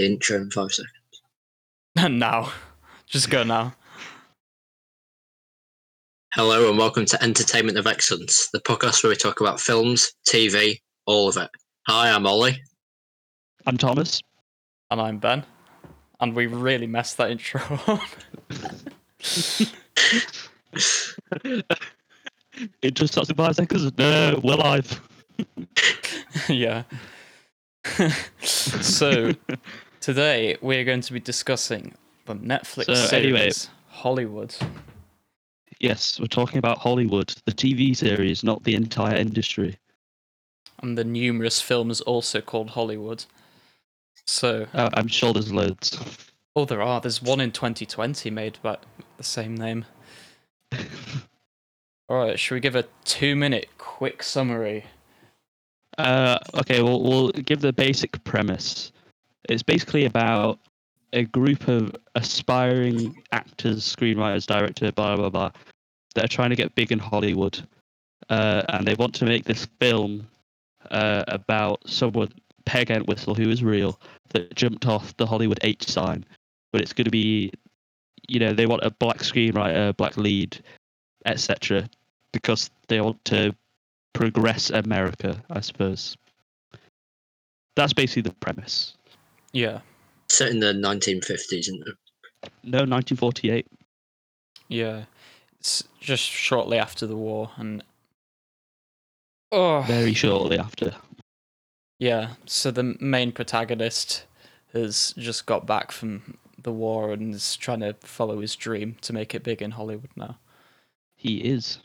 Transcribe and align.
the 0.00 0.06
intro 0.06 0.38
in 0.38 0.50
five 0.50 0.72
seconds. 0.72 1.22
And 1.96 2.18
now. 2.26 2.52
Just 3.06 3.28
go 3.28 3.42
now. 3.42 3.74
Hello 6.32 6.70
and 6.70 6.78
welcome 6.78 7.04
to 7.06 7.22
Entertainment 7.22 7.76
of 7.76 7.86
Excellence, 7.86 8.48
the 8.52 8.60
podcast 8.60 9.02
where 9.02 9.10
we 9.10 9.16
talk 9.16 9.40
about 9.40 9.60
films, 9.60 10.12
TV, 10.28 10.80
all 11.06 11.28
of 11.28 11.36
it. 11.36 11.50
Hi, 11.88 12.10
I'm 12.10 12.26
Ollie. 12.26 12.62
I'm 13.66 13.76
Thomas. 13.76 14.22
And 14.90 15.00
I'm 15.00 15.18
Ben. 15.18 15.44
And 16.20 16.34
we 16.34 16.46
really 16.46 16.86
messed 16.86 17.16
that 17.18 17.30
intro 17.32 17.60
up. 17.86 18.00
it 22.82 22.94
just 22.94 23.12
starts 23.12 23.28
in 23.28 23.36
five 23.36 23.56
seconds. 23.56 23.92
No, 23.98 24.40
we're 24.42 24.54
live. 24.54 25.00
yeah. 26.48 26.84
so, 28.40 29.34
today 30.00 30.56
we're 30.60 30.84
going 30.84 31.00
to 31.02 31.12
be 31.12 31.20
discussing 31.20 31.94
the 32.26 32.34
Netflix 32.34 32.86
So, 32.86 32.94
series 32.94 33.24
anyway- 33.24 33.52
Hollywood. 33.88 34.54
Yes, 35.78 36.20
we're 36.20 36.26
talking 36.26 36.58
about 36.58 36.78
Hollywood, 36.78 37.34
the 37.46 37.52
TV 37.52 37.96
series, 37.96 38.44
not 38.44 38.62
the 38.64 38.74
entire 38.74 39.16
industry. 39.16 39.78
And 40.82 40.96
the 40.96 41.04
numerous 41.04 41.60
films 41.62 42.00
also 42.02 42.40
called 42.40 42.70
Hollywood. 42.70 43.24
So, 44.26 44.66
Uh, 44.74 44.90
I'm 44.94 45.08
sure 45.08 45.32
there's 45.32 45.52
loads. 45.52 45.98
oh, 46.54 46.64
there 46.66 46.82
are. 46.82 47.00
There's 47.00 47.22
one 47.22 47.40
in 47.40 47.50
2020 47.52 48.30
made 48.30 48.58
by 48.62 48.76
the 49.16 49.24
same 49.24 49.54
name. 49.56 49.86
Alright, 52.10 52.38
should 52.38 52.54
we 52.54 52.60
give 52.60 52.76
a 52.76 52.84
two 53.04 53.34
minute 53.36 53.68
quick 53.78 54.22
summary? 54.22 54.84
Uh, 55.96 56.38
okay, 56.54 56.82
well, 56.82 57.00
we'll 57.02 57.30
give 57.30 57.60
the 57.60 57.72
basic 57.72 58.22
premise. 58.24 58.92
It's 59.48 59.62
basically 59.62 60.04
about 60.04 60.58
a 61.12 61.24
group 61.24 61.68
of 61.68 61.94
aspiring 62.14 63.22
actors, 63.32 63.84
screenwriters, 63.84 64.46
director, 64.46 64.92
blah 64.92 65.16
blah 65.16 65.30
blah, 65.30 65.50
that 66.14 66.24
are 66.24 66.28
trying 66.28 66.50
to 66.50 66.56
get 66.56 66.74
big 66.74 66.92
in 66.92 66.98
Hollywood, 66.98 67.66
uh, 68.28 68.62
and 68.68 68.86
they 68.86 68.94
want 68.94 69.14
to 69.16 69.24
make 69.24 69.44
this 69.44 69.66
film 69.80 70.26
uh, 70.90 71.24
about 71.28 71.88
someone, 71.88 72.32
Peg 72.64 72.90
Entwistle, 72.90 73.34
who 73.34 73.48
is 73.50 73.62
real, 73.62 73.98
that 74.30 74.54
jumped 74.54 74.86
off 74.86 75.16
the 75.16 75.26
Hollywood 75.26 75.58
H 75.62 75.88
sign, 75.88 76.24
but 76.72 76.80
it's 76.80 76.92
going 76.92 77.06
to 77.06 77.10
be, 77.10 77.52
you 78.28 78.38
know, 78.38 78.52
they 78.52 78.66
want 78.66 78.84
a 78.84 78.90
black 78.90 79.18
screenwriter, 79.18 79.96
black 79.96 80.16
lead, 80.16 80.62
etc., 81.26 81.88
because 82.32 82.70
they 82.88 83.00
want 83.00 83.24
to 83.24 83.54
progress 84.12 84.70
America, 84.70 85.42
I 85.50 85.60
suppose. 85.60 86.16
That's 87.76 87.92
basically 87.92 88.22
the 88.22 88.34
premise. 88.34 88.96
Yeah. 89.52 89.80
Set 90.28 90.50
in 90.50 90.60
the 90.60 90.72
1950s, 90.72 91.52
isn't 91.52 91.88
it? 91.88 91.94
No, 92.62 92.78
1948. 92.78 93.66
Yeah, 94.68 95.04
it's 95.58 95.82
just 96.00 96.22
shortly 96.22 96.78
after 96.78 97.06
the 97.06 97.16
war, 97.16 97.50
and 97.56 97.82
oh, 99.50 99.82
Very 99.82 100.14
shortly 100.14 100.58
after. 100.58 100.94
yeah. 101.98 102.34
So 102.46 102.70
the 102.70 102.96
main 103.00 103.32
protagonist 103.32 104.24
has 104.72 105.12
just 105.18 105.46
got 105.46 105.66
back 105.66 105.90
from 105.90 106.38
the 106.62 106.72
war 106.72 107.12
and 107.12 107.34
is 107.34 107.56
trying 107.56 107.80
to 107.80 107.94
follow 108.00 108.40
his 108.40 108.54
dream 108.54 108.96
to 109.00 109.12
make 109.12 109.34
it 109.34 109.42
big 109.42 109.60
in 109.60 109.72
Hollywood 109.72 110.10
now. 110.14 110.38
He 111.16 111.38
is. 111.38 111.78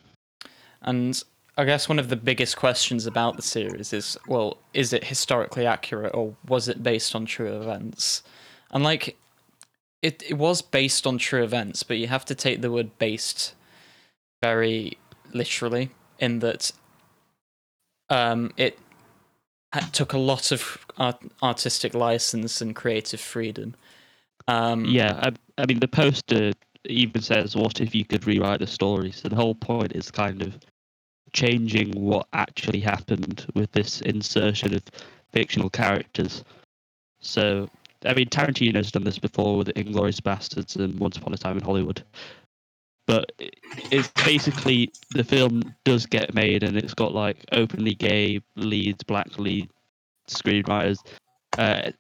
And 0.82 1.22
I 1.58 1.64
guess 1.64 1.88
one 1.88 2.00
of 2.00 2.10
the 2.10 2.18
biggest 2.18 2.58
questions 2.58 3.06
about 3.06 3.38
the 3.38 3.42
series 3.42 3.94
is, 3.94 4.18
well, 4.28 4.58
is 4.74 4.92
it 4.92 5.06
historically 5.06 5.66
accurate 5.66 6.14
or 6.14 6.36
was 6.48 6.68
it 6.68 6.84
based 6.84 7.16
on 7.16 7.26
true 7.26 7.56
events? 7.56 8.24
And 8.72 8.84
like, 8.84 9.16
it 10.02 10.22
it 10.28 10.38
was 10.38 10.62
based 10.62 11.08
on 11.08 11.18
true 11.18 11.44
events, 11.44 11.82
but 11.84 11.98
you 11.98 12.08
have 12.08 12.26
to 12.26 12.36
take 12.36 12.62
the 12.62 12.72
word 12.72 12.98
"based" 13.00 13.56
very 14.44 14.98
literally, 15.34 15.92
in 16.20 16.40
that 16.40 16.72
um, 18.10 18.52
it 18.58 18.78
took 19.92 20.14
a 20.14 20.18
lot 20.18 20.52
of 20.52 20.86
art- 20.98 21.24
artistic 21.42 21.94
license 21.94 22.62
and 22.62 22.76
creative 22.76 23.20
freedom. 23.20 23.76
Um, 24.48 24.86
Yeah, 24.86 25.20
I, 25.22 25.62
I 25.62 25.66
mean, 25.66 25.80
the 25.80 25.88
poster 25.88 26.52
even 26.86 27.22
says, 27.22 27.56
What 27.56 27.82
if 27.82 27.96
you 27.96 28.06
could 28.06 28.28
rewrite 28.28 28.60
the 28.60 28.68
story? 28.68 29.12
So 29.12 29.30
the 29.30 29.36
whole 29.36 29.56
point 29.56 29.94
is 29.94 30.12
kind 30.12 30.42
of 30.42 30.60
changing 31.36 31.92
what 31.92 32.28
actually 32.34 32.80
happened 32.80 33.46
with 33.54 33.72
this 33.74 34.02
insertion 34.02 34.74
of 34.74 34.82
fictional 35.32 35.70
characters. 35.70 36.44
So, 37.20 37.70
I 38.06 38.14
mean, 38.14 38.28
Tarantino's 38.28 38.92
done 38.92 39.04
this 39.04 39.20
before 39.20 39.58
with 39.58 39.68
Inglourious 39.76 40.22
Basterds 40.22 40.78
and 40.78 40.98
Once 40.98 41.18
Upon 41.18 41.34
a 41.34 41.38
Time 41.38 41.58
in 41.58 41.64
Hollywood. 41.64 42.02
But 43.06 43.34
it's 43.92 44.08
basically 44.24 44.92
the 45.12 45.24
film 45.24 45.76
does 45.84 46.08
get 46.08 46.34
made 46.34 46.64
and 46.64 46.76
it's 46.76 46.96
got 46.96 47.14
like 47.14 47.38
openly 47.52 47.94
gay 47.94 48.42
leads, 48.56 49.04
black 49.04 49.38
lead 49.38 49.70
screenwriters, 50.28 51.00
uh, 51.60 51.92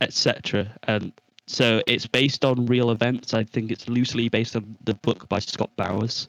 etc. 0.00 0.72
And 0.84 1.12
so 1.46 1.82
it's 1.86 2.06
based 2.06 2.44
on 2.44 2.64
real 2.66 2.92
events. 2.92 3.34
I 3.34 3.44
think 3.44 3.70
it's 3.70 3.88
loosely 3.88 4.28
based 4.28 4.56
on 4.56 4.76
the 4.84 4.94
book 4.94 5.28
by 5.28 5.40
Scott 5.40 5.70
Bowers. 5.76 6.28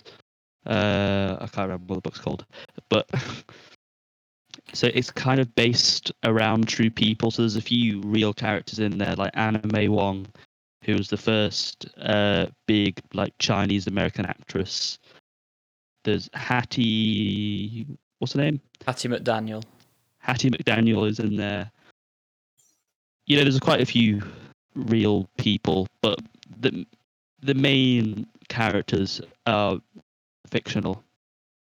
Uh, 0.66 1.38
I 1.40 1.48
can't 1.48 1.70
remember 1.70 1.86
what 1.88 1.96
the 1.96 2.02
book's 2.02 2.20
called, 2.20 2.46
but 2.90 3.10
so 4.74 4.88
it's 4.94 5.12
kind 5.12 5.40
of 5.40 5.54
based 5.56 6.12
around 6.24 6.68
true 6.68 6.90
people. 6.90 7.32
So 7.32 7.42
there's 7.42 7.56
a 7.56 7.62
few 7.62 8.02
real 8.02 8.34
characters 8.34 8.80
in 8.80 8.98
there, 8.98 9.16
like 9.16 9.32
Anna 9.36 9.62
May 9.72 9.88
Wong, 9.88 10.28
who 10.84 10.96
was 10.96 11.10
the 11.10 11.18
first 11.18 11.88
uh, 12.02 12.48
big 12.68 13.00
like 13.14 13.34
Chinese 13.40 13.88
American 13.88 14.26
actress. 14.26 15.00
There's 16.04 16.30
Hattie, 16.34 17.86
what's 18.20 18.34
her 18.34 18.42
name? 18.42 18.62
Hattie 18.86 19.10
McDaniel. 19.10 19.64
Hattie 20.20 20.50
McDaniel 20.50 21.08
is 21.08 21.20
in 21.20 21.36
there. 21.36 21.72
You 23.26 23.38
know, 23.38 23.44
there's 23.44 23.60
quite 23.60 23.82
a 23.82 23.86
few 23.86 24.22
real 24.76 25.30
people, 25.38 25.88
but 26.02 26.20
the 26.60 26.86
the 27.42 27.54
main 27.54 28.28
characters 28.50 29.22
are 29.46 29.80
fictional. 30.52 31.04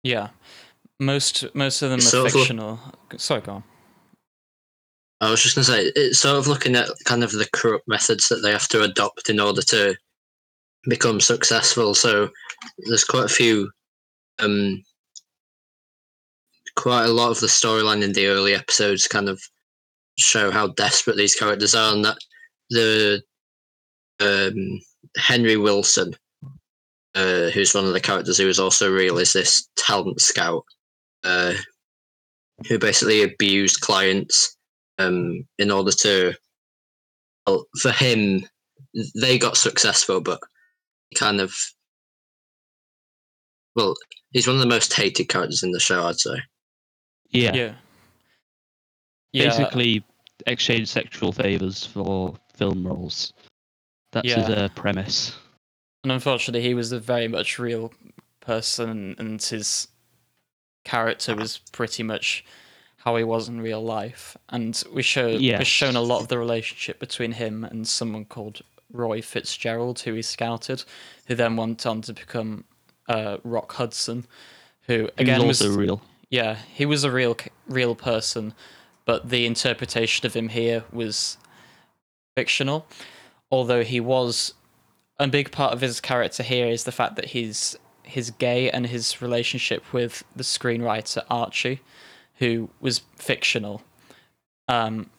Yeah, 0.03 0.29
most 0.99 1.45
most 1.55 1.81
of 1.81 1.89
them 1.89 1.99
are 1.99 2.01
Sort 2.01 2.27
of- 2.27 2.33
fictional. 2.33 2.79
Sorry, 3.17 3.41
go 3.41 3.53
on. 3.53 3.63
I 5.21 5.29
was 5.29 5.43
just 5.43 5.55
going 5.55 5.65
to 5.65 5.71
say, 5.71 5.91
it's 6.01 6.19
sort 6.19 6.37
of 6.37 6.47
looking 6.47 6.77
at 6.77 6.87
kind 7.03 7.25
of 7.25 7.31
the 7.33 7.45
corrupt 7.51 7.85
methods 7.89 8.29
that 8.29 8.37
they 8.37 8.51
have 8.51 8.69
to 8.69 8.83
adopt 8.83 9.29
in 9.29 9.37
order 9.41 9.61
to 9.63 9.93
become 10.87 11.19
successful. 11.19 11.93
So 11.93 12.29
there's 12.87 13.03
quite 13.03 13.25
a 13.25 13.27
few, 13.27 13.69
um, 14.39 14.81
quite 16.77 17.03
a 17.03 17.11
lot 17.11 17.31
of 17.31 17.41
the 17.41 17.47
storyline 17.47 18.01
in 18.01 18.13
the 18.13 18.27
early 18.27 18.53
episodes 18.55 19.07
kind 19.09 19.27
of 19.27 19.41
show 20.17 20.51
how 20.51 20.67
desperate 20.67 21.17
these 21.17 21.35
characters 21.35 21.75
are, 21.75 21.93
and 21.93 22.05
that 22.05 22.17
the 22.69 23.21
um, 24.21 24.79
Henry 25.17 25.55
Willson, 25.57 26.13
uh, 27.15 27.49
who's 27.49 27.73
one 27.73 27.85
of 27.85 27.93
the 27.93 27.99
characters 27.99 28.37
who 28.37 28.47
is 28.47 28.59
also 28.59 28.91
real, 28.91 29.17
is 29.17 29.33
this 29.33 29.67
talent 29.75 30.21
scout 30.21 30.63
uh, 31.23 31.53
who 32.67 32.77
basically 32.79 33.23
abused 33.23 33.81
clients 33.81 34.55
um, 34.97 35.45
in 35.57 35.71
order 35.71 35.91
to. 35.91 36.33
Well, 37.47 37.65
for 37.81 37.91
him, 37.91 38.45
they 39.19 39.39
got 39.39 39.57
successful, 39.57 40.21
but 40.21 40.39
kind 41.15 41.41
of. 41.41 41.53
Well, 43.75 43.95
he's 44.31 44.47
one 44.47 44.55
of 44.55 44.61
the 44.61 44.67
most 44.67 44.93
hated 44.93 45.29
characters 45.29 45.63
in 45.63 45.71
the 45.71 45.79
show, 45.79 46.05
I'd 46.05 46.19
say. 46.19 46.35
Yeah, 47.29 47.53
Yeah. 47.53 47.73
Yeah. 49.31 49.49
basically 49.49 50.03
exchange 50.47 50.87
sexual 50.87 51.31
favors 51.31 51.85
for 51.85 52.35
film 52.55 52.85
roles. 52.85 53.33
That's 54.11 54.33
his 54.33 54.49
uh, 54.49 54.69
premise. 54.75 55.35
And 56.03 56.11
unfortunately, 56.11 56.65
he 56.67 56.73
was 56.73 56.91
a 56.91 56.99
very 56.99 57.27
much 57.27 57.59
real 57.59 57.93
person, 58.39 59.15
and 59.17 59.41
his 59.41 59.87
character 60.85 61.35
was 61.35 61.59
pretty 61.71 62.03
much 62.03 62.45
how 62.97 63.15
he 63.15 63.23
was 63.23 63.47
in 63.49 63.61
real 63.61 63.83
life. 63.83 64.37
And 64.49 64.81
we 64.93 65.01
show 65.03 65.27
Yes. 65.27 65.59
we're 65.59 65.65
shown 65.65 65.95
a 65.95 66.01
lot 66.01 66.21
of 66.21 66.27
the 66.29 66.37
relationship 66.37 66.99
between 66.99 67.33
him 67.33 67.63
and 67.63 67.87
someone 67.87 68.25
called 68.25 68.61
Roy 68.91 69.21
Fitzgerald, 69.21 69.99
who 69.99 70.13
he 70.13 70.21
scouted, 70.21 70.83
who 71.27 71.35
then 71.35 71.55
went 71.55 71.85
on 71.85 72.01
to 72.03 72.13
become 72.13 72.63
uh, 73.07 73.37
Rock 73.43 73.73
Hudson, 73.73 74.25
who 74.83 75.05
Again, 75.17 75.35
again 75.37 75.47
was 75.47 75.61
also 75.61 75.77
real. 75.77 76.01
yeah, 76.29 76.57
he 76.73 76.85
was 76.85 77.03
a 77.03 77.11
real 77.11 77.37
real 77.67 77.95
person, 77.95 78.53
but 79.05 79.29
the 79.29 79.45
interpretation 79.45 80.25
of 80.25 80.33
him 80.33 80.49
here 80.49 80.83
was 80.91 81.37
fictional. 82.35 82.85
Although 83.51 83.83
he 83.83 83.99
was 83.99 84.53
a 85.19 85.27
big 85.27 85.51
part 85.51 85.73
of 85.73 85.81
his 85.81 85.99
character 85.99 86.43
here 86.43 86.67
is 86.67 86.85
the 86.85 86.91
fact 86.91 87.15
that 87.17 87.25
he's 87.25 87.75
he's 88.03 88.31
gay 88.31 88.71
and 88.71 88.87
his 88.87 89.21
relationship 89.21 89.93
with 89.93 90.23
the 90.35 90.43
screenwriter 90.43 91.23
Archie, 91.29 91.81
who 92.35 92.69
was 92.79 93.01
fictional. 93.15 93.83
Um, 94.67 95.09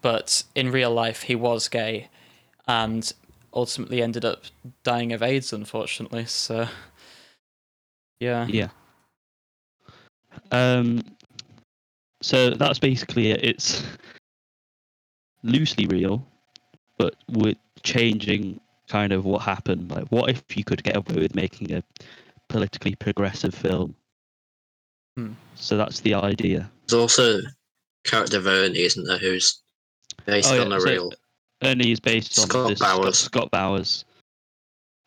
but 0.00 0.44
in 0.54 0.70
real 0.70 0.92
life 0.92 1.22
he 1.22 1.34
was 1.34 1.68
gay, 1.68 2.08
and 2.66 3.12
ultimately 3.52 4.00
ended 4.02 4.24
up 4.24 4.44
dying 4.82 5.12
of 5.12 5.22
AIDS, 5.22 5.52
unfortunately. 5.52 6.24
So, 6.24 6.68
yeah, 8.20 8.46
Yeah. 8.46 8.68
Um. 10.50 11.02
So 12.22 12.50
that's 12.50 12.78
basically 12.78 13.32
it. 13.32 13.44
It's 13.44 13.82
loosely 15.42 15.86
real, 15.86 16.24
but 16.96 17.16
with 17.28 17.58
changing 17.82 18.60
kind 18.88 19.12
of 19.12 19.24
what 19.24 19.42
happened. 19.42 19.90
Like, 19.90 20.06
what 20.08 20.30
if 20.30 20.42
you 20.56 20.64
could 20.64 20.82
get 20.82 20.96
away 20.96 21.14
with 21.22 21.34
making 21.34 21.72
a 21.72 21.82
politically 22.48 22.94
progressive 22.94 23.54
film? 23.54 23.94
Hmm. 25.16 25.32
So 25.54 25.76
that's 25.76 26.00
the 26.00 26.14
idea. 26.14 26.70
There's 26.88 27.00
also 27.00 27.40
character 28.04 28.38
of 28.38 28.46
Ernie, 28.46 28.80
isn't 28.80 29.04
there, 29.04 29.18
who's 29.18 29.60
based 30.26 30.50
Oh, 30.50 30.54
yeah, 30.56 30.60
on 30.62 30.72
a 30.72 30.80
so- 30.80 30.86
real. 30.88 31.12
Ernie 31.62 31.92
is 31.92 32.00
based 32.00 32.38
on 32.40 32.46
Scott 32.48 32.68
this 32.70 32.80
Bowers. 32.80 33.18
Scott, 33.18 33.32
Scott 33.42 33.50
Bowers, 33.52 34.04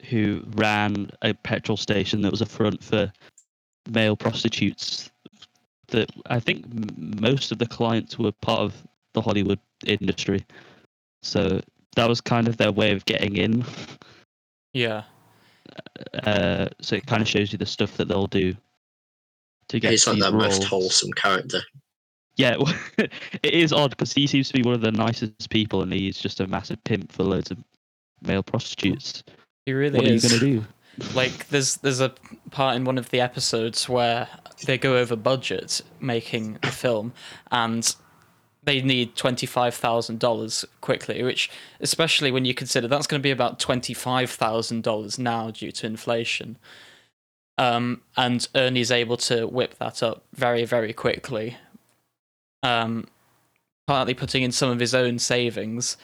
who 0.09 0.41
ran 0.55 1.11
a 1.21 1.33
petrol 1.33 1.75
station 1.75 2.21
that 2.21 2.31
was 2.31 2.39
a 2.41 2.45
front 2.45 2.81
for 2.81 3.11
male 3.89 4.15
prostitutes. 4.15 5.11
That 5.89 6.09
I 6.27 6.39
think 6.39 6.65
most 6.97 7.51
of 7.51 7.57
the 7.59 7.67
clients 7.67 8.17
were 8.17 8.31
part 8.31 8.61
of 8.61 8.73
the 9.13 9.21
Hollywood 9.21 9.59
industry, 9.85 10.45
so 11.21 11.59
that 11.95 12.07
was 12.07 12.21
kind 12.21 12.47
of 12.47 12.57
their 12.57 12.71
way 12.71 12.91
of 12.91 13.05
getting 13.05 13.37
in. 13.37 13.65
yeah, 14.73 15.03
Uh, 16.23 16.67
so 16.81 16.95
it 16.95 17.05
kind 17.05 17.21
of 17.21 17.27
shows 17.27 17.51
you 17.51 17.57
the 17.57 17.65
stuff 17.65 17.97
that 17.97 18.07
they'll 18.07 18.27
do 18.27 18.55
to 19.69 19.79
get 19.79 19.91
He's 19.91 20.05
like 20.07 20.15
these 20.17 20.25
the 20.25 20.31
most 20.31 20.63
wholesome 20.63 21.11
character. 21.13 21.61
Yeah, 22.37 22.57
well, 22.57 22.73
it 22.97 23.53
is 23.53 23.71
odd 23.71 23.91
because 23.91 24.13
he 24.13 24.27
seems 24.27 24.49
to 24.49 24.53
be 24.53 24.61
one 24.61 24.73
of 24.73 24.81
the 24.81 24.91
nicest 24.91 25.49
people, 25.49 25.81
and 25.81 25.91
he's 25.91 26.17
just 26.17 26.39
a 26.39 26.47
massive 26.47 26.83
pimp 26.83 27.11
for 27.11 27.23
loads 27.23 27.51
of 27.51 27.57
male 28.21 28.43
prostitutes. 28.43 29.23
he 29.65 29.73
really 29.73 29.97
what 29.97 30.07
are 30.07 30.13
you 30.13 30.21
gonna 30.21 30.39
do? 30.39 30.65
Like, 31.13 31.49
there's 31.49 31.75
there's 31.77 31.99
a 31.99 32.13
part 32.51 32.77
in 32.77 32.85
one 32.85 32.97
of 32.97 33.09
the 33.09 33.19
episodes 33.19 33.89
where 33.89 34.29
they 34.65 34.77
go 34.77 34.95
over 34.95 35.17
budget 35.17 35.81
making 35.99 36.57
the 36.61 36.71
film, 36.71 37.11
and 37.51 37.93
they 38.65 38.81
need 38.81 39.15
twenty 39.15 39.45
five 39.45 39.73
thousand 39.75 40.19
dollars 40.19 40.65
quickly. 40.81 41.23
Which, 41.23 41.49
especially 41.79 42.31
when 42.31 42.45
you 42.45 42.53
consider 42.53 42.87
that's 42.87 43.07
going 43.07 43.21
to 43.21 43.23
be 43.23 43.31
about 43.31 43.59
twenty 43.59 43.93
five 43.93 44.29
thousand 44.31 44.83
dollars 44.83 45.17
now 45.17 45.51
due 45.51 45.71
to 45.71 45.85
inflation. 45.87 46.57
Um, 47.57 48.01
and 48.17 48.45
Ernie's 48.53 48.91
able 48.91 49.15
to 49.17 49.47
whip 49.47 49.75
that 49.79 50.03
up 50.03 50.23
very 50.33 50.65
very 50.65 50.91
quickly. 50.93 51.57
Um, 52.63 53.07
partly 53.87 54.13
putting 54.13 54.43
in 54.43 54.51
some 54.51 54.69
of 54.69 54.79
his 54.79 54.93
own 54.95 55.19
savings. 55.19 55.97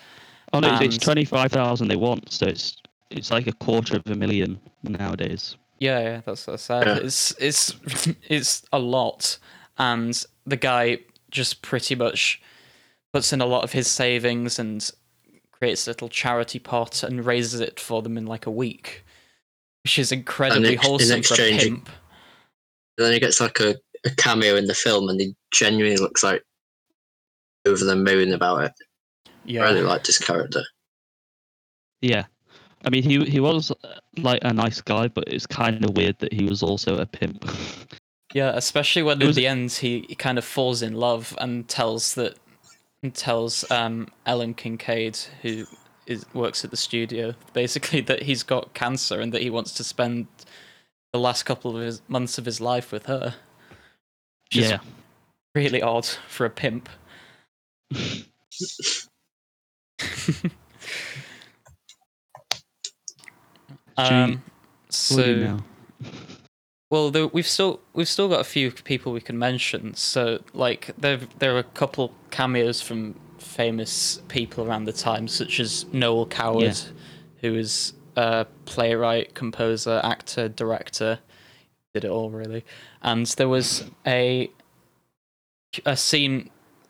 Oh 0.54 0.60
no, 0.60 0.68
it's- 0.68 0.81
it's 0.81 0.96
And- 0.96 1.04
twenty 1.04 1.25
five 1.25 1.52
thousand 1.52 1.88
they 1.90 1.96
want, 1.96 2.31
so 2.31 2.46
it's 2.46 2.78
it's 3.10 3.31
like 3.31 3.48
a 3.48 3.52
quarter 3.54 3.98
of 3.98 4.07
a 4.07 4.16
million 4.16 4.60
nowadays. 4.84 5.57
Yeah, 5.80 6.00
yeah, 6.00 6.22
that's 6.25 6.46
what 6.48 6.54
I 6.54 6.57
said. 6.57 6.88
Yeah. 6.88 6.98
It's 7.06 7.34
it's 7.40 7.75
it's 8.30 8.64
a 8.72 8.80
lot, 8.80 9.38
and 9.78 10.24
the 10.46 10.57
guy 10.57 11.00
just 11.31 11.62
pretty 11.62 11.96
much 11.96 12.42
puts 13.13 13.34
in 13.34 13.42
a 13.42 13.46
lot 13.46 13.63
of 13.63 13.72
his 13.74 13.88
savings 13.90 14.58
and 14.60 14.90
creates 15.52 15.86
a 15.88 15.90
little 15.92 16.10
charity 16.10 16.60
pot 16.60 17.04
and 17.04 17.25
raises 17.25 17.60
it 17.60 17.80
for 17.80 18.02
them 18.02 18.18
in 18.18 18.25
like 18.25 18.46
a 18.46 18.52
week, 18.52 19.04
which 19.84 20.00
is 20.00 20.12
incredibly 20.12 20.74
ex- 20.74 20.84
in 20.84 20.90
wholesome 20.90 21.10
for 21.10 21.13
a 21.13 21.19
exchange- 21.19 21.63
pimp. 21.63 21.90
And 22.98 23.06
then 23.06 23.13
he 23.13 23.19
gets 23.19 23.40
like 23.42 23.60
a, 23.60 23.75
a 24.06 24.10
cameo 24.18 24.56
in 24.56 24.66
the 24.66 24.74
film, 24.74 25.10
and 25.10 25.19
he 25.19 25.36
genuinely 25.54 25.98
looks 25.98 26.24
like 26.24 26.44
over 27.66 27.84
the 27.84 27.96
moon 27.96 28.34
about 28.34 28.63
it. 28.63 28.74
Yeah, 29.46 29.62
I 29.64 29.69
really 29.69 29.81
liked 29.81 30.07
his 30.07 30.19
character. 30.19 30.62
Yeah, 32.02 32.25
I 32.86 32.90
mean 32.90 33.04
he 33.04 33.24
he 33.25 33.40
was 33.40 33.72
uh, 33.72 34.00
like 34.18 34.40
a 34.44 34.54
nice 34.54 34.81
guy, 34.81 35.07
but 35.07 35.25
it's 35.28 35.48
kind 35.48 35.84
of 35.86 35.96
weird 35.96 36.18
that 36.19 36.34
he 36.34 36.46
was 36.46 36.62
also 36.64 36.98
a 36.98 37.06
pimp. 37.06 37.50
yeah, 38.34 38.52
especially 38.56 39.04
when 39.04 39.19
It 39.22 39.24
at 39.24 39.28
was- 39.28 39.36
the 39.36 39.48
end 39.48 39.72
he, 39.72 40.06
he 40.10 40.16
kind 40.16 40.38
of 40.38 40.46
falls 40.46 40.81
in 40.81 40.94
love 40.94 41.36
and 41.40 41.68
tells 41.68 42.16
that 42.16 42.38
and 43.03 43.13
tells 43.13 43.69
um 43.71 44.07
Ellen 44.25 44.53
Kincaid 44.53 45.18
who 45.42 45.65
is 46.06 46.25
works 46.33 46.63
at 46.65 46.71
the 46.71 46.77
studio 46.77 47.33
basically 47.53 48.01
that 48.01 48.24
he's 48.24 48.44
got 48.44 48.74
cancer 48.74 49.19
and 49.19 49.33
that 49.33 49.42
he 49.42 49.50
wants 49.50 49.74
to 49.75 49.83
spend 49.83 50.27
the 51.13 51.19
last 51.19 51.44
couple 51.44 51.75
of 51.75 51.81
his 51.83 52.01
months 52.07 52.38
of 52.38 52.45
his 52.45 52.62
life 52.62 52.92
with 52.92 53.07
her. 53.07 53.36
Which 54.45 54.63
is 54.63 54.71
yeah, 54.71 54.80
really 55.56 55.81
odd 55.81 56.06
for 56.06 56.45
a 56.45 56.50
pimp. 56.50 56.89
um, 63.97 64.44
so? 64.89 65.59
Well, 66.92 67.10
we've 67.34 67.48
still 67.48 67.80
we've 67.94 68.08
still 68.10 68.28
got 68.30 68.42
a 68.42 68.44
few 68.44 68.70
people 68.72 69.12
we 69.14 69.22
can 69.22 69.40
mention. 69.40 69.96
So, 69.96 70.44
like, 70.54 70.92
there 70.98 71.20
there 71.40 71.56
are 71.56 71.60
a 71.60 71.64
couple 71.64 72.14
cameos 72.30 72.82
from 72.82 73.16
famous 73.40 74.22
people 74.28 74.68
around 74.68 74.84
the 74.86 74.94
time, 74.94 75.28
such 75.28 75.60
as 75.60 75.86
Noel 75.92 76.28
Coward, 76.28 76.64
Yeah. 76.64 76.76
who 77.42 77.56
is 77.56 77.94
a 78.16 78.46
playwright, 78.66 79.34
composer, 79.34 80.02
actor, 80.04 80.50
director, 80.50 81.20
did 81.94 82.04
it 82.04 82.12
all 82.12 82.30
really. 82.30 82.64
And 83.02 83.26
there 83.26 83.50
was 83.50 83.86
a 84.06 84.52
a 85.86 85.96
scene 85.96 86.50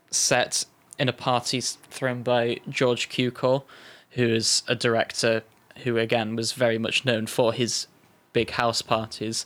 set 0.10 0.66
in 0.98 1.08
a 1.10 1.14
party 1.14 1.62
thrown 1.62 2.24
by 2.24 2.60
George 2.68 3.08
Cukor, 3.08 3.64
who 4.12 4.26
is 4.26 4.64
a 4.68 4.74
director 4.74 5.44
who 5.84 5.98
again 5.98 6.36
was 6.36 6.54
very 6.54 6.80
much 6.80 7.06
known 7.06 7.28
for 7.28 7.54
his 7.54 7.86
big 8.34 8.52
house 8.52 8.82
parties. 8.82 9.46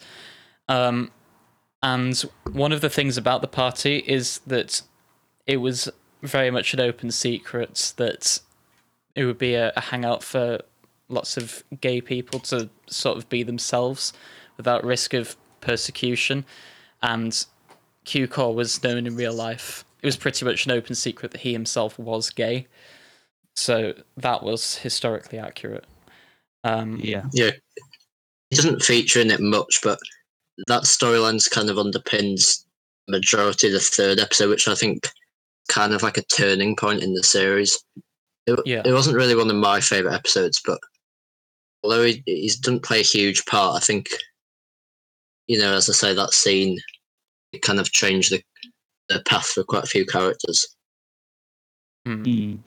Um, 0.68 1.12
and 1.84 2.20
one 2.52 2.72
of 2.72 2.82
the 2.82 2.90
things 2.90 3.18
about 3.18 3.42
the 3.42 3.48
party 3.48 3.98
is 4.08 4.40
that 4.48 4.82
it 5.46 5.58
was 5.58 5.90
very 6.24 6.50
much 6.50 6.74
an 6.74 6.80
open 6.80 7.12
secret 7.12 7.94
that 7.98 8.40
it 9.14 9.26
would 9.26 9.38
be 9.38 9.54
a, 9.54 9.72
a 9.76 9.82
hangout 9.82 10.24
for 10.24 10.62
lots 11.08 11.38
of 11.38 11.64
gay 11.82 12.02
people 12.02 12.40
to 12.40 12.70
sort 12.88 13.18
of 13.18 13.30
be 13.30 13.44
themselves 13.44 14.14
without 14.58 14.84
risk 14.84 15.14
of 15.14 15.36
persecution. 15.62 16.46
And 17.04 17.46
Cukor 18.06 18.54
was 18.54 18.84
known 18.84 19.06
in 19.06 19.16
real 19.16 19.34
life. 19.34 19.86
It 20.02 20.06
was 20.06 20.18
pretty 20.18 20.46
much 20.46 20.66
an 20.66 20.72
open 20.72 20.96
secret 20.96 21.32
that 21.32 21.42
he 21.42 21.54
himself 21.54 21.98
was 22.00 22.30
gay. 22.30 22.68
So 23.56 23.94
that 24.18 24.44
was 24.44 24.78
historically 24.78 25.40
accurate. 25.40 25.86
Um, 26.64 27.00
Yeah, 27.02 27.26
Yeah, 27.32 27.52
he 28.50 28.56
doesn't 28.56 28.84
feature 28.84 29.22
in 29.22 29.32
it 29.32 29.40
much, 29.40 29.80
but 29.84 30.00
that 30.68 30.84
storyline's 30.84 31.48
kind 31.48 31.70
of 31.70 31.78
underpins 31.78 32.64
majority 33.08 33.68
of 33.68 33.74
the 33.74 33.80
third 33.80 34.20
episode, 34.20 34.50
which 34.50 34.68
I 34.68 34.76
think 34.76 35.08
kind 35.70 35.94
of 35.94 36.04
like 36.04 36.18
a 36.18 36.24
turning 36.24 36.76
point 36.76 37.04
in 37.04 37.14
the 37.14 37.24
series. 37.24 37.78
It, 38.48 38.60
Yeah. 38.66 38.82
it 38.86 38.94
wasn't 38.94 39.16
really 39.18 39.36
one 39.36 39.50
of 39.50 39.56
my 39.56 39.80
favorite 39.82 40.14
episodes, 40.14 40.62
but 40.66 40.80
although 41.84 42.04
he, 42.04 42.24
he 42.26 42.52
doesn't 42.62 42.84
play 42.84 43.00
a 43.00 43.04
huge 43.04 43.46
part, 43.46 43.76
I 43.76 43.86
think 43.86 44.08
you 45.48 45.60
know, 45.60 45.76
as 45.76 45.90
I 45.90 45.94
say, 45.94 46.14
that 46.14 46.34
scene 46.34 46.80
it 47.54 47.62
kind 47.62 47.80
of 47.80 47.92
changed 47.92 48.32
the 48.32 48.42
the 49.10 49.22
path 49.28 49.46
for 49.48 49.64
quite 49.64 49.84
a 49.84 49.88
few 49.88 50.06
characters. 50.06 50.76
hmm. 52.06 52.24
Mm. 52.24 52.60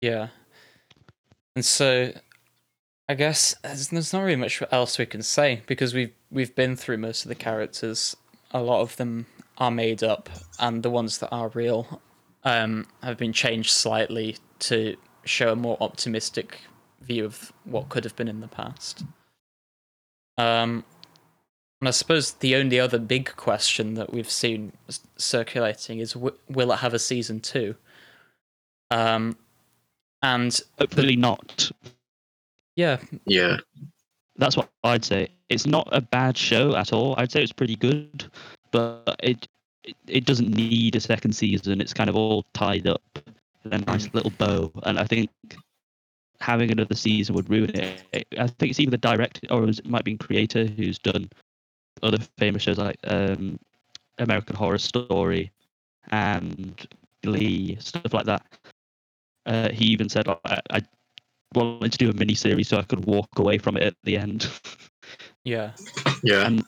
Yeah. 0.00 0.28
And 1.54 1.64
so 1.64 2.12
I 3.12 3.14
guess 3.14 3.54
there's, 3.62 3.88
there's 3.88 4.14
not 4.14 4.22
really 4.22 4.36
much 4.36 4.62
else 4.72 4.96
we 4.96 5.04
can 5.04 5.20
say 5.20 5.60
because 5.66 5.92
we've 5.92 6.14
we've 6.30 6.54
been 6.54 6.76
through 6.76 6.96
most 6.96 7.26
of 7.26 7.28
the 7.28 7.34
characters. 7.34 8.16
A 8.52 8.62
lot 8.62 8.80
of 8.80 8.96
them 8.96 9.26
are 9.58 9.70
made 9.70 10.02
up 10.02 10.30
and 10.58 10.82
the 10.82 10.88
ones 10.88 11.18
that 11.18 11.28
are 11.28 11.50
real 11.50 12.00
um, 12.44 12.86
have 13.02 13.18
been 13.18 13.34
changed 13.34 13.68
slightly 13.68 14.38
to 14.60 14.96
show 15.26 15.52
a 15.52 15.56
more 15.56 15.76
optimistic 15.82 16.62
view 17.02 17.26
of 17.26 17.52
what 17.64 17.90
could 17.90 18.04
have 18.04 18.16
been 18.16 18.28
in 18.28 18.40
the 18.40 18.48
past. 18.48 19.04
Um, 20.38 20.82
and 21.82 21.88
I 21.88 21.90
suppose 21.90 22.32
the 22.32 22.56
only 22.56 22.80
other 22.80 22.98
big 22.98 23.36
question 23.36 23.92
that 23.92 24.10
we've 24.10 24.30
seen 24.30 24.72
circulating 25.18 25.98
is 25.98 26.14
w- 26.14 26.38
will 26.48 26.72
it 26.72 26.76
have 26.76 26.94
a 26.94 26.98
season 26.98 27.40
two? 27.40 27.74
Um, 28.90 29.36
and 30.22 30.58
hopefully 30.78 31.16
not. 31.16 31.70
Yeah, 32.76 32.98
Yeah, 33.26 33.58
That's 34.36 34.56
what 34.56 34.70
I'd 34.84 35.04
say. 35.04 35.28
It's 35.48 35.66
not 35.66 35.88
a 35.92 36.00
bad 36.00 36.36
show 36.36 36.76
at 36.76 36.92
all. 36.92 37.14
I'd 37.18 37.30
say 37.30 37.42
it's 37.42 37.52
pretty 37.52 37.76
good, 37.76 38.30
but 38.70 39.16
it 39.22 39.46
it, 39.84 39.96
it 40.06 40.24
doesn't 40.24 40.48
need 40.48 40.94
a 40.94 41.00
second 41.00 41.32
season. 41.32 41.80
It's 41.80 41.92
kind 41.94 42.08
of 42.08 42.16
all 42.16 42.44
tied 42.54 42.86
up 42.86 43.02
in 43.64 43.72
a 43.72 43.78
nice 43.78 44.08
little 44.14 44.30
bow, 44.38 44.72
and 44.84 44.98
I 44.98 45.04
think 45.04 45.30
having 46.40 46.70
another 46.70 46.94
season 46.94 47.34
would 47.34 47.48
ruin 47.50 47.70
it. 47.74 48.26
I 48.38 48.46
think 48.46 48.70
it's 48.70 48.80
either 48.80 48.90
the 48.90 48.98
director 48.98 49.40
or 49.50 49.68
it 49.68 49.88
might 49.88 50.04
be 50.04 50.14
a 50.14 50.18
creator 50.18 50.66
who's 50.66 50.98
done 50.98 51.28
other 52.02 52.18
famous 52.38 52.62
shows 52.62 52.78
like 52.78 52.98
um, 53.04 53.58
American 54.18 54.56
Horror 54.56 54.78
Story 54.78 55.52
and 56.10 56.86
Glee, 57.22 57.76
stuff 57.80 58.12
like 58.12 58.26
that. 58.26 58.42
Uh, 59.46 59.70
he 59.70 59.86
even 59.86 60.08
said, 60.08 60.28
"Oh, 60.28 60.40
I, 60.44 60.60
I 60.70 60.82
wanted 61.54 61.92
to 61.92 61.98
do 61.98 62.10
a 62.10 62.14
mini 62.14 62.34
series 62.34 62.68
so 62.68 62.78
I 62.78 62.82
could 62.82 63.04
walk 63.04 63.28
away 63.36 63.58
from 63.58 63.76
it 63.76 63.82
at 63.82 63.94
the 64.04 64.16
end. 64.16 64.48
Yeah. 65.44 65.72
Yeah. 66.22 66.46
And- 66.46 66.62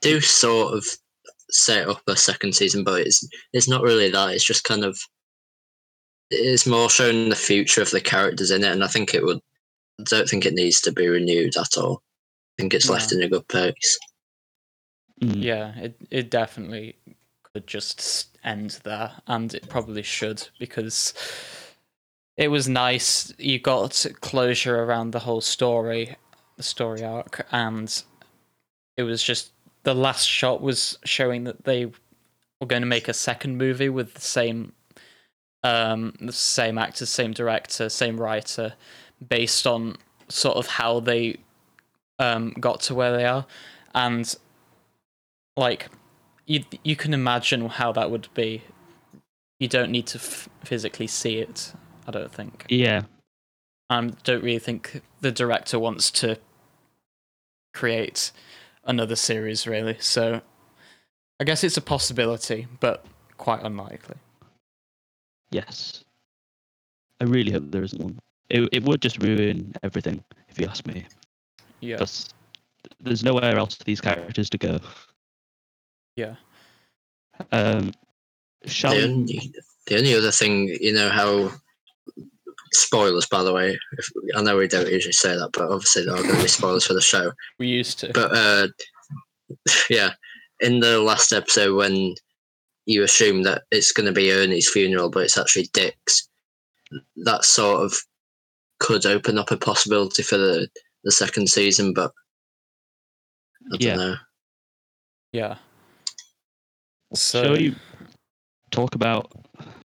do 0.00 0.20
sort 0.20 0.74
of 0.74 0.86
set 1.50 1.88
up 1.88 2.00
a 2.06 2.16
second 2.16 2.54
season, 2.54 2.84
but 2.84 3.00
it's 3.00 3.26
it's 3.52 3.68
not 3.68 3.82
really 3.82 4.10
that. 4.10 4.30
It's 4.34 4.44
just 4.44 4.64
kind 4.64 4.84
of 4.84 4.98
it's 6.30 6.66
more 6.66 6.90
showing 6.90 7.28
the 7.28 7.36
future 7.36 7.82
of 7.82 7.90
the 7.90 8.00
characters 8.00 8.50
in 8.50 8.64
it, 8.64 8.72
and 8.72 8.84
I 8.84 8.86
think 8.86 9.14
it 9.14 9.24
would. 9.24 9.40
I 10.00 10.04
don't 10.04 10.28
think 10.28 10.46
it 10.46 10.54
needs 10.54 10.80
to 10.82 10.92
be 10.92 11.08
renewed 11.08 11.56
at 11.56 11.76
all. 11.76 12.02
I 12.58 12.62
think 12.62 12.74
it's 12.74 12.88
left 12.88 13.12
in 13.12 13.22
a 13.22 13.28
good 13.28 13.46
place. 13.48 13.98
Mm. 15.22 15.42
Yeah, 15.42 15.76
it 15.76 15.96
it 16.10 16.30
definitely 16.30 16.96
could 17.42 17.66
just 17.66 18.38
end 18.44 18.78
there, 18.84 19.12
and 19.26 19.52
it 19.52 19.68
probably 19.68 20.02
should 20.02 20.48
because 20.58 21.12
it 22.38 22.48
was 22.48 22.68
nice. 22.68 23.34
You 23.36 23.58
got 23.58 24.06
closure 24.20 24.84
around 24.84 25.10
the 25.10 25.18
whole 25.18 25.40
story, 25.40 26.16
the 26.56 26.62
story 26.62 27.04
arc, 27.04 27.44
and 27.50 28.02
it 28.96 29.02
was 29.02 29.22
just 29.22 29.50
the 29.82 29.94
last 29.94 30.24
shot 30.24 30.62
was 30.62 30.98
showing 31.04 31.44
that 31.44 31.64
they 31.64 31.86
were 31.86 32.66
going 32.66 32.82
to 32.82 32.86
make 32.86 33.08
a 33.08 33.12
second 33.12 33.58
movie 33.58 33.88
with 33.88 34.14
the 34.14 34.20
same, 34.20 34.72
um, 35.64 36.14
the 36.20 36.32
same 36.32 36.78
actors, 36.78 37.10
same 37.10 37.32
director, 37.32 37.88
same 37.88 38.20
writer, 38.20 38.74
based 39.28 39.66
on 39.66 39.96
sort 40.28 40.56
of 40.56 40.68
how 40.68 41.00
they 41.00 41.36
um 42.20 42.54
got 42.60 42.80
to 42.82 42.94
where 42.94 43.16
they 43.16 43.24
are, 43.24 43.46
and 43.96 44.36
like 45.56 45.88
you 46.46 46.62
you 46.84 46.94
can 46.94 47.12
imagine 47.12 47.68
how 47.68 47.90
that 47.92 48.12
would 48.12 48.28
be. 48.34 48.62
You 49.58 49.66
don't 49.66 49.90
need 49.90 50.06
to 50.08 50.18
f- 50.18 50.48
physically 50.62 51.08
see 51.08 51.38
it. 51.38 51.72
I 52.08 52.10
don't 52.10 52.32
think. 52.32 52.64
Yeah, 52.70 53.02
I 53.90 54.00
don't 54.24 54.42
really 54.42 54.58
think 54.58 55.02
the 55.20 55.30
director 55.30 55.78
wants 55.78 56.10
to 56.12 56.38
create 57.74 58.32
another 58.84 59.14
series, 59.14 59.66
really. 59.66 59.98
So 60.00 60.40
I 61.38 61.44
guess 61.44 61.62
it's 61.62 61.76
a 61.76 61.82
possibility, 61.82 62.66
but 62.80 63.04
quite 63.36 63.62
unlikely. 63.62 64.16
yes. 65.50 66.02
I 67.20 67.24
really 67.24 67.52
hope 67.52 67.70
there 67.70 67.82
isn't 67.82 68.00
one. 68.00 68.18
It 68.48 68.68
it 68.72 68.82
would 68.84 69.02
just 69.02 69.22
ruin 69.22 69.74
everything 69.82 70.24
if 70.48 70.58
you 70.58 70.66
ask 70.66 70.86
me. 70.86 71.04
Yeah, 71.80 71.96
Because 71.96 72.30
there's 73.00 73.22
nowhere 73.22 73.58
else 73.58 73.74
for 73.74 73.84
these 73.84 74.00
characters 74.00 74.48
to 74.50 74.58
go. 74.58 74.78
yeah, 76.16 76.36
Um, 77.52 77.92
shall 78.66 78.94
The 78.94 79.02
only, 79.04 79.52
the 79.86 79.96
only 79.98 80.14
other 80.14 80.30
thing, 80.30 80.68
you 80.80 80.92
know, 80.92 81.08
how 81.10 81.52
spoilers, 82.72 83.26
by 83.26 83.42
the 83.42 83.52
way. 83.52 83.78
If, 83.98 84.08
I 84.36 84.42
know 84.42 84.56
we 84.56 84.68
don't 84.68 84.90
usually 84.90 85.12
say 85.12 85.30
that, 85.36 85.50
but 85.52 85.70
obviously 85.70 86.04
there 86.04 86.14
are 86.14 86.22
going 86.22 86.36
to 86.36 86.42
be 86.42 86.48
spoilers 86.48 86.86
for 86.86 86.94
the 86.94 87.00
show. 87.00 87.32
we 87.58 87.66
used 87.68 87.98
to. 88.00 88.12
But 88.12 88.30
uh, 88.36 88.68
yeah, 89.90 90.10
in 90.60 90.80
the 90.80 91.00
last 91.00 91.32
episode 91.32 91.74
when 91.76 92.14
you 92.86 93.02
assume 93.02 93.42
that 93.42 93.62
it's 93.70 93.92
going 93.92 94.06
to 94.06 94.12
be 94.12 94.32
Ernie's 94.32 94.70
funeral, 94.70 95.10
but 95.10 95.24
it's 95.24 95.36
actually 95.38 95.68
Dick's, 95.72 96.28
that 97.16 97.44
sort 97.44 97.82
of 97.84 97.94
could 98.80 99.04
open 99.06 99.38
up 99.38 99.50
a 99.50 99.56
possibility 99.56 100.22
for 100.22 100.38
the, 100.38 100.68
the 101.04 101.12
second 101.12 101.48
season. 101.48 101.92
But 101.92 102.12
I 103.72 103.76
don't 103.76 103.82
Yeah. 103.82 103.94
know. 103.96 104.14
yeah. 105.32 105.56
So 107.14 107.42
shall 107.42 107.52
we 107.52 107.74
talk 108.70 108.94
about 108.94 109.32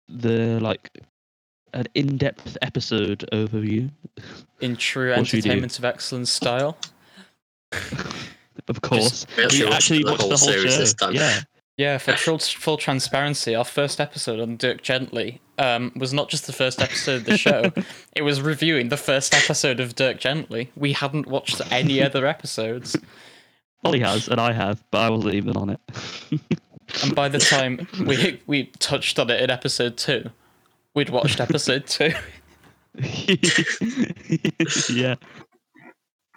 the 0.08 0.60
like 0.60 0.90
an 1.74 1.88
in-depth 1.96 2.58
episode 2.62 3.26
overview? 3.32 3.90
in 4.62 4.76
true 4.76 5.10
What 5.16 5.28
should 5.28 5.38
we 5.38 5.42
do? 5.42 5.50
entertainment 5.50 5.78
of 5.80 5.86
excellence 5.86 6.30
style. 6.32 6.78
Of 8.68 8.82
course, 8.82 9.26
We 9.38 9.44
actually 9.44 9.60
we 9.60 9.66
watched 9.66 9.76
actually 9.76 10.04
the 10.04 10.12
watched 10.12 10.22
whole 10.22 10.30
the 10.30 10.38
whole 10.38 10.48
series 10.48 10.74
show. 10.74 10.80
this 10.80 10.94
time. 10.94 11.14
Yeah, 11.16 11.42
Yeah, 11.78 11.98
for 11.98 12.14
full, 12.16 12.40
full 12.40 12.78
transparency, 12.78 13.56
our 13.56 13.66
first 13.66 14.00
episode 14.00 14.40
on 14.40 14.56
Dirk 14.58 14.82
Gently 14.82 15.42
um, 15.58 15.92
was 15.96 16.14
not 16.14 16.30
just 16.30 16.46
the 16.48 16.54
first 16.54 16.82
episode 16.82 17.16
of 17.22 17.26
the 17.26 17.38
show, 17.38 17.72
it 18.16 18.22
was 18.22 18.42
reviewing 18.42 18.90
the 18.90 18.98
first 18.98 19.34
episode 19.34 19.80
of 19.80 19.96
Dirk 19.96 20.20
Gently. 20.20 20.72
We 20.76 20.94
hadn't 20.94 21.28
watched 21.28 21.62
any 21.72 22.02
other 22.02 22.26
episodes. 22.26 22.96
Ollie 23.84 24.00
has, 24.00 24.30
and 24.30 24.40
I 24.40 24.54
have, 24.54 24.82
but 24.92 25.00
I 25.00 25.10
wasn't 25.10 25.34
even 25.36 25.58
on 25.58 25.70
it. 25.72 25.80
And 27.04 27.14
by 27.14 27.28
the 27.28 27.40
time 27.56 27.86
we, 28.06 28.40
we 28.48 28.66
touched 28.80 29.20
on 29.20 29.30
it 29.30 29.42
in 29.42 29.50
episode 29.50 29.98
two, 29.98 30.30
we'd 30.96 31.10
watched 31.10 31.40
episode 31.40 31.86
two. 31.88 32.12
yeah, 34.94 35.16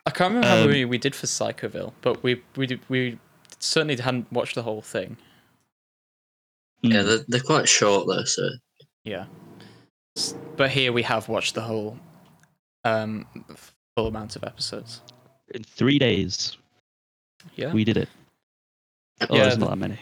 I 0.07 0.11
can't 0.11 0.35
remember 0.35 0.47
how 0.49 0.63
Um, 0.63 0.69
many 0.69 0.85
we 0.85 0.99
did 0.99 1.15
for 1.15 1.27
Psychoville, 1.27 1.93
but 2.01 2.23
we, 2.23 2.43
we, 2.57 2.67
did- 2.67 2.81
we 2.89 3.19
certainly 3.59 3.97
hadn't 3.97 4.31
watched 4.33 4.55
the 4.55 4.63
whole 4.63 4.83
thing. 4.83 5.17
Yeah, 6.83 7.01
Mm. 7.03 7.07
they're, 7.07 7.25
they're 7.29 7.41
quite 7.41 7.69
short 7.69 8.07
though, 8.07 8.25
so 8.25 8.49
Yeah. 9.05 9.27
But 10.57 10.71
here 10.71 10.93
we 10.93 11.03
have 11.03 11.29
watched 11.29 11.55
the 11.55 11.61
whole 11.63 11.99
um, 12.85 13.27
full 13.95 14.07
amount 14.07 14.37
of 14.37 14.45
episodes. 14.45 15.03
in 15.55 15.63
three 15.65 15.99
days 15.99 16.57
Yeah. 17.55 17.73
we 17.73 17.85
did 17.85 17.97
it. 17.97 18.09
Oh, 19.23 19.35
Yeah, 19.35 19.43
there's 19.45 19.59
not 19.59 19.71
that 19.71 19.77
many. 19.77 19.99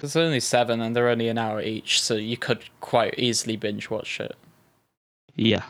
There's 0.00 0.16
only 0.16 0.40
seven, 0.40 0.80
and 0.80 0.94
they're 0.94 1.08
only 1.08 1.28
an 1.28 1.38
hour 1.38 1.60
each, 1.60 2.00
so 2.00 2.14
you 2.14 2.36
could 2.36 2.64
quite 2.80 3.18
easily 3.18 3.56
binge 3.56 3.90
watch 3.90 4.20
it. 4.20 4.34
Yeah, 5.34 5.64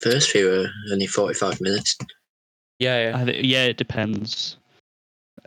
first 0.00 0.30
few 0.30 0.50
are 0.50 0.66
only 0.92 1.06
forty 1.06 1.34
five 1.34 1.60
minutes. 1.60 1.96
Yeah, 2.78 3.10
yeah, 3.10 3.18
I 3.18 3.24
thi- 3.24 3.46
yeah, 3.46 3.64
it 3.64 3.76
depends. 3.76 4.56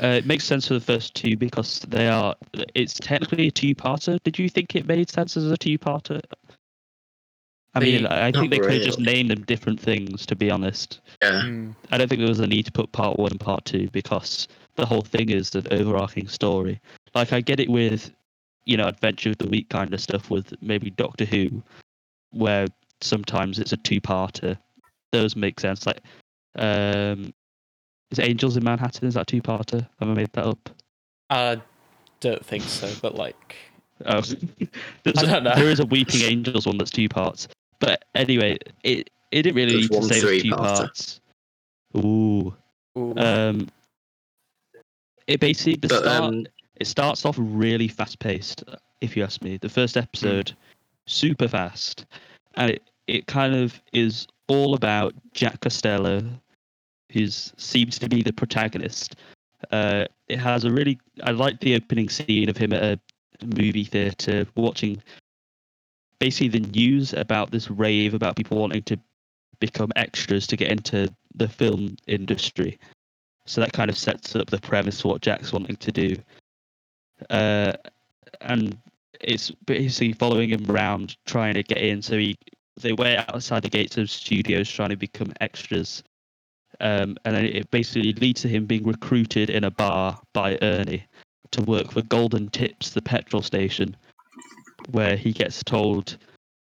Uh, 0.01 0.07
it 0.07 0.25
makes 0.25 0.43
sense 0.43 0.67
for 0.67 0.73
the 0.73 0.79
first 0.81 1.15
two 1.15 1.37
because 1.37 1.79
they 1.87 2.07
are. 2.07 2.35
It's 2.73 2.95
technically 2.95 3.47
a 3.47 3.51
two-parter. 3.51 4.19
Did 4.23 4.37
you 4.37 4.49
think 4.49 4.75
it 4.75 4.85
made 4.85 5.09
sense 5.09 5.37
as 5.37 5.49
a 5.49 5.57
two-parter? 5.57 6.21
I 7.73 7.79
mean, 7.79 8.03
The- 8.03 8.13
I 8.13 8.31
think 8.31 8.35
Not 8.35 8.49
they 8.51 8.59
could 8.59 8.71
have 8.73 8.81
just 8.83 8.99
really. 8.99 9.13
named 9.13 9.31
them 9.31 9.43
different 9.43 9.79
things. 9.79 10.25
To 10.25 10.35
be 10.35 10.49
honest, 10.51 11.01
Yeah, 11.21 11.41
Mm, 11.43 11.75
I 11.91 11.97
don't 11.97 12.07
think 12.07 12.19
there 12.19 12.29
was 12.29 12.39
a 12.39 12.47
need 12.47 12.65
to 12.65 12.71
put 12.71 12.91
part 12.91 13.17
one 13.17 13.31
and 13.31 13.39
part 13.39 13.65
two 13.65 13.89
because 13.91 14.47
the 14.75 14.85
whole 14.85 15.01
thing 15.01 15.29
is 15.29 15.53
an 15.55 15.67
overarching 15.71 16.27
story. 16.27 16.79
Like 17.15 17.31
I 17.33 17.41
get 17.41 17.59
it 17.59 17.69
with, 17.69 18.11
you 18.65 18.77
know, 18.77 18.87
adventure 18.87 19.29
of 19.29 19.37
the 19.37 19.47
week 19.47 19.69
kind 19.69 19.93
of 19.93 20.01
stuff 20.01 20.29
with 20.29 20.53
maybe 20.61 20.89
Doctor 20.91 21.25
Who, 21.25 21.63
where 22.31 22.67
sometimes 23.01 23.57
it's 23.57 23.71
a 23.73 23.77
two-parter. 23.77 24.57
Those 25.11 25.35
make 25.35 25.59
sense. 25.59 25.85
Like, 25.85 26.01
um, 26.57 27.33
is 28.11 28.19
Angels 28.19 28.57
in 28.57 28.63
Manhattan? 28.63 29.07
Is 29.07 29.13
that 29.13 29.27
two-parter? 29.27 29.87
Have 29.99 30.09
I 30.09 30.13
made 30.13 30.31
that 30.33 30.45
up? 30.45 30.69
I 31.29 31.61
don't 32.19 32.45
think 32.45 32.63
so, 32.63 32.91
but 33.01 33.15
like, 33.15 33.55
Oh, 34.05 34.21
There's 35.03 35.15
don't 35.15 35.43
know. 35.45 35.55
There 35.55 35.69
is 35.69 35.79
a 35.79 35.85
Weeping 35.85 36.21
Angels 36.21 36.67
one 36.67 36.77
that's 36.77 36.91
two 36.91 37.07
parts. 37.07 37.47
But 37.79 38.03
anyway, 38.13 38.57
it 38.83 39.09
it 39.31 39.43
didn't 39.43 39.55
really 39.55 39.71
There's 39.87 39.89
need 39.89 40.01
to 40.01 40.07
say 40.07 40.17
it 40.17 40.23
was 40.23 40.41
two 40.41 40.49
three-parter. 40.49 40.57
parts. 40.57 41.21
Ooh. 41.97 42.53
ooh, 42.97 43.13
Um. 43.17 43.69
It 45.27 45.39
basically 45.39 45.75
the 45.77 45.87
but 45.87 45.99
start. 45.99 46.23
um, 46.23 46.45
It 46.77 46.87
starts 46.87 47.25
off 47.25 47.35
really 47.37 47.87
fast 47.87 48.19
paced, 48.19 48.63
if 49.01 49.15
you 49.15 49.23
ask 49.23 49.41
me. 49.41 49.57
The 49.57 49.69
first 49.69 49.97
episode, 49.97 50.53
super 51.05 51.47
fast, 51.47 52.05
and 52.55 52.71
it 52.71 52.83
it 53.07 53.27
kind 53.27 53.55
of 53.55 53.79
is 53.93 54.27
all 54.47 54.73
about 54.73 55.13
Jack 55.33 55.61
Costello, 55.61 56.23
who 57.11 57.27
seems 57.27 57.99
to 57.99 58.09
be 58.09 58.21
the 58.21 58.33
protagonist. 58.33 59.15
Uh, 59.71 60.05
it 60.27 60.39
has 60.39 60.63
a 60.63 60.71
really 60.71 60.99
I 61.23 61.31
like 61.31 61.59
the 61.59 61.75
opening 61.75 62.09
scene 62.09 62.49
of 62.49 62.57
him 62.57 62.73
at 62.73 62.83
a 62.83 62.99
movie 63.45 63.83
theater 63.83 64.45
watching 64.55 65.01
basically 66.19 66.59
the 66.59 66.67
news 66.67 67.13
about 67.13 67.51
this 67.51 67.69
rave 67.69 68.13
about 68.13 68.35
people 68.35 68.57
wanting 68.57 68.83
to 68.83 68.97
become 69.59 69.91
extras 69.95 70.47
to 70.47 70.55
get 70.55 70.71
into 70.71 71.13
the 71.35 71.47
film 71.47 71.95
industry. 72.07 72.79
So 73.45 73.61
that 73.61 73.73
kind 73.73 73.89
of 73.89 73.97
sets 73.97 74.35
up 74.35 74.49
the 74.49 74.59
premise 74.59 74.99
of 74.99 75.05
what 75.05 75.21
Jack's 75.21 75.53
wanting 75.53 75.75
to 75.77 75.91
do 75.91 76.15
uh, 77.29 77.73
and 78.41 78.77
it's 79.21 79.51
basically 79.51 80.13
following 80.13 80.49
him 80.49 80.69
around 80.69 81.17
trying 81.25 81.53
to 81.55 81.63
get 81.63 81.79
in. 81.79 82.01
So 82.01 82.17
he 82.17 82.35
they 82.77 82.93
wait 82.93 83.17
outside 83.17 83.63
the 83.63 83.69
gates 83.69 83.97
of 83.97 84.09
studios 84.09 84.69
trying 84.69 84.89
to 84.89 84.97
become 84.97 85.31
extras, 85.39 86.03
um, 86.81 87.17
and 87.23 87.37
it 87.37 87.71
basically 87.71 88.13
leads 88.13 88.41
to 88.41 88.49
him 88.49 88.65
being 88.65 88.83
recruited 88.83 89.49
in 89.49 89.63
a 89.63 89.71
bar 89.71 90.19
by 90.33 90.57
Ernie 90.61 91.05
to 91.51 91.61
work 91.61 91.91
for 91.91 92.01
Golden 92.01 92.49
Tips, 92.49 92.89
the 92.89 93.01
petrol 93.01 93.41
station, 93.41 93.95
where 94.91 95.15
he 95.15 95.31
gets 95.31 95.63
told 95.63 96.17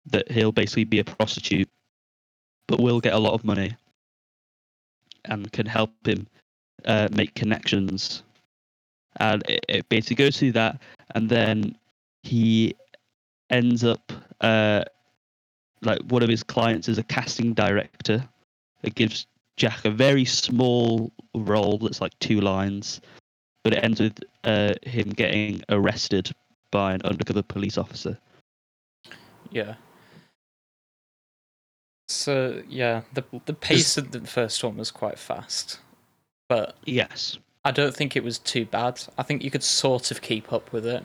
that 0.07 0.31
he'll 0.31 0.53
basically 0.53 0.85
be 0.85 0.99
a 0.99 1.05
prostitute, 1.05 1.69
but 2.69 2.81
will 2.81 3.01
get 3.01 3.15
a 3.15 3.19
lot 3.19 3.33
of 3.33 3.45
money 3.45 3.75
and 5.25 5.51
can 5.53 5.65
help 5.65 5.91
him 6.07 6.27
uh, 6.85 7.09
make 7.13 7.35
connections 7.35 8.24
and 9.17 9.43
it, 9.49 9.65
it 9.69 9.89
basically 9.89 10.17
goes 10.17 10.39
through 10.39 10.53
that 10.53 10.81
and 11.15 11.29
then 11.29 11.77
he 12.23 12.75
ends 13.51 13.85
up 13.85 14.13
uh, 14.41 14.83
like 15.83 16.01
one 16.09 16.23
of 16.23 16.29
his 16.29 16.43
clients 16.43 16.89
is 16.89 16.99
a 16.99 17.03
casting 17.03 17.53
director 17.53 18.27
that 18.83 18.95
gives 18.95 19.27
Jack 19.57 19.85
a 19.85 19.91
very 19.91 20.25
small 20.25 21.13
role 21.35 21.79
that's 21.79 22.01
like 22.01 22.19
two 22.19 22.41
lines, 22.41 23.01
but 23.63 23.73
it 23.73 23.85
ends 23.85 24.01
with 24.01 24.19
uh, 24.45 24.75
him 24.83 25.11
getting 25.11 25.63
arrested 25.69 26.35
by 26.71 26.95
an 26.95 27.03
undercover 27.03 27.43
police 27.43 27.79
officer. 27.79 28.19
Yeah. 29.51 29.75
So 32.09 32.63
yeah, 32.69 33.03
the 33.15 33.25
the 33.47 33.55
pace 33.55 33.97
of 33.97 34.11
the 34.11 34.21
first 34.21 34.63
one 34.63 34.77
was 34.77 34.91
quite 34.91 35.19
fast, 35.19 35.79
but 36.49 36.77
Yes. 36.85 37.39
I 37.65 37.71
don't 37.71 37.95
think 37.95 38.15
it 38.17 38.23
was 38.25 38.39
too 38.39 38.67
bad. 38.67 39.01
I 39.17 39.23
think 39.23 39.43
you 39.43 39.51
could 39.51 39.63
sort 39.63 40.11
of 40.11 40.21
keep 40.21 40.53
up 40.53 40.73
with 40.73 40.87
it, 40.87 41.03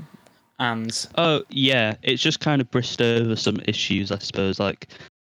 and 0.60 1.08
Oh 1.16 1.44
yeah, 1.50 1.96
it's 2.04 2.22
just 2.22 2.40
kind 2.40 2.62
of 2.62 2.70
brushed 2.72 3.02
over 3.02 3.36
some 3.36 3.60
issues, 3.66 4.12
I 4.12 4.18
suppose, 4.20 4.60
like 4.60 4.88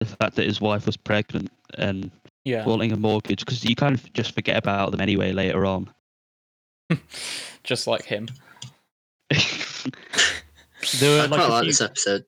the 0.01 0.07
fact 0.07 0.37
that 0.37 0.47
his 0.47 0.61
wife 0.61 0.87
was 0.87 0.97
pregnant 0.97 1.51
and 1.77 2.11
yeah, 2.45 2.65
wanting 2.65 2.93
a 2.93 2.97
mortgage, 2.97 3.41
because 3.45 3.65
you 3.65 3.77
kind 3.77 3.95
of 3.95 4.13
just 4.15 4.35
forget 4.35 4.57
about 4.57 4.93
them 4.93 5.01
anyway 5.01 5.33
later 5.33 5.67
on. 5.67 5.91
just 7.65 7.87
like 7.87 8.05
him. 8.05 8.27
there 9.31 11.17
were 11.17 11.23
I 11.23 11.27
like 11.27 11.31
quite 11.31 11.41
a 11.41 11.49
like 11.49 11.63
few- 11.63 11.69
this 11.71 11.81
episode. 11.81 12.25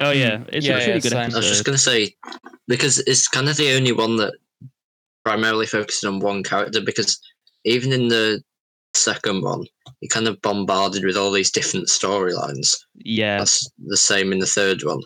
Oh 0.00 0.10
yeah, 0.10 0.38
Mm, 0.38 0.48
it's 0.52 0.66
yeah, 0.66 0.72
a 0.72 0.76
really 0.78 0.88
yeah, 0.90 0.98
good 0.98 1.12
same. 1.12 1.32
I 1.32 1.36
was 1.36 1.48
just 1.48 1.64
going 1.64 1.76
to 1.76 1.82
say 1.82 2.14
because 2.66 2.98
it's 2.98 3.28
kind 3.28 3.48
of 3.48 3.56
the 3.56 3.72
only 3.76 3.92
one 3.92 4.16
that 4.16 4.34
primarily 5.24 5.66
focuses 5.66 6.02
on 6.04 6.18
one 6.18 6.42
character. 6.42 6.80
Because 6.80 7.20
even 7.64 7.92
in 7.92 8.08
the 8.08 8.42
second 8.94 9.42
one, 9.42 9.64
you're 10.00 10.08
kind 10.08 10.28
of 10.28 10.40
bombarded 10.42 11.04
with 11.04 11.16
all 11.16 11.30
these 11.32 11.50
different 11.50 11.88
storylines. 11.88 12.74
Yeah, 12.94 13.38
That's 13.38 13.68
the 13.86 13.96
same 13.96 14.32
in 14.32 14.38
the 14.38 14.46
third 14.46 14.82
one. 14.84 15.00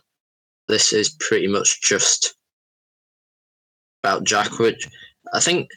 This 0.68 0.92
is 0.92 1.16
pretty 1.20 1.46
much 1.46 1.80
just 1.82 2.34
about 4.02 4.24
Jack, 4.24 4.58
which 4.58 4.86
I 5.34 5.40
think 5.40 5.70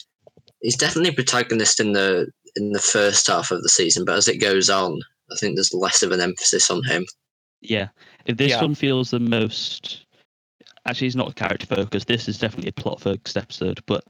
he's 0.61 0.75
definitely 0.77 1.11
protagonist 1.13 1.79
in 1.79 1.93
the 1.93 2.27
in 2.57 2.71
the 2.71 2.79
first 2.79 3.27
half 3.27 3.51
of 3.51 3.63
the 3.63 3.69
season, 3.69 4.03
but 4.03 4.17
as 4.17 4.27
it 4.27 4.37
goes 4.41 4.69
on, 4.69 4.99
I 5.31 5.35
think 5.37 5.55
there's 5.55 5.73
less 5.73 6.03
of 6.03 6.11
an 6.11 6.19
emphasis 6.19 6.69
on 6.69 6.83
him. 6.83 7.05
yeah. 7.61 7.87
If 8.25 8.37
this 8.37 8.49
Yeah. 8.51 8.61
one 8.61 8.75
feels 8.75 9.09
the 9.11 9.19
most, 9.19 10.05
actually, 10.85 11.07
it's 11.07 11.15
not 11.15 11.33
character 11.35 11.65
focused. 11.65 12.07
This 12.07 12.27
is 12.27 12.37
definitely 12.37 12.69
a 12.69 12.73
plot 12.73 12.99
focused 13.01 13.37
episode, 13.37 13.79
but 13.85 14.03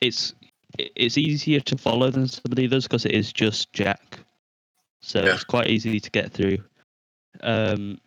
it's 0.00 0.34
it's 0.78 1.18
easier 1.18 1.60
to 1.60 1.76
follow 1.76 2.10
than 2.10 2.28
some 2.28 2.42
of 2.50 2.56
the 2.56 2.66
others 2.66 2.84
because 2.84 3.04
it 3.04 3.12
is 3.12 3.32
just 3.32 3.72
Jack, 3.72 4.20
so 5.00 5.22
Yeah. 5.24 5.34
it's 5.34 5.44
quite 5.44 5.68
easy 5.68 5.98
to 6.00 6.10
get 6.10 6.32
through. 6.32 6.58
Um, 7.42 8.00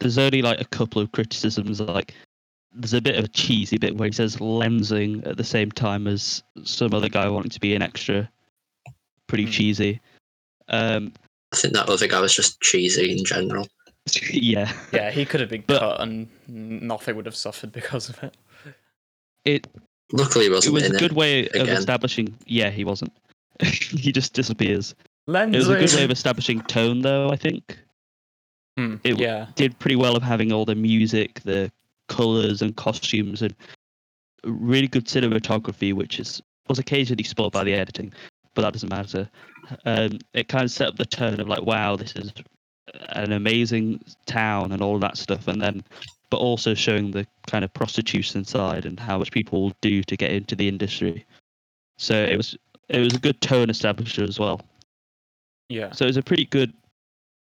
there's 0.00 0.18
only 0.18 0.42
like 0.42 0.60
a 0.60 0.64
couple 0.66 1.02
of 1.02 1.12
criticisms, 1.12 1.80
like 1.80 2.14
there's 2.72 2.92
a 2.94 3.00
bit 3.00 3.16
of 3.16 3.24
a 3.24 3.28
cheesy 3.28 3.78
bit 3.78 3.96
where 3.96 4.08
he 4.08 4.12
says 4.12 4.36
lensing 4.36 5.26
at 5.26 5.36
the 5.36 5.44
same 5.44 5.72
time 5.72 6.06
as 6.06 6.42
some 6.64 6.94
other 6.94 7.08
guy 7.08 7.28
wanting 7.28 7.50
to 7.50 7.60
be 7.60 7.74
an 7.74 7.82
extra. 7.82 8.30
Pretty 9.26 9.44
Hmm. 9.46 9.50
cheesy. 9.50 10.00
Um, 10.68 11.12
I 11.52 11.56
think 11.56 11.74
that 11.74 11.88
other 11.88 12.06
guy 12.06 12.20
was 12.20 12.34
just 12.34 12.60
cheesy 12.60 13.10
in 13.18 13.24
general. 13.24 13.66
yeah. 14.30 14.72
Yeah, 14.92 15.10
he 15.10 15.24
could 15.24 15.40
have 15.40 15.48
been 15.50 15.64
But- 15.66 15.80
cut, 15.80 16.00
and 16.00 16.28
nothing 16.46 17.16
would 17.16 17.26
have 17.26 17.36
suffered 17.36 17.72
because 17.72 18.08
of 18.08 18.22
it. 18.22 18.36
It 19.44 19.66
Luckily, 20.12 20.46
he 20.46 20.50
it 20.50 20.54
wasn't 20.54 20.74
was 20.74 20.84
in 20.84 20.96
a 20.96 20.98
good 20.98 21.12
it. 21.12 21.16
way 21.16 21.48
of 21.48 21.68
establishing. 21.68 22.34
Yeah, 22.46 22.70
he 22.70 22.84
wasn't. 22.84 23.12
he 23.62 24.12
just 24.12 24.32
disappears. 24.32 24.94
Lens. 25.26 25.54
It 25.54 25.58
was 25.58 25.68
a 25.68 25.78
good 25.78 25.92
way 25.94 26.04
of 26.04 26.10
establishing 26.10 26.62
tone, 26.62 27.02
though. 27.02 27.30
I 27.30 27.36
think 27.36 27.78
Hmm, 28.78 28.94
it 29.02 29.18
yeah, 29.18 29.46
did 29.56 29.76
pretty 29.80 29.96
well 29.96 30.16
of 30.16 30.22
having 30.22 30.52
all 30.52 30.64
the 30.64 30.76
music, 30.76 31.40
the 31.42 31.70
colors 32.06 32.62
and 32.62 32.76
costumes, 32.76 33.42
and 33.42 33.52
really 34.44 34.86
good 34.86 35.06
cinematography, 35.06 35.92
which 35.92 36.20
is 36.20 36.40
was 36.68 36.78
occasionally 36.78 37.24
spoiled 37.24 37.52
by 37.52 37.64
the 37.64 37.74
editing, 37.74 38.12
but 38.54 38.62
that 38.62 38.72
doesn't 38.72 38.88
matter. 38.88 39.28
Um, 39.84 40.18
it 40.32 40.46
kind 40.46 40.62
of 40.64 40.70
set 40.70 40.88
up 40.88 40.96
the 40.96 41.06
tone 41.06 41.40
of 41.40 41.48
like, 41.48 41.62
wow, 41.62 41.96
this 41.96 42.14
is 42.14 42.32
an 43.08 43.32
amazing 43.32 44.00
town 44.26 44.70
and 44.70 44.80
all 44.80 45.00
that 45.00 45.16
stuff, 45.18 45.48
and 45.48 45.60
then, 45.60 45.82
but 46.30 46.38
also 46.38 46.74
showing 46.74 47.10
the 47.10 47.26
kind 47.46 47.64
of 47.64 47.72
prostitution 47.72 48.44
side 48.44 48.84
and 48.84 49.00
how 49.00 49.18
much 49.18 49.32
people 49.32 49.72
do 49.80 50.02
to 50.02 50.16
get 50.16 50.30
into 50.32 50.54
the 50.54 50.68
industry. 50.68 51.24
So 51.96 52.14
it 52.14 52.36
was 52.36 52.56
it 52.88 53.00
was 53.00 53.14
a 53.14 53.18
good 53.18 53.40
tone 53.40 53.68
establisher 53.68 54.26
as 54.26 54.38
well. 54.38 54.60
yeah, 55.68 55.92
So 55.92 56.04
it 56.04 56.08
was 56.08 56.16
a 56.16 56.22
pretty 56.22 56.46
good 56.46 56.72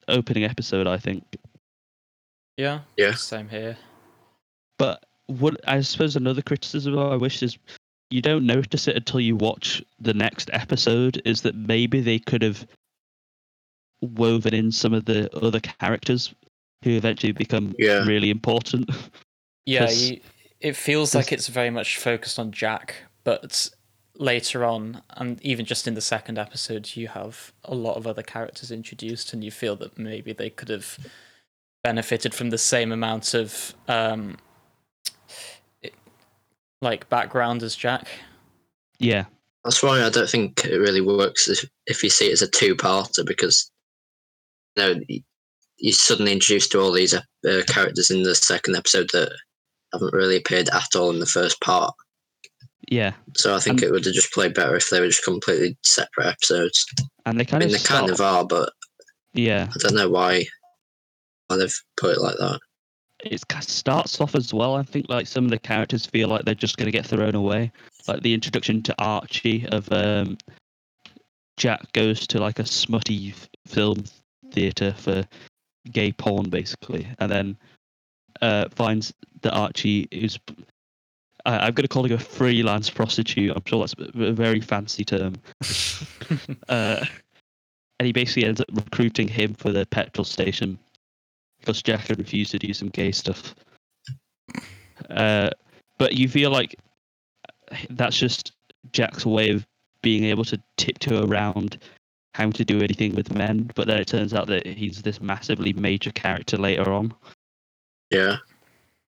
opening 0.09 0.45
episode, 0.45 0.87
I 0.87 0.97
think. 0.99 1.25
yeah, 2.57 2.81
Yeah. 2.97 3.15
Same 3.15 3.49
here. 3.49 3.77
But 4.79 5.05
what 5.27 5.61
I 5.69 5.81
suppose 5.81 6.17
another 6.17 6.43
criticism 6.43 6.99
I 6.99 7.17
wish 7.17 7.43
is 7.43 7.59
you 8.11 8.23
don't 8.23 8.47
notice 8.47 8.87
it 8.89 8.97
until 8.97 9.21
you 9.21 9.37
watch 9.37 9.83
the 9.99 10.15
next 10.15 10.49
episode 10.53 11.21
is 11.25 11.43
that 11.43 11.55
maybe 11.57 12.01
they 12.01 12.19
could 12.19 12.43
have 12.43 12.67
woven 14.01 14.55
in 14.55 14.71
some 14.71 14.95
of 14.95 15.05
the 15.07 15.35
other 15.37 15.61
characters 15.61 16.35
who 16.83 16.91
eventually 16.91 17.33
become 17.33 17.75
Yeah. 17.79 18.05
really 18.07 18.31
important. 18.31 18.91
Yeah, 19.69 19.87
'Cause- 19.87 20.11
you, 20.11 20.21
it 20.61 20.77
feels 20.77 21.13
like 21.13 21.33
it's 21.33 21.49
very 21.49 21.71
much 21.71 21.97
focused 21.99 22.39
on 22.39 22.53
Jack, 22.53 22.95
but 23.25 23.69
later 24.15 24.65
on, 24.65 25.03
and 25.11 25.43
even 25.43 25.67
just 25.67 25.89
in 25.89 25.95
the 25.95 26.01
second 26.01 26.39
episode, 26.39 26.95
you 26.95 27.09
have 27.09 27.53
a 27.65 27.75
lot 27.75 27.97
of 27.97 28.07
other 28.07 28.23
characters 28.23 28.71
introduced, 28.71 29.33
and 29.33 29.43
you 29.43 29.51
feel 29.51 29.75
that 29.75 29.99
maybe 29.99 30.33
they 30.33 30.51
could 30.51 30.69
have 30.69 30.99
benefited 31.83 32.33
from 32.33 32.51
the 32.51 32.59
same 32.59 32.93
amount 32.93 33.35
of 33.35 33.75
um, 33.89 34.37
it- 35.83 35.95
like 36.81 37.09
background 37.09 37.65
as 37.65 37.75
Jack. 37.75 38.07
yeah. 39.01 39.25
That's 39.65 39.83
why 39.83 40.01
I 40.05 40.11
don't 40.11 40.31
think 40.31 40.65
it 40.65 40.77
really 40.79 41.01
works 41.01 41.49
if, 41.49 41.69
if 41.89 42.05
you 42.05 42.09
see 42.09 42.29
it 42.29 42.35
as 42.35 42.43
a 42.43 42.49
two-parter 42.49 43.27
because 43.27 43.69
you 44.77 44.83
know 44.85 45.01
y- 45.11 45.25
you're 45.79 45.93
suddenly 45.93 46.33
introduced 46.33 46.73
to 46.73 46.81
all 46.81 46.93
these 46.93 47.15
uh, 47.15 47.21
characters 47.69 48.11
in 48.11 48.23
the 48.23 48.35
second 48.35 48.77
episode 48.77 49.11
that 49.13 49.31
haven't 49.93 50.15
really 50.15 50.37
appeared 50.37 50.69
at 50.71 50.95
all 50.97 51.11
in 51.11 51.21
the 51.21 51.27
first 51.27 51.61
part. 51.61 51.95
Yeah. 52.89 53.13
So 53.37 53.55
I 53.55 53.59
think 53.59 53.81
And- 53.81 53.85
it 53.89 53.91
would 53.93 54.05
have 54.05 54.15
just 54.15 54.33
played 54.33 54.55
better 54.55 54.77
if 54.77 54.89
they 54.91 55.01
were 55.01 55.09
just 55.09 55.25
completely 55.25 55.77
separate 55.83 56.27
episodes. 56.29 56.87
And 57.27 57.39
they 57.39 57.43
I 57.43 57.45
kind 57.45 57.65
mean, 57.65 57.75
of 57.75 57.83
they 57.83 57.87
kind 57.87 58.11
of 58.11 58.21
are, 58.21 58.45
but 58.45 58.73
Yeah. 59.35 59.69
I 59.75 59.79
don't 59.79 59.95
know 59.95 60.09
why 60.11 60.47
why 61.49 61.57
they've 61.59 61.83
put 61.97 62.17
it 62.17 62.21
like 62.21 62.37
that. 62.39 62.59
it 63.25 63.43
starts 63.63 64.21
off 64.21 64.35
as 64.35 64.53
well. 64.53 64.75
I 64.77 64.83
think 64.83 65.07
like 65.09 65.27
some 65.27 65.45
of 65.45 65.51
the 65.51 65.59
characters 65.59 66.05
feel 66.07 66.29
like 66.29 66.45
they're 66.45 66.55
just 66.55 66.77
going 66.77 66.87
to 66.87 66.93
get 66.93 67.07
thrown 67.07 67.35
away. 67.35 67.71
Like 68.09 68.23
the 68.23 68.35
introduction 68.35 68.83
to 68.83 68.95
Archie 68.99 69.67
of 69.69 69.91
um, 69.93 70.39
Jack 71.57 71.93
goes 71.93 72.27
to 72.29 72.39
like 72.41 72.59
a 72.59 72.67
smutty 72.67 73.35
film 73.67 74.05
theater 74.53 74.93
for 74.93 75.25
gay 75.93 76.13
porn, 76.13 76.51
basically, 76.51 77.07
and 77.19 77.31
then 77.31 77.57
uh, 78.43 78.69
finds 78.71 79.13
that 79.43 79.53
Archie 79.53 80.09
is. 80.11 80.39
I 81.45 81.59
I'm 81.59 81.75
going 81.75 81.85
to 81.85 81.89
call 81.89 82.05
him 82.05 82.13
a 82.13 82.19
freelance 82.19 82.91
prostitute. 82.91 83.53
I'm 83.55 83.63
sure 83.65 83.81
that's 83.81 83.95
a 83.99 84.25
a 84.25 84.33
very 84.33 84.61
fancy 84.61 85.05
term. 85.05 85.35
uh, 86.69 87.05
and 87.99 88.07
he 88.07 88.13
basically 88.13 88.45
ends 88.45 88.61
up 88.61 88.67
recruiting 88.73 89.29
him 89.29 89.55
for 89.55 89.73
the 89.73 89.87
petrol 89.87 90.25
station 90.25 90.79
because 91.61 91.83
Jack 91.83 92.07
had 92.09 92.19
refused 92.19 92.51
to 92.53 92.59
do 92.59 92.75
some 92.75 92.89
gay 92.89 93.13
stuff. 93.13 93.55
Uh, 95.11 95.51
but 95.99 96.15
you 96.15 96.29
feel 96.29 96.51
like 96.51 96.77
that's 97.91 98.19
just 98.19 98.53
Jack's 98.93 99.27
way 99.27 99.51
of 99.51 99.67
being 100.03 100.25
able 100.25 100.45
to 100.45 100.61
tiptoe 100.77 101.27
around 101.27 101.79
how 102.37 102.51
to 102.51 102.65
do 102.65 102.83
anything 102.83 103.15
with 103.15 103.35
men. 103.35 103.71
But 103.75 103.87
then 103.87 103.99
it 103.99 104.09
turns 104.09 104.35
out 104.35 104.47
that 104.49 104.67
he's 104.67 105.01
this 105.01 105.21
massively 105.21 105.73
major 105.73 106.11
character 106.13 106.59
later 106.59 106.93
on. 106.93 107.15
Yeah, 108.11 108.37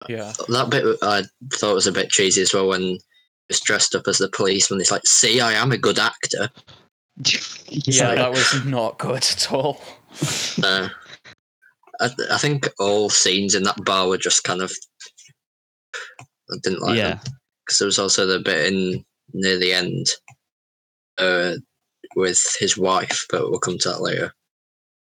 Yeah, 0.08 0.32
that 0.48 0.70
bit 0.70 0.84
I 1.02 1.24
thought 1.54 1.74
was 1.74 1.88
a 1.88 1.92
bit 1.92 2.10
cheesy 2.10 2.42
as 2.42 2.54
well 2.54 2.68
when 2.68 2.80
he 2.80 3.00
was 3.48 3.60
dressed 3.60 3.96
up 3.96 4.06
as 4.06 4.18
the 4.18 4.28
policeman. 4.28 4.78
He's 4.78 4.92
like, 4.92 5.04
"See, 5.04 5.40
I 5.40 5.52
am 5.54 5.72
a 5.72 5.78
good 5.78 5.98
actor." 5.98 6.48
yeah, 7.68 8.14
that 8.14 8.30
was 8.30 8.64
not 8.64 8.98
good 8.98 9.24
at 9.24 9.52
all. 9.52 9.82
Uh, 10.64 10.88
I, 12.00 12.10
I 12.32 12.38
think 12.38 12.66
all 12.80 13.10
scenes 13.10 13.54
in 13.54 13.62
that 13.64 13.84
bar 13.84 14.08
were 14.08 14.18
just 14.18 14.42
kind 14.42 14.62
of. 14.62 14.72
I 16.50 16.56
didn't 16.62 16.80
like 16.80 16.96
yeah, 16.96 17.20
because 17.64 17.78
there 17.78 17.86
was 17.86 17.98
also 17.98 18.26
the 18.26 18.40
bit 18.40 18.72
in 18.72 19.04
near 19.34 19.58
the 19.58 19.74
end 19.74 20.06
uh, 21.18 21.54
with 22.16 22.40
his 22.58 22.76
wife, 22.76 23.26
but 23.30 23.50
we'll 23.50 23.60
come 23.60 23.78
to 23.78 23.88
that 23.90 24.00
later. 24.02 24.32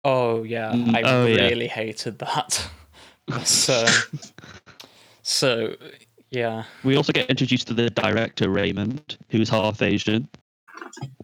Oh 0.04 0.42
yeah, 0.44 0.72
Mm, 0.72 0.94
I 0.94 1.02
oh, 1.02 1.26
yeah. 1.26 1.48
really 1.48 1.68
hated 1.68 2.18
that. 2.20 2.66
so, 3.44 3.86
so 5.22 5.74
yeah, 6.30 6.64
we 6.84 6.96
also 6.96 7.12
get 7.12 7.28
introduced 7.28 7.66
to 7.68 7.74
the 7.74 7.90
director 7.90 8.48
Raymond, 8.50 9.18
who's 9.28 9.48
half 9.48 9.82
Asian. 9.82 10.28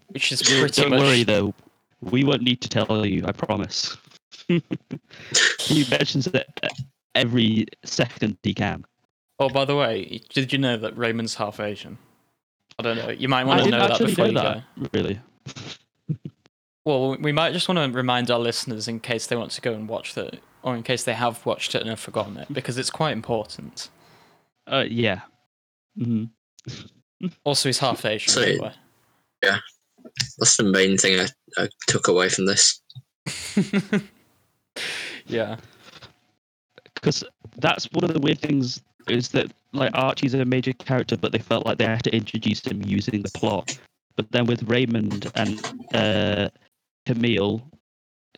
which 0.08 0.30
is 0.32 0.42
pretty 0.60 0.82
Don't 0.82 0.90
much 0.90 1.00
worry 1.00 1.22
though, 1.22 1.54
we 2.02 2.24
won't 2.24 2.42
need 2.42 2.60
to 2.62 2.68
tell 2.68 3.06
you. 3.06 3.24
I 3.26 3.32
promise. 3.32 3.96
he 4.48 5.84
mentions 5.90 6.26
it 6.28 6.46
every 7.14 7.66
second 7.84 8.36
he 8.42 8.52
can. 8.54 8.84
Oh, 9.38 9.48
by 9.48 9.64
the 9.64 9.76
way, 9.76 10.20
did 10.32 10.52
you 10.52 10.58
know 10.58 10.76
that 10.76 10.96
Raymond's 10.96 11.34
half 11.34 11.60
Asian? 11.60 11.98
I 12.78 12.82
don't 12.82 12.96
know. 12.96 13.08
You 13.10 13.28
might 13.28 13.44
want 13.46 13.60
I 13.60 13.64
to 13.64 13.70
know 13.70 13.78
that 13.78 13.90
actually 13.92 14.06
before 14.06 14.24
know 14.26 14.30
you 14.30 14.34
that, 14.34 14.64
go. 14.80 14.88
really. 14.92 15.20
Well, 16.84 17.16
we 17.18 17.32
might 17.32 17.52
just 17.52 17.68
want 17.68 17.78
to 17.78 17.96
remind 17.96 18.30
our 18.30 18.38
listeners 18.38 18.86
in 18.86 19.00
case 19.00 19.26
they 19.26 19.34
want 19.36 19.50
to 19.52 19.60
go 19.60 19.72
and 19.72 19.88
watch 19.88 20.14
that, 20.14 20.38
or 20.62 20.76
in 20.76 20.82
case 20.84 21.02
they 21.02 21.14
have 21.14 21.44
watched 21.44 21.74
it 21.74 21.80
and 21.80 21.90
have 21.90 21.98
forgotten 21.98 22.36
it, 22.36 22.52
because 22.52 22.78
it's 22.78 22.90
quite 22.90 23.10
important. 23.12 23.88
Uh, 24.68 24.84
yeah. 24.88 25.22
hmm 25.98 26.24
Also, 27.44 27.68
he's 27.68 27.78
half 27.80 28.04
Asian, 28.04 28.32
So- 28.32 28.40
by 28.42 28.52
the 28.52 28.62
way. 28.62 28.72
That's 30.38 30.56
the 30.56 30.62
main 30.64 30.96
thing 30.96 31.18
I, 31.20 31.26
I 31.62 31.68
took 31.88 32.06
away 32.08 32.28
from 32.28 32.46
this. 32.46 32.80
yeah. 35.26 35.56
because 36.94 37.24
that's 37.58 37.86
one 37.92 38.04
of 38.04 38.12
the 38.14 38.20
weird 38.20 38.38
things 38.38 38.80
is 39.08 39.28
that 39.30 39.52
like 39.72 39.90
Archie's 39.94 40.34
a 40.34 40.44
major 40.44 40.72
character, 40.74 41.16
but 41.16 41.32
they 41.32 41.38
felt 41.38 41.66
like 41.66 41.78
they 41.78 41.84
had 41.86 42.04
to 42.04 42.14
introduce 42.14 42.64
him 42.64 42.82
using 42.84 43.22
the 43.22 43.30
plot. 43.30 43.76
But 44.16 44.32
then 44.32 44.46
with 44.46 44.62
Raymond 44.64 45.30
and 45.34 45.60
uh, 45.94 46.48
Camille, 47.04 47.62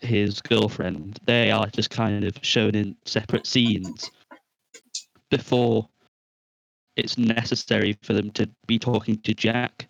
his 0.03 0.41
girlfriend, 0.41 1.19
they 1.25 1.51
are 1.51 1.67
just 1.69 1.91
kind 1.91 2.25
of 2.25 2.35
shown 2.43 2.75
in 2.75 2.97
separate 3.05 3.47
scenes 3.47 4.11
before 5.31 5.89
it's 6.97 7.17
necessary 7.17 7.97
for 8.03 8.13
them 8.13 8.31
to 8.33 8.49
be 8.67 8.79
talking 8.79 9.19
to 9.19 9.35
Jack. 9.35 9.89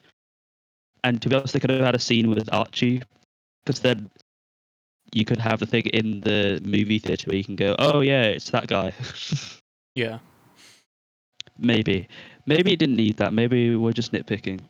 And 1.04 1.22
to 1.22 1.28
be 1.28 1.36
honest, 1.36 1.54
they 1.54 1.60
could 1.60 1.70
have 1.70 1.80
had 1.80 1.94
a 1.94 2.00
scene 2.00 2.28
with 2.28 2.52
Archie, 2.52 3.02
because 3.64 3.80
then 3.80 4.10
you 5.14 5.24
could 5.24 5.38
have 5.38 5.60
the 5.60 5.66
thing 5.66 5.86
in 5.86 6.20
the 6.20 6.60
movie 6.64 6.98
theater 6.98 7.30
where 7.30 7.36
you 7.36 7.44
can 7.44 7.56
go, 7.56 7.74
"Oh 7.78 8.00
yeah, 8.00 8.24
it's 8.24 8.50
that 8.50 8.66
guy." 8.66 8.92
Yeah. 9.94 10.20
Maybe, 11.58 12.06
maybe 12.46 12.72
it 12.72 12.78
didn't 12.78 12.94
need 12.94 13.16
that. 13.16 13.32
Maybe 13.32 13.74
we're 13.74 13.92
just 13.92 14.12
nitpicking. 14.12 14.60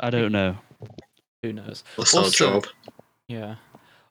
I 0.00 0.10
don't 0.10 0.32
know. 0.32 0.56
Who 1.42 1.52
knows? 1.52 1.84
That's 1.96 2.14
our 2.14 2.24
Also- 2.24 2.60
job. 2.60 2.66
Yeah. 3.28 3.56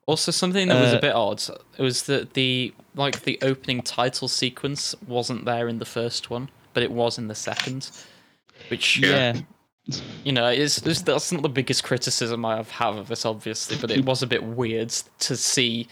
Also, 0.06 0.32
something 0.32 0.70
that 0.70 0.80
was 0.82 0.94
a 0.94 0.98
Uh, 0.98 1.02
bit 1.02 1.14
odd 1.16 1.42
It 1.78 1.82
was 1.82 2.04
that 2.04 2.34
the 2.34 2.74
like 2.96 3.24
the 3.24 3.38
opening 3.42 3.82
title 3.82 4.28
sequence 4.30 4.96
wasn't 5.06 5.44
there 5.46 5.68
in 5.68 5.80
the 5.80 5.86
first 5.86 6.30
one, 6.30 6.50
but 6.74 6.82
it 6.84 6.92
was 6.92 7.18
in 7.18 7.28
the 7.28 7.36
second. 7.36 7.90
Which 8.70 8.98
Yeah. 9.00 9.34
Yeah, 9.88 9.96
you 10.24 10.32
know, 10.32 10.48
is 10.50 10.82
is 10.84 11.04
that's 11.04 11.32
not 11.32 11.42
the 11.42 11.50
biggest 11.50 11.84
criticism 11.84 12.46
I 12.46 12.56
have 12.58 12.72
have 12.72 12.96
of 12.98 13.08
this, 13.10 13.26
obviously, 13.26 13.78
but 13.78 13.92
it 13.92 14.06
was 14.06 14.24
a 14.24 14.28
bit 14.28 14.44
weird 14.44 14.90
to 15.20 15.36
see 15.36 15.88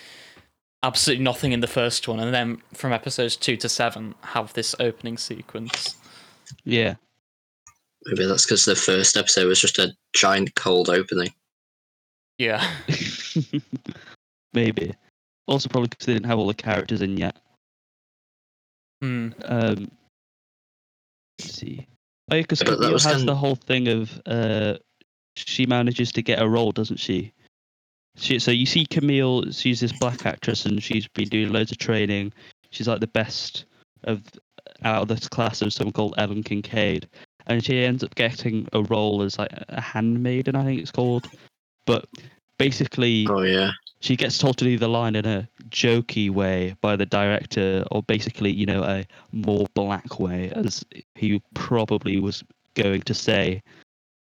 absolutely 0.84 1.24
nothing 1.24 1.52
in 1.52 1.60
the 1.62 1.68
first 1.68 2.08
one, 2.08 2.20
and 2.20 2.34
then 2.34 2.62
from 2.74 2.94
episodes 2.94 3.36
two 3.36 3.58
to 3.58 3.68
seven 3.70 4.14
have 4.22 4.54
this 4.54 4.76
opening 4.80 5.18
sequence. 5.18 5.96
yeah. 6.64 6.96
Maybe 8.06 8.26
that's 8.26 8.46
because 8.46 8.66
the 8.66 8.76
first 8.76 9.18
episode 9.18 9.48
was 9.48 9.60
just 9.60 9.80
a 9.80 9.94
giant 10.14 10.54
cold 10.56 10.90
opening. 10.90 11.34
Yeah. 12.38 12.70
maybe. 14.54 14.94
Also, 15.48 15.70
probably 15.70 15.90
because 15.90 16.06
they 16.06 16.14
didn't 16.14 16.26
have 16.28 16.40
all 16.40 16.48
the 16.48 16.54
characters 16.54 17.02
in 17.02 17.18
yet. 17.18 17.36
Hmm. 19.02 19.30
Um, 19.46 19.92
let's 21.40 21.54
see. 21.54 21.88
Oh, 22.32 22.38
because 22.38 22.64
But 22.64 22.80
that 22.80 22.92
has 22.92 23.04
kind- 23.06 23.28
the 23.28 23.36
whole 23.36 23.56
thing 23.56 23.88
of 23.88 24.22
uh, 24.26 24.76
she 25.36 25.66
manages 25.66 26.12
to 26.14 26.22
get 26.22 26.42
a 26.42 26.48
role, 26.48 26.72
doesn't 26.72 26.98
she? 26.98 27.32
She 28.18 28.40
so 28.40 28.52
you 28.52 28.66
see 28.66 28.86
Camille, 28.86 29.52
she's 29.52 29.82
this 29.82 29.92
black 29.92 30.26
actress, 30.26 30.66
and 30.66 30.82
she's 30.82 31.08
been 31.10 31.28
doing 31.28 31.52
loads 31.52 31.72
of 31.72 31.78
training. 31.78 32.32
She's 32.72 32.88
like 32.88 33.02
the 33.02 33.08
best 33.08 33.66
of 34.06 34.24
out 34.84 35.02
of 35.04 35.08
this 35.10 35.28
class 35.28 35.62
of 35.62 35.74
someone 35.74 35.92
called 35.94 36.16
Ellen 36.18 36.42
Kincaid, 36.42 37.08
and 37.48 37.64
she 37.64 37.84
ends 37.84 38.04
up 38.04 38.16
getting 38.16 38.68
a 38.74 38.84
role 38.84 39.22
as 39.22 39.38
like 39.38 39.52
a 39.70 39.82
handmaiden, 39.82 40.56
I 40.56 40.64
think 40.64 40.82
it's 40.82 40.92
called. 40.92 41.28
But 41.86 42.06
basically, 42.58 43.28
Oh 43.30 43.42
yeah, 43.42 43.72
she 44.00 44.16
gets 44.16 44.38
told 44.38 44.58
to 44.58 44.66
do 44.66 44.78
the 44.78 44.88
line 44.88 45.16
in 45.16 45.26
a 45.26 45.48
jokey 45.70 46.30
way 46.30 46.76
by 46.82 46.96
the 46.96 47.06
director, 47.06 47.86
or 47.92 48.04
basically, 48.04 48.52
you 48.52 48.66
know, 48.66 48.84
a 48.84 49.06
more 49.32 49.66
black 49.74 50.20
way, 50.20 50.52
as 50.56 50.84
he 51.16 51.42
probably 51.54 52.20
was 52.20 52.44
going 52.76 53.02
to 53.02 53.14
say. 53.14 53.62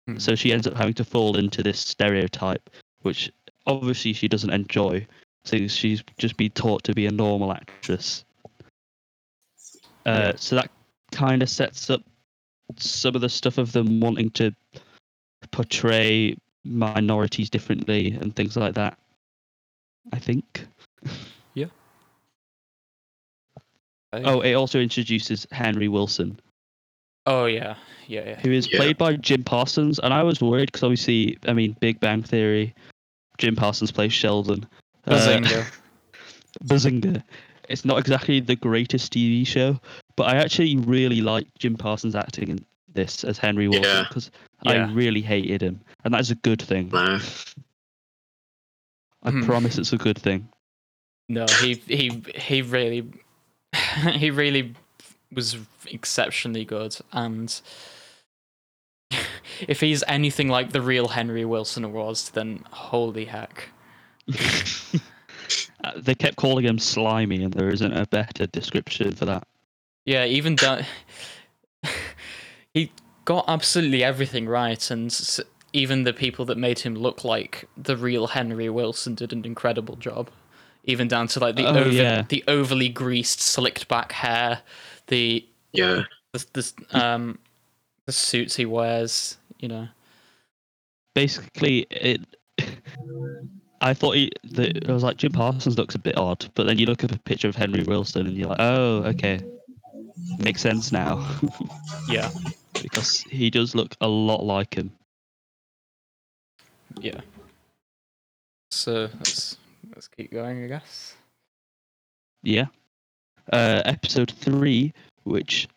Hmm. 0.06 0.18
So 0.18 0.34
she 0.34 0.52
ends 0.52 0.66
up 0.66 0.74
having 0.74 0.94
to 0.94 1.04
fall 1.04 1.36
into 1.36 1.62
this 1.62 1.80
stereotype, 1.80 2.70
which 3.02 3.30
obviously 3.66 4.12
she 4.12 4.28
doesn't 4.28 4.50
enjoy. 4.50 5.06
So 5.44 5.66
she's 5.66 6.02
just 6.18 6.36
been 6.36 6.50
taught 6.50 6.84
to 6.84 6.94
be 6.94 7.06
a 7.06 7.10
normal 7.10 7.52
actress. 7.52 8.24
Uh, 10.04 10.32
So 10.36 10.56
that 10.56 10.70
kind 11.12 11.42
of 11.42 11.48
sets 11.48 11.90
up 11.90 12.02
some 12.76 13.14
of 13.14 13.20
the 13.20 13.28
stuff 13.28 13.58
of 13.58 13.72
them 13.72 14.00
wanting 14.00 14.30
to 14.30 14.54
portray 15.50 16.36
minorities 16.64 17.50
differently 17.50 18.12
and 18.20 18.34
things 18.36 18.56
like 18.56 18.74
that. 18.74 18.98
I 20.12 20.18
think. 20.18 20.66
Yeah. 21.54 21.66
Oh, 24.12 24.40
it 24.40 24.54
also 24.54 24.78
introduces 24.78 25.46
Henry 25.50 25.88
Willson, 25.88 26.38
Oh 27.26 27.46
yeah. 27.46 27.76
Yeah. 28.06 28.24
Yeah. 28.30 28.40
who 28.40 28.50
is 28.52 28.70
Yeah. 28.70 28.78
played 28.78 28.98
by 28.98 29.16
Jim 29.16 29.42
Parsons, 29.44 29.98
and 29.98 30.12
I 30.12 30.22
was 30.22 30.40
worried 30.40 30.66
because 30.72 30.82
obviously, 30.82 31.38
I 31.46 31.52
mean, 31.52 31.76
Big 31.80 32.00
Bang 32.00 32.22
Theory, 32.22 32.74
Jim 33.38 33.54
Parsons 33.56 33.92
plays 33.92 34.12
Sheldon. 34.12 34.66
Uh, 35.06 35.12
Bazinga. 35.12 35.66
Bazinga. 36.64 37.22
It's 37.68 37.84
not 37.84 37.98
exactly 37.98 38.40
the 38.40 38.56
greatest 38.56 39.12
TV 39.12 39.46
show, 39.46 39.80
but 40.16 40.24
I 40.24 40.36
actually 40.36 40.76
really 40.76 41.20
like 41.20 41.46
Jim 41.58 41.76
Parsons 41.76 42.14
acting 42.14 42.48
in 42.48 42.64
this 42.92 43.24
as 43.24 43.38
Henry 43.38 43.68
Willson 43.68 43.82
Yeah. 43.84 44.04
because 44.08 44.30
Yeah. 44.64 44.86
I 44.86 44.92
really 44.92 45.20
hated 45.22 45.62
him, 45.62 45.80
and 46.04 46.12
that 46.14 46.20
is 46.20 46.30
a 46.30 46.34
good 46.36 46.60
thing. 46.62 46.90
no. 46.92 47.18
I 49.24 49.30
Hmm. 49.30 49.44
promise 49.44 49.78
it's 49.78 49.92
a 49.92 49.98
good 49.98 50.18
thing. 50.18 50.48
No, 51.28 51.46
he 51.60 51.74
he 51.86 52.22
he 52.34 52.60
really 52.62 53.04
he 54.12 54.30
really 54.30 54.74
was 55.30 55.56
exceptionally 55.86 56.64
good 56.64 56.96
and 57.12 57.60
if 59.68 59.80
he's 59.80 60.02
anything 60.08 60.48
like 60.48 60.72
the 60.72 60.80
real 60.80 61.08
Henry 61.08 61.44
Willson 61.44 61.90
was, 61.92 62.30
then 62.30 62.64
holy 62.70 63.26
heck. 63.26 63.68
Uh, 65.84 65.90
they 65.96 66.14
kept 66.14 66.36
calling 66.36 66.64
him 66.64 66.78
slimy, 66.78 67.42
and 67.42 67.52
there 67.52 67.68
isn't 67.68 67.92
a 67.92 68.06
better 68.06 68.46
description 68.46 69.10
for 69.12 69.24
that. 69.24 69.42
Yeah, 70.04 70.24
even 70.24 70.56
down 70.56 70.84
he 72.74 72.90
got 73.24 73.44
absolutely 73.48 74.02
everything 74.02 74.46
right 74.48 74.90
and 74.90 75.06
s- 75.10 75.40
even 75.72 76.04
the 76.04 76.12
people 76.12 76.44
that 76.46 76.58
made 76.58 76.80
him 76.80 76.94
look 76.94 77.24
like 77.24 77.68
the 77.76 77.96
real 77.96 78.28
Henry 78.28 78.66
Willson 78.68 79.14
did 79.14 79.32
an 79.32 79.44
incredible 79.44 79.96
job. 79.96 80.28
Even 80.84 81.06
down 81.06 81.28
to 81.28 81.38
like 81.40 81.54
the 81.54 81.64
Oh, 81.64 81.76
over, 81.76 81.90
yeah. 81.90 82.24
the 82.28 82.42
overly 82.48 82.88
greased, 82.88 83.40
slicked 83.40 83.86
back 83.88 84.10
hair, 84.12 84.60
the 85.06 85.46
Yeah, 85.72 86.02
the, 86.32 86.44
the 86.52 86.72
um 86.98 87.38
the 88.06 88.12
suits 88.12 88.56
he 88.56 88.66
wears, 88.66 89.38
you 89.60 89.68
know. 89.68 89.86
basically 91.14 91.86
it 91.90 92.20
I 93.80 93.94
thought 93.94 94.14
he, 94.16 94.30
the, 94.44 94.80
I 94.88 94.92
was 94.92 95.02
like 95.02 95.16
Jim 95.16 95.32
Parsons 95.32 95.76
looks 95.76 95.94
a 95.96 95.98
bit 95.98 96.16
odd, 96.16 96.48
but 96.54 96.66
then 96.66 96.78
you 96.78 96.86
look 96.86 97.02
at 97.02 97.12
a 97.14 97.18
picture 97.18 97.48
of 97.48 97.56
Henry 97.56 97.82
Wilson 97.82 98.26
and 98.28 98.36
you're 98.36 98.48
like, 98.48 98.60
oh, 98.60 98.98
okay, 99.04 99.40
makes 100.38 100.60
sense 100.60 100.92
now 100.92 101.26
Yeah, 102.08 102.30
because 102.82 103.20
he 103.20 103.50
does 103.50 103.74
look 103.74 103.94
a 104.00 104.08
lot 104.08 104.44
like 104.44 104.74
him. 104.74 104.90
yeah. 107.00 107.20
So 108.70 109.08
let's 109.18 109.56
let's 109.94 110.08
keep 110.08 110.32
going, 110.32 110.64
I 110.64 110.66
guess. 110.68 111.14
Yeah. 112.42 112.66
Uh, 113.52 113.82
episode 113.84 114.30
three, 114.30 114.92
which 115.24 115.68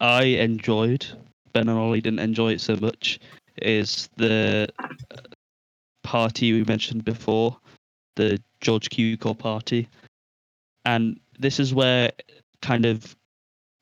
I 0.00 0.22
enjoyed, 0.24 1.06
Ben 1.52 1.68
and 1.68 1.78
Ollie 1.78 2.00
didn't 2.00 2.20
enjoy 2.20 2.52
it 2.52 2.60
so 2.60 2.76
much, 2.76 3.18
is 3.60 4.08
the 4.16 4.68
uh, 4.78 5.18
party 6.02 6.52
we 6.52 6.64
mentioned 6.64 7.04
before, 7.04 7.56
the 8.16 8.40
George 8.60 8.88
Cukor 8.90 9.36
party. 9.36 9.88
And 10.84 11.20
this 11.38 11.60
is 11.60 11.74
where 11.74 12.12
kind 12.62 12.86
of 12.86 13.16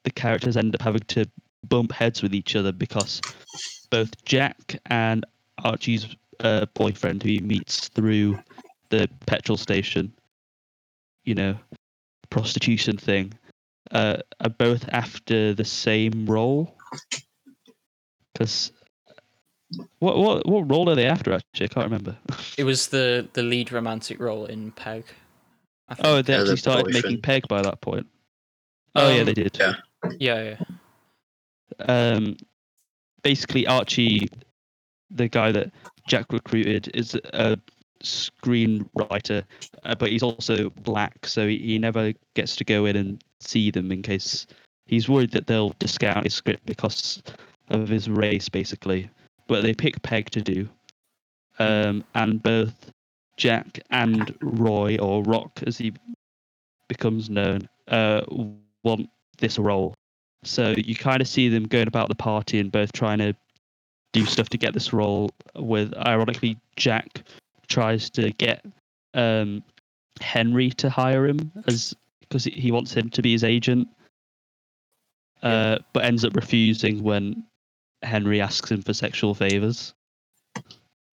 the 0.04 0.10
characters 0.10 0.56
end 0.56 0.74
up 0.74 0.82
having 0.82 1.02
to 1.08 1.26
bump 1.68 1.92
heads 1.92 2.22
with 2.22 2.34
each 2.34 2.56
other 2.56 2.72
because 2.72 3.20
both 3.90 4.22
Jack 4.24 4.80
and 4.86 5.24
Archie's 5.64 6.06
uh, 6.40 6.66
boyfriend, 6.74 7.22
who 7.22 7.30
he 7.30 7.40
meets 7.40 7.88
through 7.88 8.38
the 8.90 9.08
petrol 9.26 9.56
station, 9.58 10.12
you 11.24 11.34
know, 11.34 11.56
prostitution 12.30 12.96
thing, 12.96 13.32
uh, 13.90 14.18
are 14.40 14.50
both 14.50 14.88
after 14.90 15.54
the 15.54 15.64
same 15.64 16.26
role. 16.26 16.74
Because 18.32 18.72
What 19.98 20.16
what 20.18 20.46
what 20.46 20.70
role 20.70 20.88
are 20.90 20.94
they 20.94 21.06
after? 21.06 21.32
Actually, 21.32 21.64
I 21.66 21.68
can't 21.68 21.86
remember. 21.86 22.16
It 22.56 22.64
was 22.64 22.88
the 22.88 23.28
the 23.32 23.42
lead 23.42 23.72
romantic 23.72 24.20
role 24.20 24.46
in 24.46 24.70
Peg. 24.72 25.04
I 25.88 25.94
think. 25.94 26.06
Oh, 26.06 26.22
they 26.22 26.34
Yeah, 26.34 26.38
actually 26.40 26.54
the 26.54 26.60
started 26.60 26.92
making. 26.92 27.20
Peg 27.22 27.48
by 27.48 27.62
that 27.62 27.80
point. 27.80 28.06
Oh 28.94 29.08
yeah, 29.08 29.20
Um, 29.20 29.26
they 29.26 29.34
did. 29.34 29.56
yeah. 29.58 29.74
Yeah, 30.18 30.56
yeah. 30.56 31.84
Um, 31.86 32.36
basically 33.22 33.66
Archie, 33.66 34.28
the 35.10 35.28
guy 35.28 35.52
that 35.52 35.70
Jack 36.06 36.32
recruited, 36.32 36.90
is 36.94 37.14
a 37.14 37.58
screenwriter, 38.02 39.44
uh, 39.84 39.94
but 39.94 40.10
he's 40.10 40.22
also 40.22 40.70
black, 40.70 41.26
so 41.26 41.46
he, 41.46 41.58
he 41.58 41.78
never 41.78 42.12
gets 42.34 42.56
to 42.56 42.64
go 42.64 42.86
in 42.86 42.96
and 42.96 43.22
see 43.40 43.70
them 43.70 43.92
in 43.92 44.02
case 44.02 44.46
he's 44.86 45.08
worried 45.08 45.30
that 45.32 45.46
they'll 45.46 45.74
discount 45.78 46.24
his 46.24 46.34
script 46.34 46.64
because 46.66 47.22
of 47.68 47.88
his 47.88 48.08
race, 48.08 48.48
basically. 48.48 49.08
But 49.46 49.62
they 49.62 49.74
pick 49.74 50.02
Peg 50.02 50.30
to 50.30 50.42
do, 50.42 50.68
um, 51.58 52.04
and 52.14 52.42
both 52.42 52.90
Jack 53.36 53.80
and 53.90 54.34
Roy, 54.40 54.98
or 54.98 55.22
Rock 55.22 55.62
as 55.66 55.78
he 55.78 55.92
becomes 56.88 57.30
known, 57.30 57.68
uh, 57.88 58.22
want 58.82 59.08
this 59.38 59.58
role. 59.58 59.94
So 60.44 60.74
you 60.76 60.94
kind 60.94 61.20
of 61.20 61.28
see 61.28 61.48
them 61.48 61.64
going 61.64 61.88
about 61.88 62.08
the 62.08 62.14
party 62.14 62.60
and 62.60 62.70
both 62.70 62.92
trying 62.92 63.18
to 63.18 63.34
do 64.12 64.24
stuff 64.24 64.48
to 64.50 64.58
get 64.58 64.74
this 64.74 64.92
role. 64.92 65.30
With 65.56 65.92
ironically, 65.96 66.58
Jack 66.76 67.22
tries 67.66 68.08
to 68.10 68.30
get 68.32 68.64
um, 69.14 69.62
Henry 70.20 70.70
to 70.70 70.88
hire 70.88 71.26
him 71.26 71.50
as 71.66 71.94
because 72.20 72.44
he 72.44 72.70
wants 72.70 72.92
him 72.92 73.08
to 73.10 73.22
be 73.22 73.32
his 73.32 73.42
agent, 73.42 73.88
uh, 75.42 75.78
but 75.92 76.04
ends 76.04 76.24
up 76.24 76.36
refusing 76.36 77.02
when 77.02 77.42
Henry 78.02 78.40
asks 78.40 78.70
him 78.70 78.82
for 78.82 78.92
sexual 78.92 79.34
favors. 79.34 79.94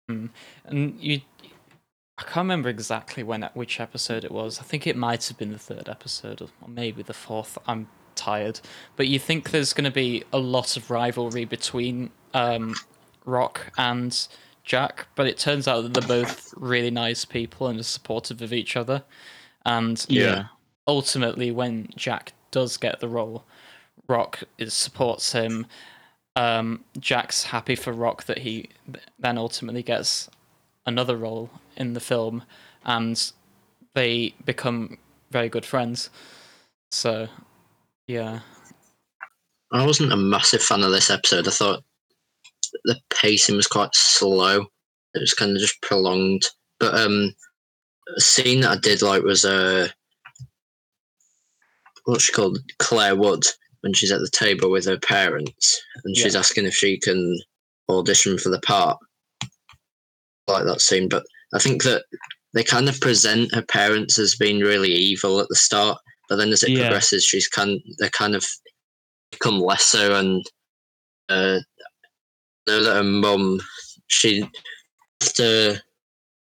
And 0.08 0.30
you, 1.00 1.22
I 2.18 2.24
can't 2.24 2.38
remember 2.38 2.70
exactly 2.70 3.24
when 3.24 3.50
which 3.54 3.80
episode 3.80 4.24
it 4.24 4.32
was. 4.32 4.60
I 4.60 4.64
think 4.64 4.86
it 4.86 4.96
might 4.96 5.26
have 5.28 5.38
been 5.38 5.52
the 5.52 5.58
third 5.58 5.90
episode, 5.90 6.42
or 6.42 6.50
maybe 6.68 7.02
the 7.02 7.14
fourth. 7.14 7.58
I'm 7.66 7.88
tired, 8.26 8.60
but 8.96 9.08
you 9.08 9.20
think 9.20 9.52
there's 9.52 9.74
going 9.74 9.90
to 9.94 10.00
be 10.06 10.24
a 10.32 10.38
lot 10.40 10.78
of 10.78 10.90
rivalry 10.90 11.46
between 11.46 12.10
um, 12.34 12.76
Rock 13.26 13.72
and 13.78 14.28
Jack, 14.64 15.08
but 15.16 15.28
it 15.28 15.38
turns 15.38 15.68
out 15.68 15.82
that 15.82 15.94
they're 15.94 16.24
both 16.26 16.54
really 16.58 16.92
nice 16.92 17.26
people 17.26 17.68
and 17.68 17.80
are 17.80 17.84
supportive 17.84 18.42
of 18.42 18.52
each 18.52 18.76
other. 18.76 19.04
And 19.66 20.04
Yeah. 20.10 20.48
ultimately, 20.88 21.52
when 21.52 21.90
Jack 21.96 22.34
does 22.52 22.78
get 22.78 23.00
the 23.00 23.08
role, 23.08 23.44
Rock 24.08 24.44
is, 24.58 24.74
supports 24.74 25.32
him. 25.32 25.66
Um, 26.36 26.84
Jack's 27.00 27.44
happy 27.46 27.76
for 27.76 27.94
Rock 27.94 28.26
that 28.26 28.40
he 28.40 28.70
then 29.20 29.38
ultimately 29.38 29.84
gets 29.84 30.30
another 30.86 31.18
role 31.18 31.50
in 31.78 31.94
the 31.94 32.00
film, 32.00 32.44
and 32.84 33.32
they 33.94 34.36
become 34.46 34.98
very 35.32 35.50
good 35.50 35.66
friends. 35.66 36.10
So, 36.92 37.28
yeah, 38.08 38.40
I 39.72 39.86
wasn't 39.86 40.14
a 40.14 40.18
massive 40.18 40.62
fan 40.62 40.84
of 40.84 40.92
this 40.92 41.10
episode. 41.10 41.48
I 41.48 41.52
thought 41.52 41.84
the 42.86 42.98
pacing 43.10 43.56
was 43.56 43.68
quite 43.68 43.94
slow. 43.94 44.66
It 45.14 45.20
was 45.20 45.34
kind 45.34 45.52
of 45.52 45.58
just 45.58 45.82
prolonged. 45.82 46.44
But 46.80 46.96
um, 46.96 47.34
a 48.16 48.22
scene 48.22 48.62
that 48.62 48.72
I 48.72 48.78
did 48.78 49.02
like 49.02 49.24
was 49.24 49.46
uh, 49.46 49.88
what's 52.06 52.24
she 52.24 52.34
called? 52.34 52.60
Claire 52.80 53.16
Wood 53.16 53.44
when 53.82 53.94
she's 53.94 54.12
at 54.12 54.20
the 54.20 54.30
table 54.30 54.72
with 54.72 54.86
her 54.86 54.98
parents 54.98 55.80
and 56.04 56.18
she's 56.18 56.36
asking 56.36 56.66
if 56.66 56.74
she 56.74 56.98
can 57.00 57.38
audition 57.88 58.38
for 58.38 58.50
the 58.50 58.60
part. 58.62 58.98
I 60.48 60.52
like 60.52 60.66
that 60.66 60.82
scene, 60.82 61.08
but 61.08 61.24
I 61.54 61.60
think 61.60 61.84
that 61.84 62.04
they 62.54 62.64
kind 62.64 62.90
of 62.90 63.00
present 63.00 63.54
her 63.54 63.62
parents 63.62 64.18
as 64.18 64.36
being 64.36 64.60
really 64.60 64.92
evil 64.92 65.40
at 65.40 65.48
the 65.50 65.56
start, 65.56 66.00
but 66.30 66.38
then 66.38 66.50
as 66.50 66.64
it 66.64 66.70
Yeah. 66.72 66.84
progresses, 66.84 67.24
she's 67.26 67.48
kind 67.48 67.82
they're 67.98 68.10
kind 68.10 68.36
of 68.36 68.46
become 69.32 69.60
less 69.60 69.84
so 69.86 70.16
and 70.16 70.46
uh 71.30 71.60
I 72.68 72.72
know 72.72 72.84
that 72.84 72.96
her 72.96 73.04
mum 73.04 73.60
she 74.08 74.50
after 75.22 75.80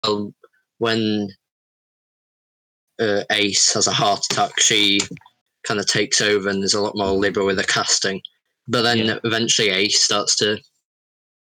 well, 0.05 0.33
when 0.79 1.29
uh, 3.01 3.23
Ace 3.31 3.73
has 3.75 3.87
a 3.87 3.93
heart 3.93 4.25
attack 4.31 4.59
she 4.61 5.01
kind 5.66 5.79
of 5.81 5.87
takes 5.87 6.21
over 6.21 6.49
and 6.49 6.61
there's 6.62 6.75
a 6.75 6.81
lot 6.81 6.97
more 6.97 7.12
liberal 7.12 7.47
with 7.47 7.57
the 7.57 7.64
casting 7.64 8.21
but 8.69 8.83
then 8.83 8.99
Yeah. 8.99 9.19
eventually 9.25 9.69
Ace 9.71 10.01
starts 10.03 10.37
to 10.37 10.59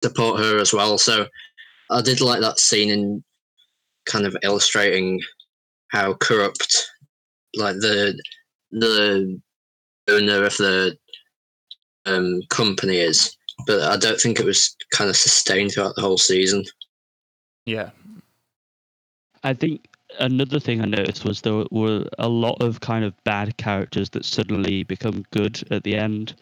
support 0.02 0.40
her 0.40 0.58
as 0.58 0.72
well 0.72 0.98
so 0.98 1.26
I 1.90 2.00
did 2.02 2.20
like 2.20 2.40
that 2.40 2.58
scene 2.58 2.90
in 2.90 3.24
kind 4.06 4.26
of 4.26 4.36
illustrating 4.42 5.20
how 5.88 6.14
corrupt 6.14 6.89
like 7.56 7.76
the 7.76 8.20
the 8.70 9.40
owner 10.08 10.44
of 10.44 10.56
the 10.56 10.96
um, 12.06 12.40
company 12.50 12.98
is, 12.98 13.36
but 13.66 13.82
I 13.82 13.96
don't 13.96 14.20
think 14.20 14.38
it 14.40 14.46
was 14.46 14.74
kind 14.92 15.10
of 15.10 15.16
sustained 15.16 15.72
throughout 15.72 15.94
the 15.96 16.02
whole 16.02 16.18
season. 16.18 16.64
yeah, 17.66 17.90
I 19.44 19.54
think 19.54 19.86
another 20.18 20.58
thing 20.60 20.80
I 20.80 20.86
noticed 20.86 21.24
was 21.24 21.40
there 21.40 21.64
were 21.70 22.06
a 22.18 22.28
lot 22.28 22.62
of 22.62 22.80
kind 22.80 23.04
of 23.04 23.14
bad 23.24 23.56
characters 23.58 24.10
that 24.10 24.24
suddenly 24.24 24.82
become 24.84 25.24
good 25.30 25.62
at 25.70 25.84
the 25.84 25.96
end, 25.96 26.34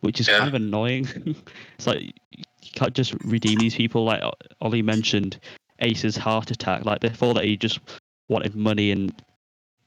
which 0.00 0.20
is 0.20 0.28
Yeah. 0.28 0.38
kind 0.38 0.48
of 0.48 0.54
annoying. 0.54 1.06
it's 1.76 1.86
like 1.86 2.02
you 2.32 2.44
can't 2.74 2.94
just 2.94 3.14
redeem 3.24 3.58
these 3.58 3.74
people. 3.74 4.04
Like 4.04 4.22
O- 4.22 4.32
Ollie 4.60 4.82
mentioned, 4.82 5.38
Ace's 5.80 6.16
heart 6.16 6.50
attack. 6.50 6.84
Like 6.84 7.00
before 7.00 7.34
that, 7.34 7.44
he 7.44 7.56
just 7.56 7.80
wanted 8.28 8.54
money 8.54 8.90
and 8.90 9.12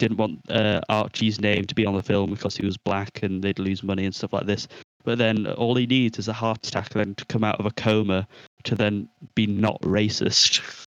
didn't 0.02 0.18
want 0.18 0.40
uh, 0.50 0.82
Archie's 0.90 1.40
name 1.40 1.66
to 1.66 1.76
be 1.76 1.86
on 1.86 1.96
the 1.96 2.02
film 2.04 2.32
because 2.32 2.58
he 2.58 2.66
was 2.66 2.76
black 2.76 3.22
and 3.24 3.44
they'd 3.44 3.60
lose 3.60 3.84
money 3.84 4.06
and 4.06 4.14
stuff 4.14 4.34
like 4.34 4.48
this. 4.48 4.68
But 5.04 5.18
then 5.18 5.48
all 5.48 5.76
he 5.76 5.86
needs 5.86 6.20
is 6.20 6.28
a 6.28 6.34
heart 6.34 6.66
attack 6.68 6.94
and 6.96 7.06
then 7.06 7.16
to 7.16 7.26
come 7.26 7.44
out 7.44 7.60
of 7.60 7.66
a 7.66 7.72
coma 7.72 8.28
to 8.64 8.76
then 8.76 9.08
be 9.36 9.48
not 9.48 9.80
racist. 9.82 10.86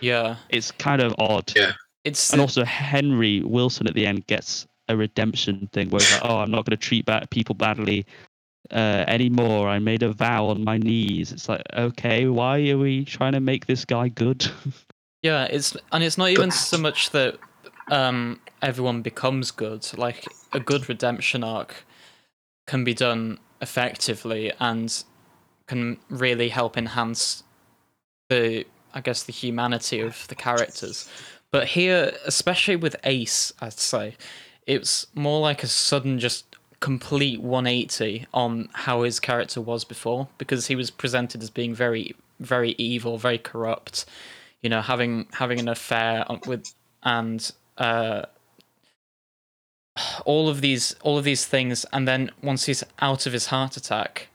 yeah. 0.00 0.36
It's 0.48 0.70
kind 0.70 1.02
of 1.02 1.14
odd. 1.18 1.52
Yeah. 1.54 1.72
It's 2.04 2.32
And 2.32 2.40
also 2.40 2.64
Henry 2.64 3.40
Willson 3.40 3.88
at 3.88 3.94
the 3.94 4.06
end 4.06 4.26
gets 4.26 4.66
a 4.88 4.96
redemption 4.96 5.68
thing 5.72 5.88
where 5.90 6.00
he's 6.00 6.12
like, 6.12 6.24
"Oh, 6.24 6.38
I'm 6.38 6.50
not 6.50 6.66
going 6.66 6.76
to 6.78 6.88
treat 6.88 7.06
bad 7.06 7.30
people 7.30 7.54
badly 7.54 8.04
uh, 8.70 9.04
anymore. 9.08 9.68
I 9.68 9.78
made 9.78 10.02
a 10.02 10.12
vow 10.12 10.46
on 10.46 10.62
my 10.62 10.76
knees." 10.76 11.32
It's 11.32 11.48
like, 11.48 11.62
okay, 11.72 12.26
why 12.26 12.68
are 12.68 12.76
we 12.76 13.06
trying 13.06 13.32
to 13.32 13.40
make 13.40 13.64
this 13.66 13.84
guy 13.84 14.08
good? 14.08 14.46
Yeah, 15.24 15.44
it's 15.44 15.74
and 15.90 16.04
it's 16.04 16.18
not 16.18 16.28
even 16.28 16.50
so 16.50 16.76
much 16.76 17.08
that 17.12 17.38
um 17.90 18.40
everyone 18.62 19.02
becomes 19.02 19.50
good. 19.50 19.86
Like 19.96 20.26
a 20.52 20.60
good 20.60 20.88
redemption 20.88 21.44
arc 21.44 21.84
can 22.66 22.84
be 22.84 22.94
done 22.94 23.38
effectively 23.60 24.52
and 24.60 25.04
can 25.66 25.98
really 26.08 26.48
help 26.48 26.76
enhance 26.76 27.42
the 28.28 28.66
I 28.92 29.00
guess 29.00 29.24
the 29.24 29.32
humanity 29.32 30.00
of 30.00 30.26
the 30.28 30.34
characters. 30.34 31.08
But 31.50 31.68
here, 31.68 32.12
especially 32.24 32.76
with 32.76 32.96
Ace, 33.04 33.52
I'd 33.60 33.74
say, 33.74 34.16
it's 34.66 35.06
more 35.14 35.40
like 35.40 35.62
a 35.62 35.68
sudden 35.68 36.18
just 36.18 36.56
complete 36.80 37.40
180 37.40 38.26
on 38.34 38.68
how 38.72 39.02
his 39.02 39.18
character 39.18 39.60
was 39.60 39.84
before 39.84 40.28
because 40.36 40.66
he 40.66 40.76
was 40.76 40.90
presented 40.90 41.42
as 41.42 41.50
being 41.50 41.74
very 41.74 42.14
very 42.40 42.72
evil, 42.72 43.16
very 43.16 43.38
corrupt, 43.38 44.04
you 44.62 44.68
know, 44.68 44.82
having 44.82 45.26
having 45.32 45.60
an 45.60 45.68
affair 45.68 46.26
with 46.46 46.74
and 47.02 47.52
uh 47.78 48.22
all 50.24 50.48
of 50.48 50.60
these 50.60 50.94
all 51.02 51.18
of 51.18 51.24
these 51.24 51.46
things 51.46 51.84
and 51.92 52.06
then 52.08 52.30
once 52.42 52.66
he's 52.66 52.82
out 53.00 53.26
of 53.26 53.32
his 53.32 53.46
heart 53.46 53.76
attack 53.76 54.28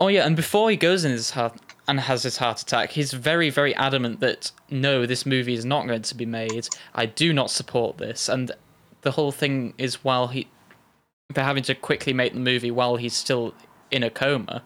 oh 0.00 0.08
yeah 0.08 0.24
and 0.24 0.36
before 0.36 0.70
he 0.70 0.76
goes 0.76 1.04
in 1.04 1.10
his 1.12 1.30
heart 1.32 1.58
and 1.86 2.00
has 2.00 2.22
his 2.22 2.38
heart 2.38 2.60
attack 2.60 2.90
he's 2.92 3.12
very 3.12 3.50
very 3.50 3.74
adamant 3.74 4.20
that 4.20 4.50
no 4.70 5.06
this 5.06 5.26
movie 5.26 5.54
is 5.54 5.64
not 5.64 5.86
going 5.86 6.02
to 6.02 6.14
be 6.14 6.26
made. 6.26 6.68
I 6.94 7.06
do 7.06 7.32
not 7.32 7.50
support 7.50 7.96
this. 7.98 8.28
And 8.28 8.52
the 9.02 9.12
whole 9.12 9.32
thing 9.32 9.74
is 9.78 10.04
while 10.04 10.28
he 10.28 10.48
they're 11.30 11.44
having 11.44 11.62
to 11.64 11.74
quickly 11.74 12.12
make 12.12 12.34
the 12.34 12.40
movie 12.40 12.70
while 12.70 12.96
he's 12.96 13.14
still 13.14 13.54
in 13.90 14.02
a 14.02 14.10
coma 14.10 14.62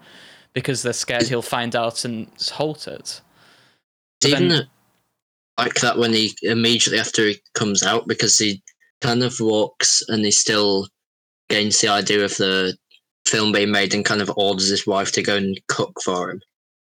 because 0.52 0.82
they're 0.82 0.92
scared 0.92 1.28
he'll 1.28 1.42
find 1.42 1.74
out 1.76 2.04
and 2.04 2.28
halt 2.52 2.86
it. 2.88 3.20
But 4.20 4.30
then- 4.30 4.68
like 5.58 5.74
that 5.76 5.98
when 5.98 6.12
he 6.12 6.34
immediately 6.42 6.98
after 6.98 7.26
he 7.28 7.40
comes 7.54 7.82
out 7.82 8.06
because 8.08 8.38
he 8.38 8.62
kind 9.00 9.22
of 9.22 9.38
walks 9.40 10.02
and 10.08 10.24
he 10.24 10.30
still 10.30 10.88
gains 11.48 11.80
the 11.80 11.88
idea 11.88 12.24
of 12.24 12.36
the 12.36 12.76
film 13.26 13.52
being 13.52 13.70
made 13.70 13.94
and 13.94 14.04
kind 14.04 14.22
of 14.22 14.32
orders 14.36 14.68
his 14.68 14.86
wife 14.86 15.12
to 15.12 15.22
go 15.22 15.36
and 15.36 15.60
cook 15.68 15.92
for 16.04 16.30
him. 16.30 16.40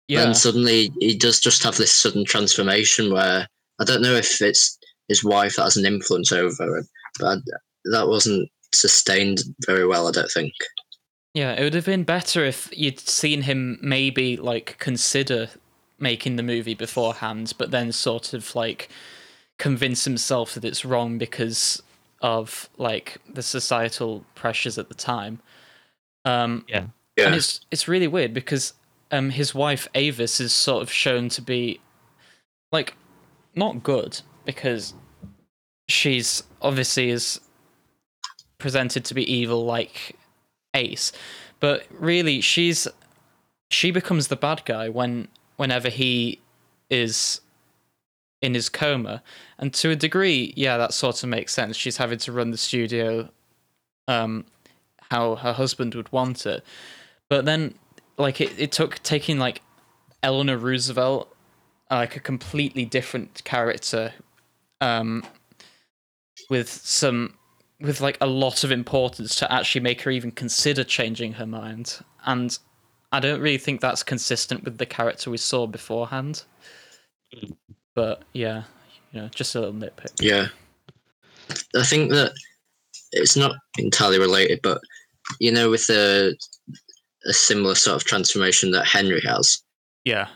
yeah 0.08 0.24
And 0.24 0.36
suddenly 0.36 0.92
he 1.00 1.16
does 1.16 1.40
just 1.40 1.62
have 1.62 1.76
this 1.76 1.94
sudden 1.94 2.24
transformation 2.24 3.12
where 3.12 3.46
I 3.80 3.84
don't 3.84 4.02
know 4.02 4.14
if 4.14 4.40
it's 4.40 4.78
his 5.08 5.24
wife 5.24 5.56
that 5.56 5.64
has 5.64 5.76
an 5.76 5.86
influence 5.86 6.32
over 6.32 6.76
him, 6.76 6.88
but 7.18 7.38
that 7.86 8.08
wasn't 8.08 8.48
sustained 8.74 9.40
very 9.66 9.86
well, 9.86 10.08
I 10.08 10.12
don't 10.12 10.30
think. 10.30 10.52
Yeah, 11.34 11.52
it 11.52 11.64
would 11.64 11.74
have 11.74 11.86
been 11.86 12.04
better 12.04 12.44
if 12.44 12.68
you'd 12.76 13.00
seen 13.00 13.42
him 13.42 13.78
maybe 13.82 14.36
like 14.36 14.76
consider 14.78 15.48
making 16.02 16.36
the 16.36 16.42
movie 16.42 16.74
beforehand, 16.74 17.54
but 17.56 17.70
then 17.70 17.92
sort 17.92 18.34
of 18.34 18.54
like 18.54 18.90
convince 19.58 20.04
himself 20.04 20.54
that 20.54 20.64
it's 20.64 20.84
wrong 20.84 21.16
because 21.16 21.82
of 22.20 22.68
like 22.76 23.18
the 23.32 23.42
societal 23.42 24.24
pressures 24.34 24.76
at 24.78 24.88
the 24.88 24.94
time. 24.94 25.40
Um, 26.24 26.64
Yeah. 27.16 27.26
and 27.26 27.34
it's 27.34 27.60
it's 27.70 27.88
really 27.88 28.08
weird 28.08 28.34
because 28.34 28.74
um 29.10 29.30
his 29.30 29.54
wife 29.54 29.88
Avis 29.94 30.40
is 30.40 30.52
sort 30.52 30.82
of 30.82 30.90
shown 30.90 31.28
to 31.30 31.42
be 31.42 31.80
like 32.70 32.94
not 33.54 33.82
good 33.82 34.20
because 34.44 34.94
she's 35.88 36.42
obviously 36.60 37.10
is 37.10 37.40
presented 38.58 39.04
to 39.04 39.14
be 39.14 39.30
evil 39.30 39.64
like 39.64 40.16
Ace, 40.74 41.12
but 41.60 41.84
really 41.90 42.40
she's 42.40 42.88
she 43.70 43.90
becomes 43.90 44.28
the 44.28 44.36
bad 44.36 44.64
guy 44.64 44.88
when 44.88 45.28
whenever 45.62 45.88
he 45.88 46.40
is 46.90 47.40
in 48.40 48.53
his 48.53 48.68
coma. 48.68 49.22
And 49.61 49.72
to 49.75 49.90
a 49.90 49.96
degree 49.96 50.53
yeah 50.57 50.77
that 50.77 50.92
sort 50.92 51.22
of 51.22 51.29
makes 51.29 51.55
sense. 51.55 51.77
She's 51.77 51.98
having 51.98 52.18
to 52.18 52.33
run 52.33 52.51
the 52.51 52.57
studio 52.59 53.31
um 54.09 54.44
how 55.12 55.37
her 55.37 55.53
husband 55.53 55.94
would 55.94 56.11
want 56.11 56.46
it. 56.46 56.64
But 57.29 57.44
then 57.44 57.75
like 58.18 58.40
it, 58.40 58.53
it 58.59 58.72
took 58.72 59.01
taking 59.05 59.38
like 59.38 59.62
eleanor 60.25 60.59
roosevelt 60.59 61.33
like 61.92 62.16
a 62.16 62.20
completely 62.20 62.85
different 62.85 63.44
character 63.44 64.12
um 64.81 65.25
with 66.51 66.68
some 66.68 67.38
with 67.81 68.01
like 68.01 68.18
a 68.20 68.27
lot 68.27 68.64
of 68.64 68.72
importance 68.72 69.37
to 69.37 69.53
actually 69.53 69.83
make 69.83 70.03
her 70.03 70.11
even 70.11 70.33
consider 70.33 70.83
changing 70.83 71.35
her 71.35 71.46
mind. 71.46 72.01
And 72.25 72.59
i 73.12 73.20
don't 73.20 73.40
really 73.40 73.59
think 73.59 73.81
that's 73.81 74.03
consistent 74.03 74.64
with 74.64 74.79
the 74.79 74.87
character 74.87 75.31
we 75.31 75.37
saw 75.37 75.66
beforehand 75.66 76.44
but 77.94 78.22
yeah 78.33 78.64
you 79.12 79.20
know 79.20 79.29
just 79.29 79.55
a 79.55 79.61
little 79.61 79.75
nitpick 79.75 80.12
Yeah. 80.20 80.48
I 81.77 81.85
think 81.85 82.11
that 82.12 82.33
it's 83.11 83.37
not 83.37 83.57
entirely 83.77 84.18
related, 84.18 84.61
but 84.62 84.81
you 85.40 85.53
know, 85.53 85.70
with 85.70 85.88
a, 85.90 86.35
a 87.27 87.33
similar 87.33 87.75
sort 87.75 87.96
of 87.96 88.05
transformation 88.05 88.70
that 88.70 88.87
Henry 88.87 89.20
has, 89.20 89.62
yeah 90.05 90.29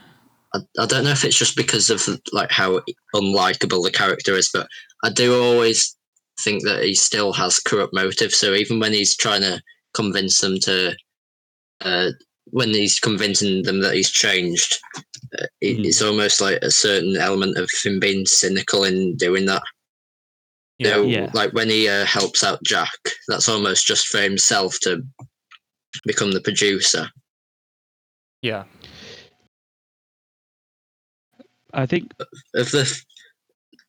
I, 0.53 0.59
I 0.79 0.85
don't 0.85 1.03
know 1.03 1.11
if 1.11 1.25
it's 1.25 1.37
just 1.37 1.55
because 1.55 1.89
of 1.89 2.07
like 2.31 2.51
how 2.51 2.81
unlikable 3.15 3.83
the 3.83 3.91
character 3.91 4.33
is, 4.35 4.49
but 4.53 4.67
I 5.03 5.09
do 5.09 5.41
always 5.41 5.95
think 6.39 6.63
that 6.63 6.83
he 6.83 6.93
still 6.93 7.33
has 7.33 7.59
corrupt 7.59 7.93
motives. 7.93 8.37
So 8.37 8.53
even 8.53 8.79
when 8.79 8.93
he's 8.93 9.15
trying 9.15 9.41
to 9.41 9.61
convince 9.93 10.39
them 10.39 10.59
to, 10.61 10.95
uh, 11.81 12.09
when 12.51 12.69
he's 12.69 12.99
convincing 12.99 13.63
them 13.63 13.81
that 13.81 13.93
he's 13.93 14.09
changed, 14.11 14.77
uh, 15.39 15.45
it, 15.61 15.77
Mm. 15.77 15.85
it's 15.85 16.01
almost 16.01 16.41
like 16.41 16.59
a 16.61 16.71
certain 16.71 17.17
element 17.17 17.57
of 17.57 17.69
him 17.83 17.99
being 17.99 18.25
cynical 18.25 18.83
in 18.83 19.15
doing 19.17 19.45
that. 19.45 19.63
You 20.79 20.87
yeah 20.89 20.95
know, 20.95 21.03
Yeah. 21.03 21.31
like 21.33 21.53
when 21.53 21.69
he 21.69 21.87
uh, 21.89 22.05
helps 22.05 22.43
out 22.43 22.63
Jack, 22.63 22.89
that's 23.27 23.49
almost 23.49 23.85
just 23.87 24.07
for 24.07 24.21
himself 24.21 24.77
to 24.81 25.01
become 26.05 26.31
the 26.31 26.41
producer. 26.41 27.09
yeah 28.41 28.63
I 31.73 31.85
think 31.85 32.13
Of 32.55 32.71
the, 32.71 33.01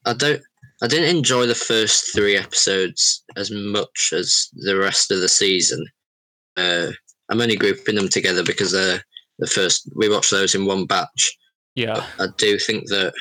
I 0.04 0.12
don't, 0.14 0.42
I 0.82 0.86
didn't 0.86 1.16
enjoy 1.16 1.46
the 1.46 1.54
first 1.54 2.12
three 2.14 2.36
episodes 2.36 3.22
as 3.36 3.50
much 3.50 4.12
as 4.12 4.48
the 4.54 4.76
rest 4.76 5.10
of 5.10 5.20
the 5.20 5.28
season. 5.28 5.86
Uh, 6.56 6.90
I'm 7.30 7.40
only 7.40 7.56
grouping 7.56 7.96
them 7.96 8.08
together 8.08 8.42
because 8.42 8.72
they're 8.72 9.02
the 9.38 9.46
first 9.46 9.88
we 9.94 10.08
watched 10.08 10.30
those 10.30 10.54
in 10.54 10.66
one 10.66 10.86
batch. 10.86 11.36
yeah 11.74 12.04
I 12.18 12.26
do 12.36 12.58
think 12.58 12.88
that 12.88 13.12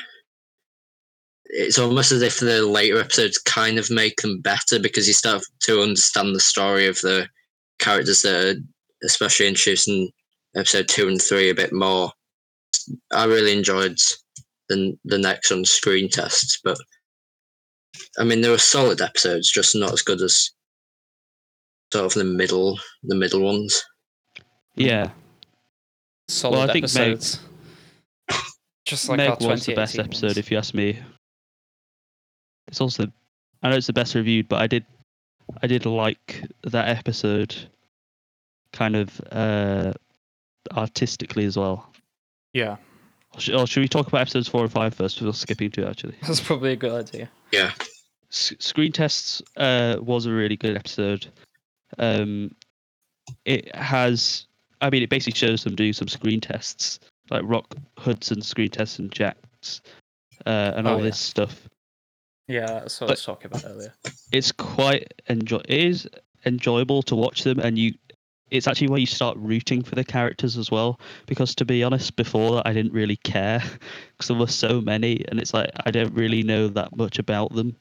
it's 1.50 1.78
almost 1.78 2.12
as 2.12 2.22
if 2.22 2.40
the 2.40 2.66
later 2.66 3.00
episodes 3.00 3.38
kind 3.38 3.78
of 3.78 3.90
make 3.90 4.16
them 4.20 4.40
better 4.40 4.78
because 4.78 5.06
you 5.06 5.14
start 5.14 5.42
to 5.62 5.80
understand 5.80 6.34
the 6.34 6.40
story 6.40 6.86
of 6.86 6.96
the 7.00 7.26
characters 7.78 8.22
that 8.22 8.56
are 8.56 8.60
especially 9.04 9.48
introduced 9.48 9.88
in 9.88 10.10
episode 10.56 10.88
two 10.88 11.08
and 11.08 11.22
three 11.22 11.50
a 11.50 11.54
bit 11.54 11.72
more. 11.72 12.12
I 13.12 13.24
really 13.24 13.56
enjoyed 13.56 13.98
the 14.68 14.96
the 15.04 15.18
next 15.18 15.50
on 15.50 15.64
screen 15.64 16.08
tests, 16.08 16.58
but 16.62 16.76
I 18.18 18.24
mean 18.24 18.40
they 18.40 18.50
were 18.50 18.58
solid 18.58 19.00
episodes, 19.00 19.50
just 19.50 19.74
not 19.74 19.92
as 19.92 20.02
good 20.02 20.20
as 20.20 20.50
sort 21.92 22.06
of 22.06 22.14
the 22.14 22.24
middle 22.24 22.78
the 23.04 23.14
middle 23.14 23.40
ones. 23.40 23.82
Yeah, 24.78 25.10
solid 26.28 26.70
I 26.70 26.72
think 26.72 26.94
Meg- 26.94 27.20
just 28.84 29.08
like 29.08 29.20
our 29.20 29.36
Meg 29.40 29.40
was 29.48 29.66
the 29.66 29.74
best 29.74 29.94
2018 29.94 30.00
episode, 30.04 30.26
ones. 30.26 30.36
if 30.38 30.50
you 30.50 30.58
ask 30.58 30.74
me. 30.74 30.98
It's 32.68 32.80
also, 32.80 33.06
I 33.62 33.70
know 33.70 33.76
it's 33.76 33.86
the 33.86 33.92
best 33.94 34.14
reviewed, 34.14 34.48
but 34.48 34.60
I 34.60 34.66
did, 34.66 34.84
I 35.62 35.66
did 35.66 35.86
like 35.86 36.44
that 36.64 36.88
episode, 36.88 37.54
kind 38.74 38.94
of 38.94 39.20
uh, 39.32 39.92
artistically 40.76 41.46
as 41.46 41.56
well. 41.56 41.90
yeah 42.52 42.76
Or 43.34 43.40
should, 43.40 43.54
or 43.54 43.66
should 43.66 43.80
we 43.80 43.88
talk 43.88 44.06
about 44.08 44.20
episodes 44.20 44.48
four 44.48 44.62
and 44.64 44.72
five 44.72 44.92
first? 44.94 45.22
We're 45.22 45.32
skipping 45.32 45.70
two 45.70 45.86
actually. 45.86 46.16
that's 46.22 46.40
probably 46.40 46.72
a 46.72 46.76
good 46.76 46.92
idea 46.92 47.30
Yeah, 47.52 47.72
S- 48.30 48.52
Screen 48.58 48.92
Tests 48.92 49.40
uh, 49.56 49.96
was 49.98 50.26
a 50.26 50.30
really 50.30 50.56
good 50.56 50.76
episode. 50.76 51.26
Um, 51.98 52.54
it 53.46 53.74
has, 53.74 54.46
I 54.80 54.90
mean, 54.90 55.02
it 55.02 55.10
basically 55.10 55.36
shows 55.36 55.64
them 55.64 55.74
doing 55.74 55.92
some 55.92 56.08
screen 56.08 56.40
tests, 56.40 57.00
like 57.30 57.42
Rock 57.44 57.74
Hudson 57.98 58.42
screen 58.42 58.68
tests 58.70 58.98
and 58.98 59.10
Jack's, 59.12 59.80
uh, 60.46 60.72
and 60.76 60.86
Oh, 60.86 60.92
all 60.92 60.98
yeah. 60.98 61.04
this 61.04 61.18
stuff. 61.18 61.68
yeah 62.46 62.80
that's 62.80 63.00
what 63.00 63.10
i 63.10 63.12
was 63.12 63.24
talking 63.24 63.46
about 63.46 63.64
earlier 63.66 63.92
It's 64.32 64.52
quite 64.52 65.12
enjoy. 65.28 65.58
It 65.68 65.80
is 65.84 66.08
enjoyable 66.46 67.02
to 67.04 67.14
watch 67.16 67.42
them, 67.44 67.58
and 67.60 67.78
you. 67.78 67.94
It's 68.50 68.66
actually 68.66 68.88
where 68.88 68.98
you 68.98 69.04
start 69.06 69.36
rooting 69.36 69.82
for 69.82 69.94
the 69.94 70.04
characters 70.04 70.56
as 70.56 70.70
well. 70.70 70.98
Because 71.26 71.54
to 71.56 71.66
be 71.66 71.84
honest, 71.84 72.16
before 72.16 72.54
that, 72.56 72.66
I 72.66 72.72
didn't 72.72 72.94
really 72.94 73.16
care 73.16 73.62
because 74.16 74.28
there 74.28 74.38
were 74.38 74.46
so 74.46 74.80
many, 74.80 75.22
and 75.28 75.38
it's 75.38 75.52
like 75.52 75.70
I 75.84 75.90
don't 75.90 76.14
really 76.14 76.42
know 76.42 76.68
that 76.68 76.96
much 76.96 77.18
about 77.18 77.52
them, 77.54 77.76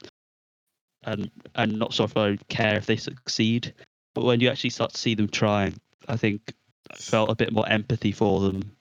and 1.03 1.29
I'm 1.55 1.77
not 1.77 1.93
sure 1.93 2.05
if 2.05 2.17
I 2.17 2.37
care 2.49 2.75
if 2.75 2.85
they 2.85 2.97
succeed. 2.97 3.73
But 4.13 4.25
when 4.25 4.39
you 4.41 4.49
actually 4.49 4.71
start 4.71 4.91
to 4.93 4.97
see 4.97 5.13
them 5.15 5.29
trying, 5.29 5.75
I 6.07 6.17
think 6.17 6.53
felt 6.95 7.29
a 7.29 7.35
bit 7.35 7.51
more 7.51 7.67
empathy 7.67 8.11
for 8.11 8.39
them. 8.41 8.71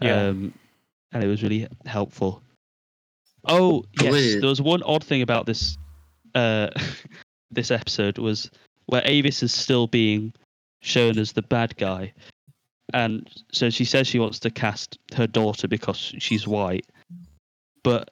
Yeah. 0.00 0.28
Um, 0.28 0.54
and 1.12 1.22
it 1.22 1.26
was 1.26 1.42
really 1.42 1.68
helpful. 1.84 2.42
Oh 3.44 3.84
yes, 3.94 4.02
Probably- 4.02 4.40
there 4.40 4.48
was 4.48 4.62
one 4.62 4.82
odd 4.84 5.04
thing 5.04 5.22
about 5.22 5.46
this 5.46 5.76
uh, 6.34 6.70
this 7.50 7.70
episode 7.70 8.18
was 8.18 8.50
where 8.86 9.02
Avis 9.04 9.42
is 9.42 9.52
still 9.52 9.86
being 9.86 10.32
shown 10.80 11.18
as 11.18 11.32
the 11.32 11.42
bad 11.42 11.76
guy, 11.76 12.12
and 12.94 13.28
so 13.52 13.68
she 13.68 13.84
says 13.84 14.06
she 14.06 14.18
wants 14.18 14.38
to 14.40 14.50
cast 14.50 14.98
her 15.14 15.26
daughter 15.26 15.68
because 15.68 15.96
she's 16.18 16.46
white, 16.46 16.86
but 17.82 18.10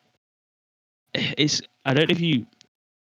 it's 1.15 1.63
I 1.85 1.95
don't 1.95 2.09
know 2.09 2.13
if 2.13 2.21
you 2.21 2.47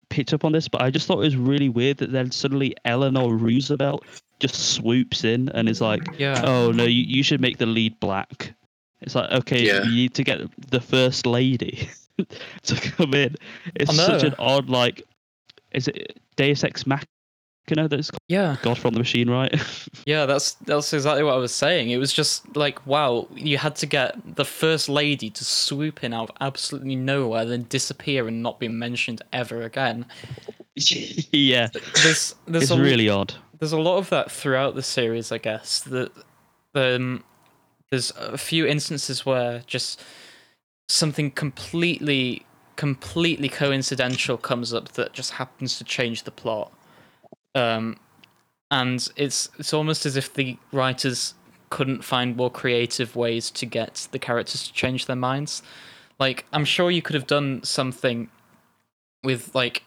picked 0.09 0.33
up 0.33 0.45
on 0.45 0.51
this, 0.51 0.67
but 0.67 0.81
I 0.81 0.91
just 0.91 1.07
thought 1.07 1.15
it 1.15 1.25
was 1.25 1.35
really 1.37 1.69
weird 1.69 1.97
that 1.97 2.11
then 2.11 2.31
suddenly 2.31 2.75
Eleanor 2.85 3.33
Roosevelt 3.35 4.05
just 4.41 4.73
swoops 4.73 5.23
in 5.23 5.47
and 5.49 5.69
is 5.69 5.79
like, 5.79 6.01
yeah 6.17 6.41
"Oh 6.43 6.71
no, 6.71 6.83
you, 6.83 7.03
you 7.03 7.23
should 7.23 7.39
make 7.39 7.57
the 7.59 7.65
lead 7.65 7.97
black." 8.01 8.53
It's 9.01 9.15
like, 9.15 9.31
okay, 9.31 9.65
Yeah. 9.65 9.83
you 9.83 9.95
need 9.95 10.13
to 10.15 10.23
get 10.23 10.41
the 10.69 10.81
first 10.81 11.25
lady 11.25 11.89
to 12.63 12.75
come 12.75 13.13
in. 13.13 13.35
It's 13.75 13.95
such 13.95 14.23
an 14.23 14.35
odd 14.37 14.69
like, 14.69 15.01
is 15.71 15.87
it 15.87 16.19
Deus 16.35 16.63
Ex 16.63 16.85
Machina 16.85 17.87
that's 17.87 18.11
called 18.11 18.19
yeah 18.27 18.57
God 18.61 18.77
from 18.77 18.93
the 18.93 18.99
Machine, 18.99 19.29
right? 19.29 19.53
Yeah, 20.05 20.25
that's 20.25 20.53
that's 20.65 20.93
exactly 20.93 21.23
what 21.23 21.33
I 21.35 21.37
was 21.37 21.53
saying. 21.53 21.91
It 21.91 21.97
was 21.97 22.11
just 22.11 22.55
like, 22.55 22.85
wow, 22.87 23.27
you 23.35 23.57
had 23.59 23.75
to 23.77 23.85
get 23.85 24.35
the 24.35 24.45
first 24.45 24.89
lady 24.89 25.29
to 25.29 25.45
swoop 25.45 26.03
in 26.03 26.13
out 26.13 26.29
of 26.31 26.35
absolutely 26.41 26.95
nowhere, 26.95 27.45
then 27.45 27.63
disappear 27.69 28.27
and 28.27 28.41
not 28.41 28.59
be 28.59 28.67
mentioned 28.67 29.21
ever 29.31 29.61
again. 29.61 30.05
yeah, 30.75 31.69
There's 32.03 32.35
there's 32.47 32.63
it's 32.63 32.71
a, 32.71 32.79
really 32.79 33.09
odd. 33.09 33.33
There's 33.61 33.71
a 33.71 33.79
lot 33.79 33.99
of 33.99 34.09
that 34.09 34.31
throughout 34.31 34.73
the 34.73 34.81
series, 34.81 35.31
I 35.31 35.37
guess. 35.37 35.81
That 35.81 36.11
um, 36.73 37.23
there's 37.91 38.11
a 38.17 38.37
few 38.37 38.65
instances 38.65 39.23
where 39.23 39.61
just 39.67 40.01
something 40.89 41.29
completely 41.29 42.45
completely 42.75 43.47
coincidental 43.47 44.37
comes 44.37 44.73
up 44.73 44.93
that 44.93 45.13
just 45.13 45.33
happens 45.33 45.77
to 45.77 45.83
change 45.83 46.23
the 46.23 46.31
plot. 46.31 46.71
Um, 47.53 47.97
and 48.71 49.07
it's 49.15 49.49
it's 49.59 49.75
almost 49.75 50.07
as 50.07 50.17
if 50.17 50.33
the 50.33 50.57
writers 50.71 51.35
couldn't 51.69 52.03
find 52.03 52.35
more 52.35 52.49
creative 52.49 53.15
ways 53.15 53.51
to 53.51 53.67
get 53.67 54.07
the 54.11 54.17
characters 54.17 54.63
to 54.67 54.73
change 54.73 55.05
their 55.05 55.15
minds. 55.15 55.61
Like 56.19 56.45
I'm 56.51 56.65
sure 56.65 56.89
you 56.89 57.03
could 57.03 57.13
have 57.13 57.27
done 57.27 57.63
something 57.63 58.31
with 59.23 59.53
like 59.53 59.83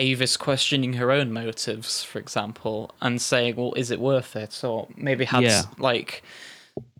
Avis 0.00 0.36
questioning 0.36 0.94
her 0.94 1.12
own 1.12 1.30
motives, 1.32 2.02
for 2.02 2.18
example, 2.18 2.90
and 3.02 3.20
saying, 3.20 3.56
"Well, 3.56 3.74
is 3.74 3.90
it 3.90 4.00
worth 4.00 4.34
it?" 4.34 4.64
Or 4.64 4.88
maybe 4.96 5.26
had 5.26 5.42
Yeah. 5.44 5.64
like 5.78 6.22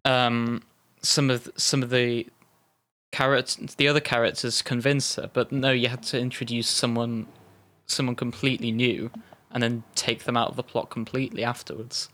um 0.05 0.63
some 1.03 1.31
of 1.31 1.51
some 1.57 1.83
of 1.83 1.91
the 1.91 2.27
characters, 3.11 3.75
the 3.77 3.89
other 3.89 4.01
characters, 4.01 4.63
convince 4.63 5.17
her. 5.17 5.31
But 5.33 5.51
no, 5.51 5.71
you 5.73 5.89
had 5.89 6.03
to 6.05 6.19
introduce 6.19 6.69
someone, 6.69 7.27
someone 7.87 8.17
completely 8.17 8.71
new, 8.71 9.11
and 9.51 9.63
then 9.63 9.83
take 9.95 10.25
them 10.25 10.37
out 10.37 10.51
of 10.51 10.57
the 10.57 10.63
plot 10.63 10.91
completely 10.91 11.43
afterwards. 11.43 12.09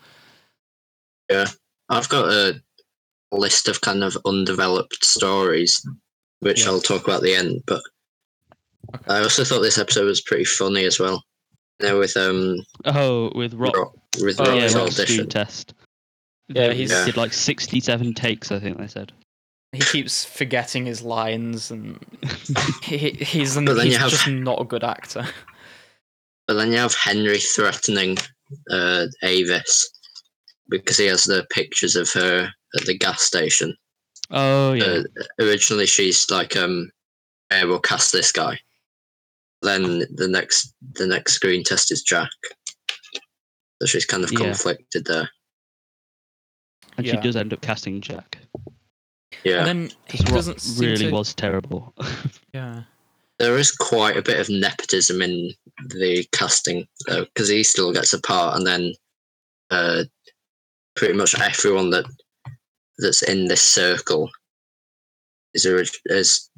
Yeah, 1.28 1.48
I've 1.88 2.08
got 2.08 2.32
a 2.32 2.62
list 3.32 3.66
of 3.68 3.80
kind 3.80 4.04
of 4.04 4.16
undeveloped 4.24 5.04
stories, 5.04 5.84
which 6.38 6.62
Yeah. 6.62 6.70
I'll 6.70 6.80
talk 6.80 7.02
about 7.04 7.16
at 7.16 7.22
the 7.24 7.34
end. 7.34 7.62
But 7.66 7.82
Okay. 8.94 9.04
I 9.14 9.22
also 9.22 9.44
thought 9.44 9.60
this 9.62 9.78
episode 9.78 10.04
was 10.06 10.20
pretty 10.20 10.44
funny 10.44 10.84
as 10.84 10.98
well. 11.00 11.22
You 11.80 11.88
know, 11.88 11.98
with 11.98 12.16
um 12.16 12.56
Oh, 12.84 13.30
with 13.34 13.54
Rock. 13.54 13.76
Rock, 13.76 13.92
with 14.20 14.40
Oh, 14.40 14.54
yeah, 14.54 14.62
Rock's 14.62 14.74
Rock's 14.74 15.00
audition. 15.00 15.28
test. 15.28 15.74
Yeah, 16.48 16.68
They 16.68 16.76
he's- 16.76 17.04
did 17.04 17.16
like 17.16 17.32
67 17.32 18.14
takes, 18.14 18.52
I 18.52 18.58
think 18.60 18.78
they 18.78 18.86
said. 18.86 19.12
He 19.72 19.80
keeps 19.80 20.24
forgetting 20.24 20.86
his 20.86 21.02
lines, 21.02 21.70
and 21.72 21.98
he, 22.82 23.10
he's, 23.10 23.56
an, 23.56 23.66
he's 23.66 23.96
have- 23.96 24.10
just 24.10 24.28
not 24.28 24.60
a 24.60 24.64
good 24.64 24.84
actor. 24.84 25.26
But 26.46 26.54
then 26.54 26.70
you 26.70 26.78
have 26.78 26.94
Henry 26.94 27.38
threatening 27.40 28.16
uh, 28.70 29.06
Avis 29.24 29.90
because 30.68 30.96
he 30.96 31.06
has 31.06 31.24
the 31.24 31.44
pictures 31.50 31.96
of 31.96 32.10
her 32.12 32.48
at 32.78 32.86
the 32.86 32.96
gas 32.96 33.22
station. 33.22 33.74
Oh 34.30 34.72
yeah, 34.72 34.84
Uh, 34.84 35.02
originally, 35.40 35.86
she's 35.86 36.30
like, 36.30 36.56
um, 36.56 36.90
"Yeah, 37.50 37.64
we'll 37.64 37.80
cast 37.80 38.12
this 38.12 38.30
guy." 38.32 38.58
Then 39.62 40.00
the 40.14 40.28
next, 40.28 40.74
the 40.94 41.06
next 41.06 41.32
screen 41.34 41.64
test 41.64 41.90
is 41.90 42.02
Jack. 42.02 42.28
So 43.80 43.86
she's 43.86 44.06
kind 44.06 44.24
of 44.24 44.32
Yeah. 44.32 44.38
conflicted 44.38 45.04
there. 45.06 45.28
and 46.96 47.06
yeah. 47.06 47.12
she 47.14 47.20
does 47.20 47.36
end 47.36 47.52
up 47.52 47.60
casting 47.60 48.00
Jack. 48.00 48.38
Yeah, 49.44 49.58
And 49.58 49.66
then 49.66 49.88
he 50.06 50.16
Because 50.18 50.24
Rock 50.26 50.34
doesn't 50.34 50.60
seem 50.62 50.88
really 50.90 51.06
to, 51.06 51.10
was 51.12 51.34
terrible. 51.34 51.94
Yeah. 52.54 52.84
there 53.38 53.58
is 53.58 53.70
quite 53.70 54.16
a 54.16 54.22
bit 54.22 54.40
of 54.40 54.48
nepotism 54.48 55.20
in 55.20 55.52
the 55.88 56.26
casting 56.32 56.86
though, 57.06 57.24
because 57.26 57.48
he 57.50 57.62
still 57.62 57.92
gets 57.92 58.14
a 58.14 58.20
part, 58.22 58.56
and 58.56 58.66
then 58.66 58.94
uh, 59.70 60.04
pretty 60.94 61.12
much 61.14 61.38
everyone 61.38 61.90
that 61.90 62.06
that's 62.98 63.22
in 63.22 63.48
this 63.48 63.60
circle 63.62 64.30
is 65.52 65.66
orig- 65.66 66.00
is 66.06 66.48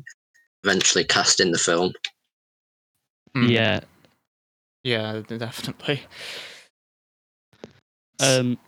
eventually 0.63 1.03
cast 1.03 1.41
in 1.41 1.51
the 1.51 1.59
film. 1.59 1.93
Mm. 3.37 3.51
yeah. 3.51 3.81
Yeah, 4.85 5.21
definitely. 5.29 6.03
Um. 8.21 8.59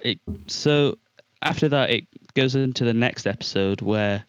It 0.00 0.20
so 0.46 0.96
after 1.42 1.68
that 1.68 1.90
it 1.90 2.06
goes 2.34 2.54
into 2.54 2.84
the 2.84 2.94
next 2.94 3.26
episode 3.26 3.80
where 3.82 4.24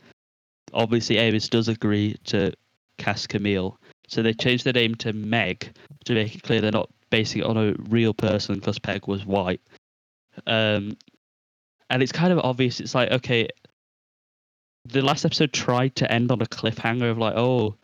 obviously 0.74 1.18
Amos 1.18 1.48
does 1.48 1.68
agree 1.68 2.16
to 2.26 2.54
cast 2.98 3.30
Camille. 3.30 3.78
So 4.08 4.24
they 4.24 4.34
changed 4.34 4.64
the 4.64 4.74
name 4.74 4.96
to 4.96 5.14
Meg 5.14 5.72
to 6.06 6.14
make 6.14 6.36
it 6.36 6.44
clear 6.44 6.62
they're 6.62 6.72
not 6.72 6.90
basing 7.12 7.42
it 7.42 7.46
on 7.46 7.58
a 7.58 7.76
real 7.90 8.14
person 8.14 8.56
because 8.56 8.80
Peg 8.80 9.08
was 9.08 9.26
white. 9.26 9.62
Um, 10.48 10.98
and 11.90 12.02
it's 12.02 12.12
kind 12.12 12.34
of 12.34 12.40
obvious. 12.40 12.80
It's 12.80 12.96
like 12.96 13.12
okay, 13.12 13.48
the 14.86 15.02
last 15.02 15.26
episode 15.26 15.54
tried 15.54 15.96
to 15.98 16.12
end 16.12 16.32
on 16.32 16.42
a 16.42 16.46
cliffhanger 16.46 17.10
of 17.10 17.18
like, 17.18 17.36
oh, 17.36 17.76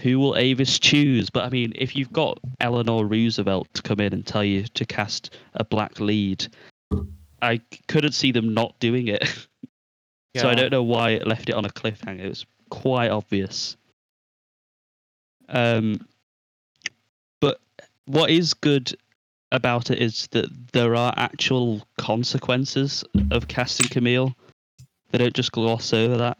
who 0.00 0.18
will 0.18 0.36
Avis 0.36 0.78
choose? 0.78 1.30
But 1.30 1.44
I 1.44 1.50
mean, 1.50 1.72
if 1.76 1.94
you've 1.96 2.12
got 2.12 2.38
Eleanor 2.60 3.06
Roosevelt 3.06 3.68
to 3.74 3.82
come 3.82 4.00
in 4.00 4.12
and 4.12 4.26
tell 4.26 4.44
you 4.44 4.64
to 4.64 4.84
cast 4.84 5.36
a 5.54 5.64
black 5.64 6.00
lead, 6.00 6.46
I 7.42 7.60
couldn't 7.88 8.12
see 8.12 8.32
them 8.32 8.54
not 8.54 8.78
doing 8.80 9.08
it. 9.08 9.22
so 10.36 10.48
I 10.48 10.54
don't 10.54 10.72
know 10.72 10.82
why 10.82 11.10
it 11.10 11.26
left 11.26 11.48
it 11.48 11.54
on 11.54 11.64
a 11.64 11.70
cliffhanger. 11.70 12.20
It 12.20 12.28
was 12.28 12.46
quite 12.70 13.10
obvious. 13.10 13.76
Um, 15.48 16.06
but 17.40 17.60
what 18.06 18.30
is 18.30 18.54
good 18.54 18.96
about 19.52 19.90
it 19.90 20.00
is 20.00 20.26
that 20.32 20.46
there 20.72 20.96
are 20.96 21.14
actual 21.16 21.86
consequences 21.98 23.04
of 23.30 23.46
casting 23.46 23.88
Camille. 23.88 24.34
They 25.10 25.18
don't 25.18 25.34
just 25.34 25.52
gloss 25.52 25.92
over 25.92 26.16
that 26.16 26.38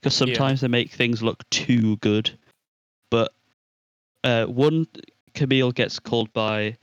because 0.00 0.14
Yeah. 0.14 0.26
sometimes 0.26 0.60
they 0.60 0.68
make 0.68 0.92
things 0.92 1.22
look 1.22 1.48
too 1.50 1.96
good. 1.96 2.30
But 3.14 3.32
uh, 4.24 4.46
one 4.46 4.88
Camille 5.34 5.70
gets 5.70 6.00
called 6.00 6.32
by 6.32 6.76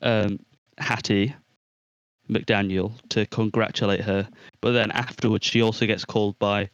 um, 0.00 0.38
Hattie 0.78 1.34
McDaniel 2.30 2.92
to 3.08 3.26
congratulate 3.26 4.02
her, 4.02 4.28
but 4.60 4.70
then 4.70 4.92
afterwards 4.92 5.44
she 5.44 5.62
also 5.62 5.84
gets 5.84 6.04
called 6.04 6.38
by 6.38 6.70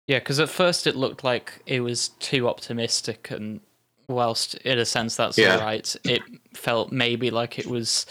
Yeah, 0.06 0.18
because 0.18 0.40
at 0.40 0.48
first 0.48 0.86
it 0.86 0.96
looked 0.96 1.24
like 1.24 1.62
it 1.66 1.80
was 1.80 2.08
too 2.20 2.48
optimistic, 2.48 3.30
and 3.30 3.60
whilst 4.08 4.54
in 4.56 4.78
a 4.78 4.84
sense 4.84 5.16
that's 5.16 5.38
Yeah. 5.38 5.54
alright, 5.56 5.94
it 6.04 6.22
felt 6.54 6.92
maybe 6.92 7.30
like 7.30 7.58
it 7.58 7.66
was 7.66 8.06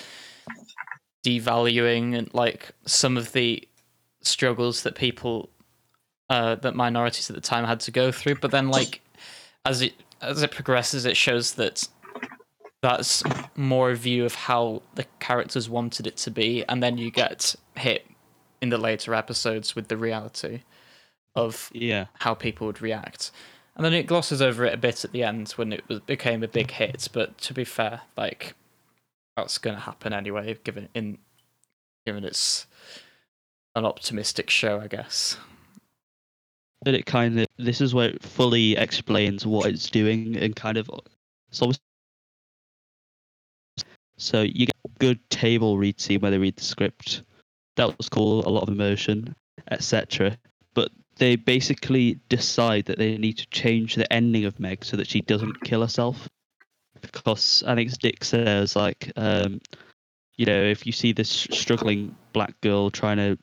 devaluing 1.24 2.18
and 2.18 2.34
like 2.34 2.72
some 2.86 3.18
of 3.18 3.32
the 3.34 3.68
struggles 4.22 4.84
that 4.84 4.96
people, 4.96 5.50
uh, 6.30 6.56
that 6.56 6.76
minorities 6.76 7.30
at 7.30 7.36
the 7.36 7.42
time 7.42 7.66
had 7.66 7.80
to 7.82 7.92
go 7.92 8.12
through. 8.12 8.36
But 8.36 8.52
then, 8.52 8.70
like, 8.70 9.02
as 9.66 9.82
it 9.82 9.94
as 10.22 10.44
it 10.44 10.52
progresses, 10.52 11.06
it 11.06 11.18
shows 11.18 11.54
that 11.54 11.88
that's 12.82 13.24
more 13.56 13.92
a 13.92 13.96
view 13.96 14.26
of 14.26 14.34
how 14.36 14.82
the 14.96 15.06
characters 15.20 15.70
wanted 15.70 16.08
it 16.08 16.18
to 16.18 16.32
be, 16.32 16.64
and 16.68 16.82
then 16.82 16.98
you 16.98 17.12
get 17.12 17.56
hit 17.76 18.08
in 18.62 18.70
the 18.70 18.78
later 18.78 19.14
episodes 19.14 19.76
with 19.76 19.88
the 19.88 19.98
reality 19.98 20.62
of 21.36 21.70
Yeah. 21.74 22.06
how 22.20 22.34
people 22.34 22.68
would 22.68 22.82
react. 22.82 23.32
And 23.76 23.86
then 23.86 23.94
it 23.94 24.04
glosses 24.06 24.42
over 24.42 24.66
it 24.66 24.74
a 24.74 24.78
bit 24.78 25.06
at 25.06 25.12
the 25.12 25.24
end 25.24 25.52
when 25.54 25.72
it 25.74 25.88
was, 25.88 26.00
became 26.02 26.44
a 26.44 26.48
big 26.48 26.72
hit. 26.72 27.08
But 27.14 27.38
to 27.40 27.54
be 27.54 27.64
fair, 27.64 28.02
like 28.18 28.54
that's 29.42 29.58
going 29.58 29.76
to 29.76 29.82
happen 29.82 30.14
anyway, 30.14 30.58
given 30.64 30.90
in 30.94 31.18
given 32.06 32.24
it's 32.24 32.66
an 33.76 33.86
optimistic 33.86 34.50
show, 34.50 34.80
I 34.80 34.88
guess. 34.88 35.38
But 36.84 36.96
it 36.96 37.06
kind 37.06 37.40
of 37.40 37.48
this 37.58 37.82
is 37.82 37.94
where 37.94 38.10
it 38.10 38.24
fully 38.24 38.76
explains 38.76 39.46
what 39.46 39.68
it's 39.68 39.90
doing 39.90 40.36
and 40.38 40.56
kind 40.56 40.78
of 40.78 40.90
always 41.60 41.80
so 44.18 44.42
you 44.42 44.68
get 44.68 44.76
good 45.00 45.30
table 45.32 45.78
read 45.78 46.00
scene 46.00 46.20
where 46.20 46.32
they 46.32 46.38
read 46.38 46.56
the 46.56 46.64
script. 46.64 47.24
That 47.76 47.98
was 47.98 48.08
cool, 48.08 48.48
a 48.48 48.50
lot 48.50 48.64
of 48.64 48.70
emotion, 48.70 49.36
etc. 49.72 50.38
But 50.76 50.92
they 51.16 51.36
basically 51.36 52.20
decide 52.30 52.86
that 52.86 53.00
they 53.00 53.18
need 53.18 53.38
to 53.40 53.48
change 53.48 53.96
the 53.96 54.12
ending 54.14 54.46
of 54.46 54.60
Meg 54.60 54.86
so 54.86 54.96
that 54.98 55.08
she 55.08 55.22
doesn't 55.22 55.64
kill 55.64 55.82
herself. 55.82 56.30
Because 57.02 57.64
I 57.66 57.76
think 57.76 57.92
Dick 58.00 58.24
says 58.24 58.76
like, 58.76 59.12
um, 59.16 59.60
you 60.38 60.46
know, 60.46 60.62
if 60.64 60.86
you 60.86 60.92
see 60.92 61.12
this 61.12 61.30
struggling 61.30 62.16
black 62.34 62.60
girl 62.62 62.90
trying 62.90 63.18
to 63.18 63.38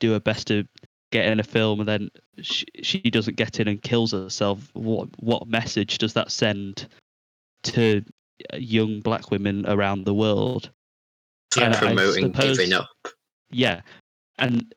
do 0.00 0.12
her 0.12 0.20
best 0.20 0.48
to 0.48 0.66
get 1.10 1.26
in 1.26 1.38
a 1.40 1.44
film 1.44 1.80
and 1.80 1.88
then 1.88 2.10
she, 2.40 2.64
she 2.82 2.98
doesn't 2.98 3.36
get 3.36 3.60
in 3.60 3.68
and 3.68 3.82
kills 3.82 4.12
herself, 4.12 4.68
what 4.72 5.08
what 5.20 5.46
message 5.46 5.98
does 5.98 6.14
that 6.14 6.30
send 6.30 6.88
to 7.64 8.02
young 8.54 9.00
black 9.00 9.30
women 9.30 9.64
around 9.68 10.04
the 10.04 10.14
world? 10.14 10.70
For 11.52 11.62
And 11.62 11.74
promoting 11.74 12.32
suppose- 12.34 12.56
giving 12.58 12.72
up. 12.72 12.88
Yeah, 13.50 13.82
and 14.38 14.74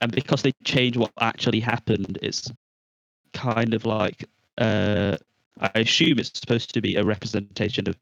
and 0.00 0.10
because 0.10 0.42
they 0.42 0.52
change 0.64 0.96
what 0.96 1.12
actually 1.20 1.60
happened, 1.60 2.18
it's 2.22 2.50
kind 3.34 3.74
of 3.74 3.84
like 3.84 4.24
uh, 4.56 5.16
I 5.60 5.70
assume 5.74 6.18
it's 6.18 6.38
supposed 6.38 6.74
to 6.74 6.80
be 6.80 6.96
a 6.96 7.04
representation 7.04 7.88
of 7.88 7.96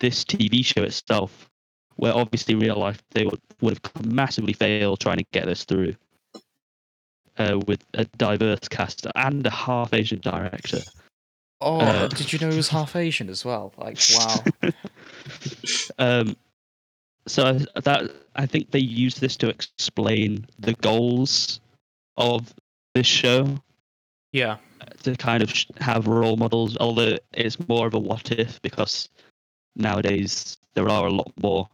this 0.00 0.24
TV 0.24 0.64
show 0.64 0.82
itself, 0.82 1.48
where 1.96 2.14
obviously 2.14 2.54
in 2.54 2.60
real 2.60 2.76
life 2.76 3.02
they 3.10 3.24
would 3.24 3.40
would 3.60 3.78
have 3.94 4.06
massively 4.06 4.52
failed 4.52 5.00
trying 5.00 5.18
to 5.18 5.26
get 5.32 5.46
this 5.46 5.64
through. 5.64 5.94
Uh, 7.38 7.58
with 7.66 7.82
a 7.94 8.04
diverse 8.18 8.68
cast 8.68 9.06
and 9.14 9.46
a 9.46 9.50
half 9.50 9.94
Asian 9.94 10.20
director. 10.20 10.80
Oh, 11.62 11.80
Uh, 11.80 12.08
did 12.08 12.32
you 12.32 12.38
know 12.38 12.50
he 12.50 12.56
was 12.56 12.68
half 12.68 12.96
Asian 12.96 13.30
as 13.30 13.44
well? 13.44 13.72
Like, 13.78 13.98
wow. 14.14 14.44
um, 15.98 16.36
so 17.26 17.52
that 17.82 18.10
I 18.34 18.46
think 18.46 18.72
they 18.72 18.80
use 18.80 19.14
this 19.14 19.36
to 19.38 19.48
explain 19.48 20.46
the 20.58 20.74
goals 20.74 21.60
of 22.16 22.52
this 22.94 23.06
show 23.06 23.56
yeah. 24.32 24.56
to 25.02 25.16
kind 25.16 25.42
of 25.42 25.52
have 25.78 26.06
role 26.06 26.36
models. 26.36 26.76
Although 26.78 27.18
it's 27.32 27.68
more 27.68 27.86
of 27.86 27.94
a 27.94 27.98
what 27.98 28.32
if 28.32 28.60
because 28.62 29.08
nowadays 29.76 30.58
there 30.74 30.88
are 30.88 31.06
a 31.06 31.10
lot 31.10 31.32
more 31.40 31.68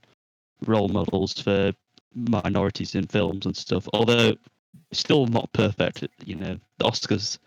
role 0.67 0.89
models 0.89 1.35
for 1.35 1.73
minorities 2.15 2.95
in 2.95 3.07
films 3.07 3.47
and 3.47 3.57
stuff. 3.57 3.89
Although 3.93 4.35
still 4.93 5.27
not 5.27 5.53
perfect. 5.53 6.07
You 6.25 6.37
know, 6.37 6.59
the 6.79 6.85
Oscars 6.85 7.39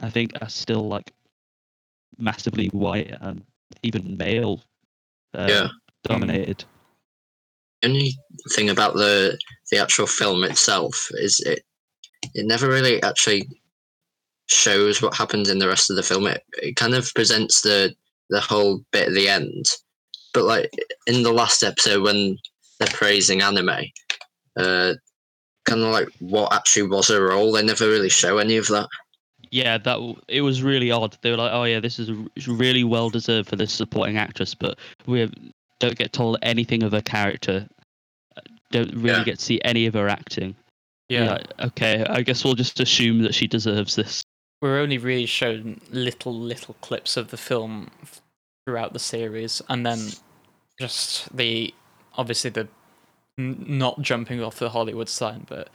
I 0.00 0.10
think 0.10 0.32
are 0.40 0.48
still 0.48 0.86
like 0.88 1.12
massively 2.18 2.68
white 2.68 3.14
and 3.20 3.44
even 3.82 4.16
male 4.16 4.62
uh, 5.34 5.46
Yeah. 5.48 5.68
dominated. 6.02 6.64
The 7.82 7.88
only 7.88 8.18
thing 8.54 8.70
about 8.70 8.94
the 8.94 9.38
the 9.70 9.78
actual 9.78 10.06
film 10.06 10.42
itself 10.44 11.08
is 11.12 11.40
it 11.40 11.62
it 12.34 12.46
never 12.46 12.68
really 12.68 13.00
actually 13.02 13.48
shows 14.48 15.00
what 15.02 15.14
happens 15.16 15.48
in 15.48 15.58
the 15.58 15.68
rest 15.68 15.90
of 15.90 15.96
the 15.96 16.02
film. 16.02 16.26
It 16.26 16.42
it 16.62 16.76
kind 16.76 16.94
of 16.94 17.12
presents 17.14 17.62
the 17.62 17.94
the 18.30 18.40
whole 18.40 18.84
bit 18.92 19.08
at 19.08 19.14
the 19.14 19.28
end, 19.28 19.64
but 20.34 20.44
like 20.44 20.70
in 21.06 21.22
the 21.22 21.32
last 21.32 21.62
episode 21.62 22.02
when 22.02 22.36
they're 22.78 22.88
praising 22.88 23.40
Anna 23.42 23.62
May, 23.62 23.92
uh, 24.56 24.94
kind 25.64 25.80
of 25.82 25.92
like 25.92 26.08
what 26.20 26.52
actually 26.52 26.88
was 26.88 27.08
her 27.08 27.28
role. 27.28 27.52
They 27.52 27.62
never 27.62 27.88
really 27.88 28.10
show 28.10 28.38
any 28.38 28.56
of 28.56 28.66
that. 28.68 28.88
Yeah, 29.50 29.78
that 29.78 29.98
it 30.28 30.42
was 30.42 30.62
really 30.62 30.90
odd. 30.90 31.16
They 31.22 31.30
were 31.30 31.38
like, 31.38 31.52
"Oh 31.52 31.64
yeah, 31.64 31.80
this 31.80 31.98
is 31.98 32.10
really 32.46 32.84
well 32.84 33.08
deserved 33.08 33.48
for 33.48 33.56
this 33.56 33.72
supporting 33.72 34.18
actress," 34.18 34.54
but 34.54 34.78
we 35.06 35.20
have- 35.20 35.32
don't 35.80 35.96
get 35.96 36.12
told 36.12 36.36
anything 36.42 36.82
of 36.82 36.92
her 36.92 37.00
character. 37.02 37.66
uh, 38.36 38.40
Don't 38.72 38.92
really 38.94 39.18
Yeah. 39.18 39.24
get 39.24 39.38
to 39.38 39.44
see 39.44 39.60
any 39.64 39.86
of 39.86 39.94
her 39.94 40.08
acting. 40.08 40.54
Yeah. 41.08 41.32
like, 41.32 41.46
okay, 41.60 42.04
I 42.10 42.20
guess 42.20 42.44
we'll 42.44 42.52
just 42.54 42.80
assume 42.80 43.22
that 43.22 43.34
she 43.34 43.46
deserves 43.46 43.94
this. 43.94 44.22
We're 44.60 44.78
only 44.78 44.98
really 44.98 45.26
shown 45.26 45.80
little, 45.90 46.34
little 46.34 46.74
clips 46.80 47.16
of 47.16 47.30
the 47.30 47.36
film 47.36 47.90
throughout 48.66 48.92
the 48.92 48.98
series, 48.98 49.62
and 49.68 49.86
then 49.86 49.98
just 50.80 51.34
the 51.36 51.72
obviously 52.16 52.50
the 52.50 52.68
not 53.36 54.00
jumping 54.02 54.42
off 54.42 54.58
the 54.58 54.70
Hollywood 54.70 55.08
sign, 55.08 55.46
but 55.48 55.68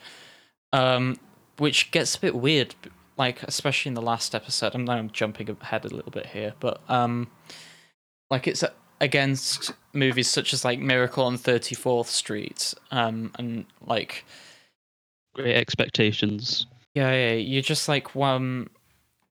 um, 0.73 1.17
which 1.57 1.91
gets 1.91 2.15
a 2.15 2.19
bit 2.19 2.35
weird, 2.35 2.75
like 3.17 3.41
especially 3.43 3.89
in 3.89 3.95
the 3.95 4.01
last 4.01 4.35
episode. 4.35 4.75
I'm 4.75 4.89
I'm 4.89 5.09
jumping 5.11 5.49
ahead 5.49 5.85
a 5.85 5.95
little 5.95 6.11
bit 6.11 6.27
here, 6.27 6.53
but 6.59 6.81
um, 6.89 7.29
like 8.29 8.47
it's 8.47 8.63
against 8.99 9.73
movies 9.93 10.29
such 10.29 10.53
as 10.53 10.65
like 10.65 10.79
Miracle 10.79 11.23
on 11.25 11.37
34th 11.37 12.07
Street, 12.07 12.73
um, 12.91 13.31
and 13.37 13.65
like 13.85 14.25
Great 15.35 15.55
expectations. 15.55 16.67
Yeah, 16.93 17.11
yeah. 17.11 17.33
You're 17.33 17.61
just 17.61 17.87
like, 17.87 18.15
um, 18.15 18.69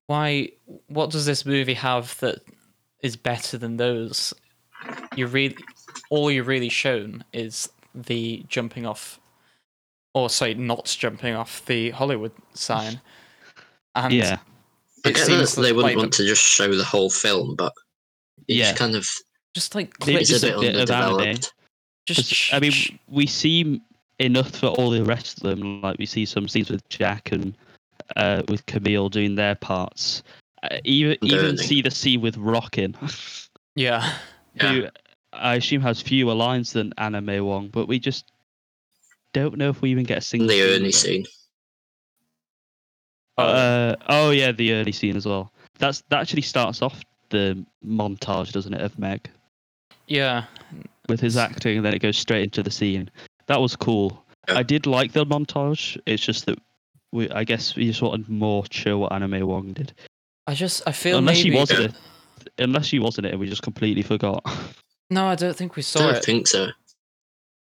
why? 0.06 0.50
What 0.88 1.10
does 1.10 1.26
this 1.26 1.46
movie 1.46 1.74
have 1.74 2.18
that 2.20 2.40
is 3.00 3.16
better 3.16 3.58
than 3.58 3.76
those? 3.76 4.34
You 5.16 5.26
really, 5.26 5.56
all 6.10 6.30
you're 6.30 6.44
really 6.44 6.68
shown 6.68 7.24
is 7.32 7.68
the 7.94 8.44
jumping 8.48 8.86
off, 8.86 9.20
or 10.14 10.28
sorry, 10.30 10.54
not 10.54 10.94
jumping 10.98 11.34
off 11.34 11.64
the 11.66 11.90
Hollywood 11.90 12.32
sign. 12.54 13.00
And 13.94 14.12
yeah, 14.14 14.38
I 15.04 15.10
it 15.10 15.14
get 15.16 15.26
seems 15.26 15.54
they 15.54 15.72
wouldn't 15.72 15.94
like 15.94 15.96
want 15.96 16.12
to 16.14 16.26
just 16.26 16.42
show 16.42 16.74
the 16.74 16.84
whole 16.84 17.10
film, 17.10 17.54
but 17.56 17.72
it's 18.48 18.56
Yeah. 18.56 18.74
kind 18.74 18.96
of 18.96 19.06
just 19.54 19.74
like 19.74 19.92
clips, 19.98 20.30
it's 20.30 20.42
a 20.42 20.48
a 20.48 20.50
bit 20.50 20.60
bit 20.60 20.76
underdeveloped. 20.76 21.52
just 22.06 22.28
'Cause, 22.30 22.48
I 22.52 22.60
mean, 22.60 22.72
we 23.06 23.26
see 23.26 23.80
enough 24.24 24.50
for 24.50 24.68
all 24.68 24.90
the 24.90 25.04
rest 25.04 25.38
of 25.38 25.42
them. 25.44 25.80
Like 25.82 25.98
we 25.98 26.06
see 26.06 26.24
some 26.24 26.48
scenes 26.48 26.70
with 26.70 26.86
Jack 26.88 27.32
and 27.32 27.54
uh, 28.16 28.42
with 28.48 28.64
Camille 28.66 29.08
doing 29.08 29.34
their 29.34 29.54
parts. 29.54 30.22
Uh, 30.62 30.78
even 30.84 31.16
even 31.22 31.58
see 31.58 31.82
the 31.82 31.90
scene 31.90 32.20
with 32.20 32.36
Rockin. 32.36 32.96
yeah, 33.74 34.14
Yeah. 34.54 34.90
I 35.32 35.54
assume 35.54 35.80
has 35.80 36.02
fewer 36.02 36.34
lines 36.34 36.72
than 36.72 36.92
Anna 36.98 37.22
May 37.22 37.40
Wong, 37.40 37.68
but 37.68 37.88
we 37.88 37.98
just 37.98 38.30
don't 39.32 39.56
know 39.56 39.70
if 39.70 39.80
we 39.80 39.90
even 39.90 40.04
get 40.04 40.18
a 40.18 40.20
single. 40.20 40.48
the 40.48 40.54
scene 40.54 40.74
Ernie 40.74 40.92
scene. 40.92 41.24
Uh, 43.38 43.96
oh 44.08 44.30
yeah, 44.30 44.52
the 44.52 44.74
early 44.74 44.92
scene 44.92 45.16
as 45.16 45.24
well. 45.24 45.52
That's 45.78 46.02
that 46.10 46.20
actually 46.20 46.42
starts 46.42 46.82
off 46.82 47.02
the 47.30 47.64
montage, 47.84 48.52
doesn't 48.52 48.74
it, 48.74 48.82
of 48.82 48.98
Meg 48.98 49.30
yeah, 50.06 50.44
with 51.08 51.20
his 51.20 51.36
acting, 51.36 51.78
and 51.78 51.86
then 51.86 51.94
it 51.94 52.00
goes 52.00 52.18
straight 52.18 52.42
into 52.42 52.62
the 52.62 52.70
scene. 52.70 53.10
That 53.46 53.60
was 53.60 53.76
cool. 53.76 54.24
I 54.48 54.62
did 54.62 54.86
like 54.86 55.12
the 55.12 55.24
montage. 55.26 56.00
It's 56.06 56.22
just 56.22 56.46
that 56.46 56.58
we, 57.12 57.28
I 57.30 57.44
guess, 57.44 57.76
we 57.76 57.86
just 57.86 58.02
wanted 58.02 58.28
more 58.28 58.64
to 58.64 58.74
show 58.76 58.98
what 58.98 59.12
Anna 59.12 59.28
May 59.28 59.42
Wong 59.42 59.72
did. 59.72 59.92
I 60.46 60.54
just 60.54 60.82
I 60.86 60.92
feel 60.92 61.18
Unless 61.18 61.36
maybe 61.38 61.50
she 61.50 61.56
wasn't 61.56 61.80
it, 61.80 61.94
unless 62.58 62.86
she 62.86 62.98
wasn't 62.98 63.26
it, 63.26 63.30
and 63.30 63.40
we 63.40 63.48
just 63.48 63.62
completely 63.62 64.02
forgot. 64.02 64.44
no, 65.10 65.26
I 65.26 65.34
don't 65.36 65.56
think 65.56 65.76
we 65.76 65.82
saw 65.82 66.00
it. 66.00 66.02
I 66.02 66.06
don't 66.06 66.16
it. 66.18 66.24
think 66.24 66.46
so. 66.48 66.68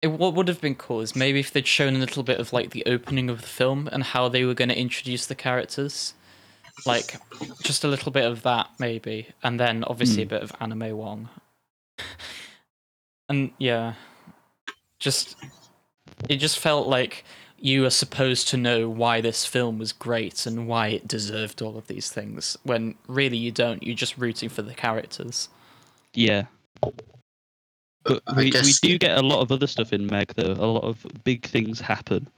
It, 0.02 0.08
what 0.08 0.34
would 0.34 0.48
have 0.48 0.60
been 0.60 0.74
cool 0.74 1.00
is 1.00 1.14
maybe 1.14 1.40
if 1.40 1.52
they'd 1.52 1.66
shown 1.66 1.94
a 1.94 1.98
little 1.98 2.22
bit 2.22 2.38
of 2.40 2.52
like 2.52 2.70
the 2.70 2.82
opening 2.86 3.30
of 3.30 3.40
the 3.42 3.46
film 3.46 3.88
and 3.92 4.02
how 4.02 4.28
they 4.28 4.44
were 4.44 4.54
going 4.54 4.68
to 4.68 4.78
introduce 4.78 5.26
the 5.26 5.34
characters, 5.34 6.14
like 6.84 7.16
just 7.62 7.84
a 7.84 7.88
little 7.88 8.10
bit 8.12 8.24
of 8.26 8.42
that 8.42 8.68
maybe, 8.78 9.28
and 9.42 9.58
then 9.60 9.84
obviously 9.84 10.22
a 10.22 10.26
Hmm. 10.26 10.30
bit 10.30 10.42
of 10.42 10.52
Anna 10.60 10.74
May 10.74 10.92
Wong. 10.92 11.28
And 13.28 13.52
yeah, 13.58 13.94
just 14.98 15.36
it 16.28 16.36
just 16.36 16.58
felt 16.58 16.86
like 16.86 17.24
you 17.58 17.84
are 17.84 17.90
supposed 17.90 18.48
to 18.48 18.56
know 18.56 18.88
why 18.88 19.20
this 19.20 19.46
film 19.46 19.78
was 19.78 19.92
great 19.92 20.44
and 20.46 20.68
why 20.68 20.88
it 20.88 21.08
deserved 21.08 21.62
all 21.62 21.78
of 21.78 21.86
these 21.86 22.10
things 22.10 22.56
when 22.64 22.94
really 23.08 23.36
you 23.36 23.50
don't. 23.50 23.82
You're 23.82 23.96
just 23.96 24.18
rooting 24.18 24.48
for 24.48 24.62
the 24.62 24.74
characters. 24.74 25.48
yeah. 26.12 26.44
But 28.04 28.22
I 28.26 28.36
we, 28.36 28.44
we 28.50 28.72
do 28.82 28.98
get 28.98 29.16
a 29.16 29.22
lot 29.22 29.40
of 29.40 29.50
other 29.50 29.66
stuff 29.66 29.92
in 29.92 30.06
Meg, 30.06 30.34
though. 30.36 30.52
A 30.52 30.66
lot 30.66 30.84
of 30.84 31.06
big 31.24 31.46
things 31.46 31.80
happen. 31.80 32.28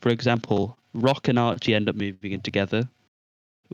For 0.00 0.08
example, 0.08 0.76
Rock 0.94 1.28
and 1.28 1.38
Archie 1.38 1.74
end 1.74 1.88
up 1.88 1.94
moving 1.94 2.32
in 2.32 2.40
together, 2.40 2.88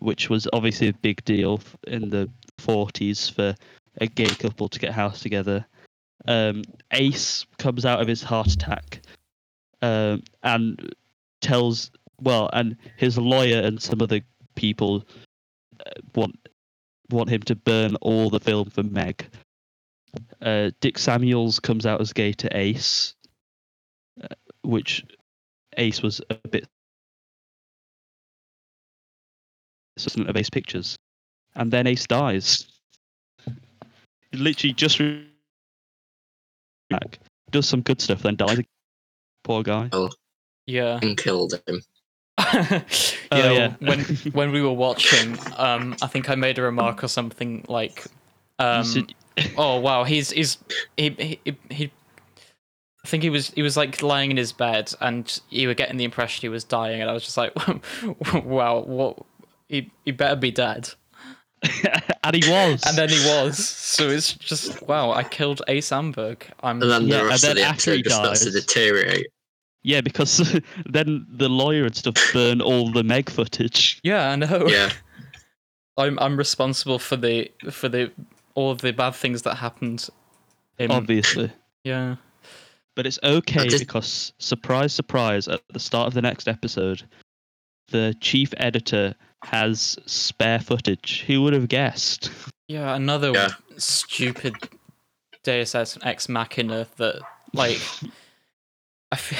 which 0.00 0.28
was 0.28 0.46
obviously 0.52 0.88
a 0.88 0.92
big 0.94 1.24
deal 1.24 1.60
in 1.86 2.10
the 2.10 2.28
40s 2.60 3.32
for 3.32 3.54
a 4.00 4.06
gay 4.06 4.26
couple 4.26 4.68
to 4.68 4.78
get 4.78 4.90
a 4.90 4.94
house 4.94 5.20
together. 5.20 5.64
Um, 6.28 6.62
Ace 6.92 7.46
comes 7.58 7.84
out 7.84 8.00
of 8.00 8.08
his 8.08 8.22
heart 8.22 8.48
attack 8.48 9.00
um, 9.82 10.22
and 10.42 10.94
tells, 11.40 11.90
well, 12.20 12.48
and 12.52 12.76
his 12.96 13.18
lawyer 13.18 13.60
and 13.60 13.82
some 13.82 14.00
other 14.00 14.20
people 14.54 15.04
uh, 15.84 15.90
want 16.14 16.38
want 17.10 17.28
him 17.28 17.42
to 17.42 17.54
burn 17.54 17.96
all 17.96 18.30
the 18.30 18.40
film 18.40 18.70
for 18.70 18.82
Meg. 18.82 19.28
Uh, 20.40 20.70
Dick 20.80 20.98
Samuels 20.98 21.58
comes 21.58 21.84
out 21.84 22.00
as 22.00 22.12
gay 22.12 22.32
to 22.32 22.56
Ace, 22.56 23.14
uh, 24.22 24.34
which 24.62 25.04
Ace 25.76 26.00
was 26.00 26.20
a 26.30 26.48
bit 26.48 26.66
assistant 29.96 30.28
of 30.28 30.36
Ace 30.36 30.50
Pictures, 30.50 30.96
and 31.54 31.70
then 31.70 31.86
Ace 31.86 32.06
dies. 32.06 32.66
Literally 34.32 34.72
just 34.72 35.00
does 37.50 37.68
some 37.68 37.82
good 37.82 38.00
stuff, 38.00 38.22
then 38.22 38.36
dies. 38.36 38.60
Again. 39.44 39.52
Poor 39.54 39.62
guy. 39.62 39.88
Oh. 39.92 40.10
Yeah. 40.66 40.98
And 41.02 41.16
killed 41.16 41.54
him. 41.66 41.82
yeah, 42.38 42.82
Oh, 43.30 43.52
yeah. 43.52 43.74
when 43.80 44.00
when 44.32 44.52
we 44.52 44.62
were 44.62 44.72
watching, 44.72 45.38
um, 45.56 45.96
I 46.02 46.06
think 46.06 46.30
I 46.30 46.34
made 46.34 46.58
a 46.58 46.62
remark 46.62 47.04
or 47.04 47.08
something 47.08 47.64
like, 47.68 48.04
um, 48.58 48.84
said- 48.84 49.14
"Oh 49.56 49.78
wow, 49.80 50.04
he's 50.04 50.30
he's 50.30 50.58
he 50.96 51.10
he 51.44 51.56
he 51.70 51.90
I 53.04 53.08
think 53.08 53.22
he 53.22 53.30
was 53.30 53.50
he 53.50 53.62
was 53.62 53.76
like 53.76 54.02
lying 54.02 54.30
in 54.30 54.36
his 54.36 54.52
bed, 54.52 54.92
and 55.00 55.40
you 55.50 55.68
were 55.68 55.74
getting 55.74 55.96
the 55.98 56.04
impression 56.04 56.40
he 56.42 56.48
was 56.48 56.64
dying, 56.64 57.00
and 57.00 57.10
I 57.10 57.12
was 57.12 57.24
just 57.24 57.36
like, 57.36 57.52
wow, 58.44 58.80
what? 58.80 59.18
He 59.68 59.90
he 60.04 60.10
better 60.12 60.36
be 60.36 60.50
dead. 60.50 60.90
and 62.24 62.34
he 62.36 62.50
was. 62.50 62.82
And 62.86 62.96
then 62.96 63.08
he 63.08 63.18
was. 63.26 63.68
So 63.68 64.08
it's 64.08 64.32
just 64.34 64.82
wow, 64.88 65.12
I 65.12 65.22
killed 65.22 65.62
Ace 65.68 65.90
Amberg. 65.90 66.42
I'm 66.62 66.82
And 66.82 66.90
then 66.90 67.06
Yeah, 67.06 67.14
the 67.16 67.20
and 67.20 67.28
rest 67.28 67.42
then 67.42 67.50
of 67.52 67.56
the 67.58 67.62
after 67.64 67.92
he 67.92 68.00
episode 68.00 68.04
just 68.08 68.16
starts 68.16 68.40
to 68.44 68.50
dies- 68.50 68.60
deteriorate. 68.66 69.26
Yeah, 69.84 70.00
because 70.00 70.60
then 70.86 71.26
the 71.28 71.48
lawyer 71.48 71.84
and 71.84 71.94
stuff 71.96 72.14
burn 72.32 72.60
all 72.60 72.90
the 72.90 73.02
Meg 73.04 73.28
footage. 73.30 74.00
yeah, 74.02 74.30
I 74.30 74.36
know. 74.36 74.66
Yeah. 74.68 74.90
I'm 75.98 76.18
I'm 76.18 76.36
responsible 76.36 76.98
for 76.98 77.16
the 77.16 77.50
for 77.70 77.88
the 77.88 78.10
all 78.54 78.70
of 78.70 78.80
the 78.80 78.92
bad 78.92 79.14
things 79.14 79.42
that 79.42 79.56
happened. 79.56 80.08
In, 80.78 80.90
Obviously. 80.90 81.50
yeah. 81.84 82.16
But 82.96 83.06
it's 83.06 83.18
okay 83.22 83.68
did- 83.68 83.78
because, 83.80 84.32
surprise, 84.38 84.92
surprise, 84.92 85.48
at 85.48 85.60
the 85.72 85.78
start 85.80 86.06
of 86.08 86.14
the 86.14 86.22
next 86.22 86.46
episode, 86.48 87.02
the 87.92 88.16
chief 88.20 88.52
editor 88.56 89.14
has 89.44 89.96
spare 90.06 90.58
footage. 90.58 91.22
Who 91.28 91.42
would 91.42 91.52
have 91.52 91.68
guessed? 91.68 92.30
Yeah, 92.68 92.94
another 92.94 93.30
Yeah. 93.32 93.50
stupid 93.76 94.54
Deus 95.44 95.74
Ex 95.74 96.28
Machina 96.28 96.86
that, 96.96 97.20
like, 97.52 97.80
I 99.10 99.16
feel, 99.16 99.38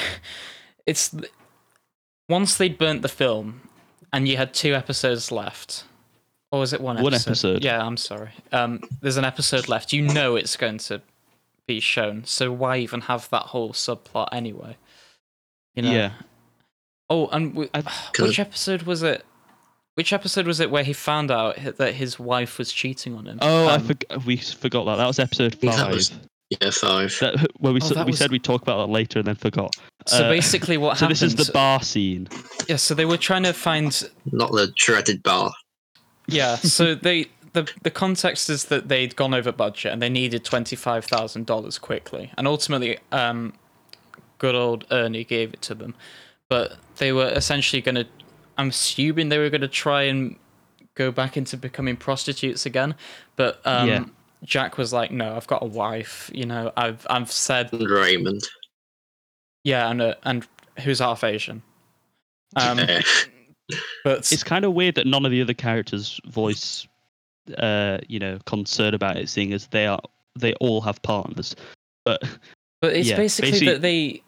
it's 0.85 1.09
th- 1.09 1.31
once 2.29 2.57
they'd 2.57 2.77
burnt 2.77 3.01
the 3.01 3.07
film 3.09 3.69
and 4.11 4.27
you 4.27 4.37
had 4.37 4.53
two 4.53 4.73
episodes 4.75 5.31
left, 5.31 5.85
or 6.51 6.59
was 6.59 6.73
it 6.73 6.81
one 6.81 6.97
episode? 6.97 7.03
One 7.05 7.13
episode. 7.13 7.63
Yeah, 7.63 7.83
I'm 7.85 7.97
sorry. 7.97 8.31
Um, 8.51 8.81
there's 9.01 9.17
an 9.17 9.25
episode 9.25 9.67
left. 9.69 9.93
You 9.93 10.01
know 10.03 10.35
it's 10.35 10.55
going 10.57 10.77
to 10.79 11.01
be 11.65 11.79
shown, 11.79 12.25
so 12.25 12.51
why 12.51 12.77
even 12.77 13.01
have 13.01 13.29
that 13.29 13.43
whole 13.43 13.71
subplot 13.71 14.27
anyway? 14.33 14.77
You 15.75 15.83
know. 15.83 15.91
Yeah. 15.91 16.11
Oh, 17.09 17.27
and 17.27 17.51
w- 17.51 17.69
I- 17.73 17.81
which 18.19 18.39
episode 18.39 18.83
was 18.83 19.03
it? 19.03 19.25
Which 19.95 20.11
episode 20.11 20.47
was 20.47 20.59
it 20.59 20.71
where 20.71 20.83
he 20.83 20.93
found 20.93 21.29
out 21.29 21.57
that 21.77 21.93
his 21.93 22.17
wife 22.17 22.57
was 22.57 22.71
cheating 22.73 23.15
on 23.15 23.27
him? 23.27 23.37
Oh, 23.41 23.67
I 23.67 23.75
Um, 23.75 23.81
forg- 23.83 24.25
we 24.25 24.37
forgot 24.37 24.85
that. 24.85 24.95
That 24.95 25.05
was 25.07 25.19
episode 25.19 25.53
five. 25.55 25.77
that 25.77 25.91
was- 25.91 26.11
Yeah, 26.49 26.69
five. 26.71 27.15
That, 27.21 27.47
where 27.59 27.73
we, 27.73 27.79
Oh, 27.81 27.85
s- 27.85 27.93
that 27.93 28.05
we 28.05 28.11
was- 28.11 28.17
said 28.19 28.31
we'd 28.31 28.43
talk 28.43 28.61
about 28.63 28.85
that 28.87 28.91
later 28.91 29.19
and 29.19 29.27
then 29.27 29.35
forgot. 29.35 29.75
So 30.07 30.25
Uh, 30.25 30.29
basically, 30.29 30.77
what 30.77 30.97
So 30.97 31.05
happened? 31.05 31.11
this 31.11 31.21
is 31.21 31.35
the 31.35 31.51
bar 31.51 31.81
scene. 31.83 32.27
yeah. 32.67 32.77
So 32.77 32.95
they 32.95 33.05
were 33.05 33.17
trying 33.17 33.43
to 33.43 33.53
find. 33.53 34.09
Not 34.31 34.51
the 34.51 34.73
shredded 34.75 35.21
bar. 35.23 35.51
Yeah. 36.27 36.55
So 36.63 36.95
they 36.95 37.27
the 37.53 37.69
the 37.83 37.91
context 37.91 38.49
is 38.49 38.65
that 38.65 38.87
they'd 38.87 39.15
gone 39.15 39.35
over 39.35 39.51
budget 39.51 39.93
and 39.93 40.01
they 40.01 40.09
needed 40.09 40.43
twenty 40.43 40.75
five 40.75 41.05
thousand 41.05 41.45
dollars 41.45 41.77
quickly, 41.77 42.31
and 42.35 42.47
ultimately, 42.47 42.97
um, 43.11 43.53
good 44.39 44.55
old 44.55 44.85
Ernie 44.89 45.23
gave 45.23 45.53
it 45.53 45.61
to 45.63 45.75
them, 45.75 45.93
but 46.53 46.77
they 46.97 47.11
were 47.11 47.29
essentially 47.29 47.81
going 47.81 47.95
to. 47.95 48.05
I'm 48.59 48.69
assuming 48.69 49.29
they 49.29 49.39
were 49.39 49.49
going 49.49 49.61
to 49.61 49.67
try 49.67 50.03
and 50.03 50.35
go 50.93 51.11
back 51.11 51.35
into 51.35 51.57
becoming 51.57 51.97
prostitutes 51.97 52.67
again, 52.67 52.93
but 53.35 53.59
um, 53.65 53.87
Yeah. 53.89 54.05
Jack 54.43 54.77
was 54.77 54.93
like, 54.93 55.09
"No, 55.09 55.35
I've 55.35 55.47
got 55.47 55.63
a 55.63 55.65
wife. 55.65 56.29
You 56.31 56.45
know, 56.45 56.71
I've 56.77 57.07
I've 57.09 57.31
said 57.31 57.73
Raymond. 57.73 58.43
yeah, 59.63 59.89
and 59.89 59.99
uh, 59.99 60.13
and 60.25 60.45
who's 60.83 60.99
half 60.99 61.23
Asian." 61.23 61.63
Um, 62.55 62.77
but 64.03 64.31
It's 64.31 64.43
kind 64.43 64.63
of 64.63 64.73
weird 64.73 64.93
that 64.93 65.07
none 65.07 65.25
of 65.25 65.31
the 65.31 65.41
other 65.41 65.55
characters 65.55 66.19
voice, 66.27 66.87
uh, 67.57 67.97
you 68.07 68.19
know, 68.19 68.37
concern 68.45 68.93
about 68.93 69.17
it, 69.17 69.27
seeing 69.27 69.53
as 69.53 69.65
they 69.67 69.87
are 69.87 70.01
they 70.37 70.53
all 70.55 70.81
have 70.81 71.01
partners. 71.01 71.55
But 72.05 72.21
But 72.79 72.93
it's 72.93 73.09
Yeah, 73.09 73.15
basically, 73.17 73.51
basically- 73.51 73.73
that 73.73 73.81
they 73.81 74.21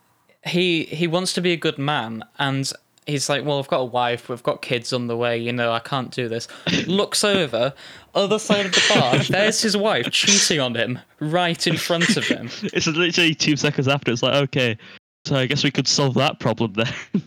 he 0.46 0.84
he 0.86 1.08
wants 1.08 1.34
to 1.34 1.41
be 1.41 1.52
a 1.54 1.58
good 1.58 1.78
man 1.78 2.24
and 2.39 2.72
he's 3.08 3.30
like, 3.30 3.46
Well, 3.46 3.60
I've 3.60 3.68
got 3.68 3.80
a 3.82 3.86
wife, 3.86 4.30
we've 4.30 4.43
got 4.43 4.62
kids 4.62 4.93
on 4.93 5.08
the 5.08 5.18
way, 5.18 5.38
you 5.38 5.52
know, 5.52 5.72
I 5.72 5.80
can't 5.80 6.12
do 6.12 6.28
this. 6.28 6.48
Looks 6.88 7.24
over, 7.24 7.74
other 8.14 8.39
side 8.39 8.66
of 8.68 8.72
the 8.74 8.91
bar, 8.93 9.18
there's 9.20 9.62
his 9.62 9.76
wife 9.78 10.10
cheating 10.12 10.60
on 10.60 10.76
him 10.76 11.00
right 11.20 11.66
in 11.68 11.78
front 11.78 12.16
of 12.18 12.26
him. 12.26 12.50
it's 12.64 12.88
literally 12.88 13.36
two 13.36 13.58
seconds 13.58 13.88
after. 13.88 14.12
It's 14.12 14.24
like, 14.24 14.34
okay, 14.36 14.78
so 15.26 15.36
I 15.36 15.48
guess 15.48 15.64
we 15.64 15.72
could 15.72 15.88
solve 15.88 16.14
that 16.16 16.39
problem 16.39 16.74
then. 16.74 16.93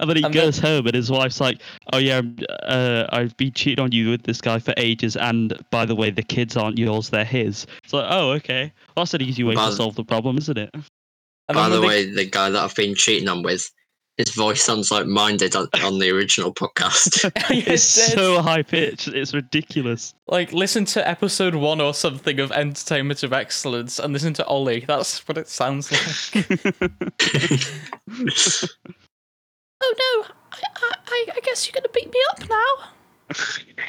and 0.00 0.10
then 0.10 0.16
he 0.16 0.22
And 0.24 0.34
then- 0.34 0.44
goes 0.44 0.58
home, 0.58 0.86
and 0.86 0.94
his 0.94 1.10
wife's 1.10 1.40
like, 1.40 1.60
"Oh 1.92 1.98
yeah, 1.98 2.16
I'm- 2.16 2.36
uh, 2.64 3.06
I've 3.10 3.36
been 3.36 3.52
cheating 3.52 3.82
on 3.84 3.92
you 3.92 4.10
with 4.10 4.24
this 4.24 4.40
guy 4.40 4.58
for 4.58 4.74
ages, 4.76 5.16
and 5.16 5.56
by 5.70 5.84
the 5.86 5.94
way, 5.94 6.10
the 6.10 6.22
kids 6.24 6.56
aren't 6.56 6.78
yours; 6.78 7.10
they're 7.10 7.24
his." 7.24 7.66
It's 7.84 7.92
like, 7.92 8.06
oh, 8.08 8.32
okay, 8.32 8.72
well, 8.96 9.04
that's 9.04 9.14
an 9.14 9.22
easy 9.22 9.44
way 9.44 9.54
But- 9.54 9.70
to 9.70 9.76
solve 9.76 9.94
the 9.94 10.04
problem, 10.04 10.36
isn't 10.38 10.58
it? 10.58 10.74
And 11.48 11.56
By 11.56 11.68
then 11.68 11.72
the 11.72 11.80
when 11.80 11.88
they- 11.90 12.06
way, 12.06 12.10
the 12.14 12.24
guy 12.30 12.50
that 12.50 12.62
I've 12.62 12.74
been 12.74 12.94
cheating 12.94 13.28
on 13.28 13.42
with, 13.42 13.70
his 14.16 14.30
voice 14.30 14.62
sounds 14.62 14.90
like 14.92 15.06
mine 15.06 15.36
did 15.38 15.56
on, 15.56 15.68
on 15.82 15.98
the 15.98 16.08
original 16.10 16.54
podcast. 16.54 17.30
It's 17.50 17.82
so 17.82 18.40
high 18.40 18.62
pitched; 18.62 19.08
it's 19.08 19.34
ridiculous. 19.34 20.14
like 20.28 20.52
listen 20.52 20.84
to 20.86 21.06
episode 21.06 21.54
one 21.56 21.80
or 21.80 21.92
something 21.92 22.38
of 22.38 22.52
Entertainment 22.52 23.22
of 23.24 23.32
Excellence 23.32 23.98
and 23.98 24.12
listen 24.12 24.32
to 24.34 24.44
Ollie. 24.46 24.84
That's 24.86 25.26
what 25.26 25.36
it 25.36 25.48
sounds 25.48 25.90
like. 25.90 26.46
oh 29.82 29.94
no, 29.98 30.24
I, 30.52 30.62
I, 31.08 31.26
I 31.36 31.40
guess 31.42 31.66
you're 31.66 31.74
gonna 31.74 31.88
beat 31.92 32.12
me 32.12 32.20
up 32.30 32.48
now. 32.48 33.36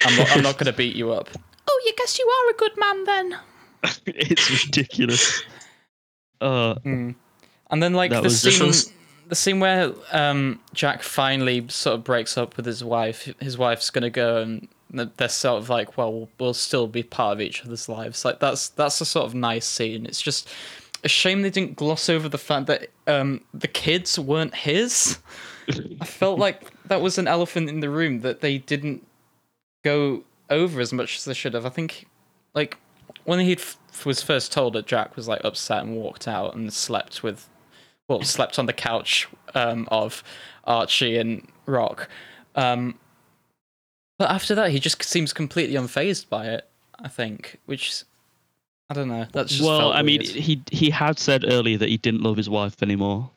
I'm 0.06 0.16
not, 0.18 0.32
I'm 0.38 0.44
not 0.44 0.58
gonna 0.58 0.74
beat 0.74 0.96
you 0.96 1.12
up. 1.12 1.30
Oh, 1.68 1.82
you 1.86 1.94
guess 1.98 2.18
you 2.18 2.26
are 2.28 2.50
a 2.52 2.58
good 2.58 2.78
man 2.78 3.04
then. 3.06 3.38
it's 4.08 4.66
ridiculous. 4.66 5.44
Uh, 6.42 6.76
Mm. 6.86 7.16
And 7.76 7.84
then 7.84 7.94
like 7.94 8.12
That 8.12 8.24
the 8.24 8.30
scene, 8.30 8.94
the 9.28 9.36
scene 9.36 9.60
where 9.60 9.92
um, 10.14 10.62
Jack 10.74 11.04
finally 11.04 11.68
sort 11.68 11.96
of 11.96 12.06
breaks 12.06 12.38
up 12.38 12.56
with 12.56 12.66
his 12.66 12.86
wife. 12.86 13.30
His 13.42 13.58
wife's 13.58 13.90
gonna 13.90 14.10
go, 14.10 14.42
and 14.42 14.70
they're 15.18 15.28
sort 15.28 15.62
of 15.62 15.70
like, 15.70 15.98
well, 15.98 16.14
we'll, 16.14 16.30
we'll 16.40 16.54
still 16.54 16.88
be 16.88 17.04
part 17.04 17.34
of 17.34 17.42
each 17.42 17.66
other's 17.66 17.90
lives. 17.90 18.24
Like 18.24 18.40
that's 18.40 18.70
that's 18.70 19.02
a 19.02 19.06
sort 19.06 19.26
of 19.26 19.36
nice 19.36 19.66
scene. 19.66 20.06
It's 20.06 20.22
just 20.22 20.48
a 21.04 21.10
shame 21.10 21.42
they 21.42 21.50
didn't 21.50 21.76
gloss 21.76 22.08
over 22.08 22.30
the 22.30 22.38
fact 22.38 22.68
that 22.68 22.88
um, 23.08 23.42
the 23.54 23.68
kids 23.68 24.18
weren't 24.18 24.56
his. 24.56 25.20
I 26.00 26.06
felt 26.06 26.40
like 26.40 26.72
that 26.86 27.02
was 27.02 27.18
an 27.18 27.28
elephant 27.28 27.68
in 27.68 27.82
the 27.82 27.90
room 27.90 28.22
that 28.22 28.40
they 28.40 28.60
didn't 28.60 29.06
go 29.84 30.24
over 30.50 30.80
as 30.80 30.94
much 30.94 31.18
as 31.18 31.26
they 31.26 31.34
should 31.34 31.56
have. 31.56 31.66
I 31.66 31.70
think, 31.70 32.08
like, 32.54 32.78
when 33.26 33.40
he 33.40 33.58
was 34.06 34.22
first 34.22 34.54
told 34.54 34.74
that 34.74 34.86
Jack 34.86 35.18
was 35.18 35.28
like 35.28 35.42
upset 35.44 35.84
and 35.84 35.98
walked 35.98 36.26
out 36.26 36.56
and 36.56 36.72
slept 36.72 37.22
with, 37.22 37.50
well, 38.08 38.22
slept 38.24 38.60
on 38.60 38.66
the 38.66 38.74
couch 38.74 39.28
um, 39.54 39.88
of 39.92 40.24
Archie 40.66 41.18
and 41.18 41.48
Rock. 41.66 42.10
Um, 42.56 42.98
but 44.18 44.30
after 44.30 44.56
that, 44.56 44.72
he 44.72 44.80
just 44.80 45.02
seems 45.04 45.34
completely 45.34 45.76
unfazed 45.76 46.30
by 46.30 46.48
it. 46.48 46.68
I 46.98 47.10
think, 47.10 47.58
which 47.66 48.04
I 48.90 48.94
don't 48.94 49.10
know. 49.10 49.26
That's 49.34 49.52
just 49.52 49.64
well, 49.64 49.80
felt 49.80 49.96
I 49.96 50.02
mean, 50.02 50.22
weird. 50.22 50.34
he 50.36 50.62
he 50.72 50.90
had 50.90 51.20
said 51.20 51.44
earlier 51.46 51.78
that 51.78 51.90
he 51.90 51.98
didn't 51.98 52.22
love 52.22 52.38
his 52.38 52.50
wife 52.50 52.82
anymore. 52.82 53.30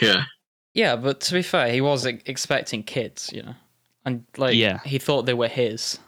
yeah. 0.00 0.24
Yeah, 0.74 0.94
but 0.94 1.20
to 1.22 1.32
be 1.32 1.42
fair, 1.42 1.72
he 1.72 1.80
was 1.80 2.06
e- 2.06 2.20
expecting 2.26 2.82
kids, 2.82 3.30
you 3.32 3.42
know, 3.42 3.54
and 4.04 4.24
like 4.36 4.54
Yeah. 4.54 4.78
he 4.84 4.98
thought 4.98 5.24
they 5.26 5.34
were 5.34 5.48
his. 5.48 5.98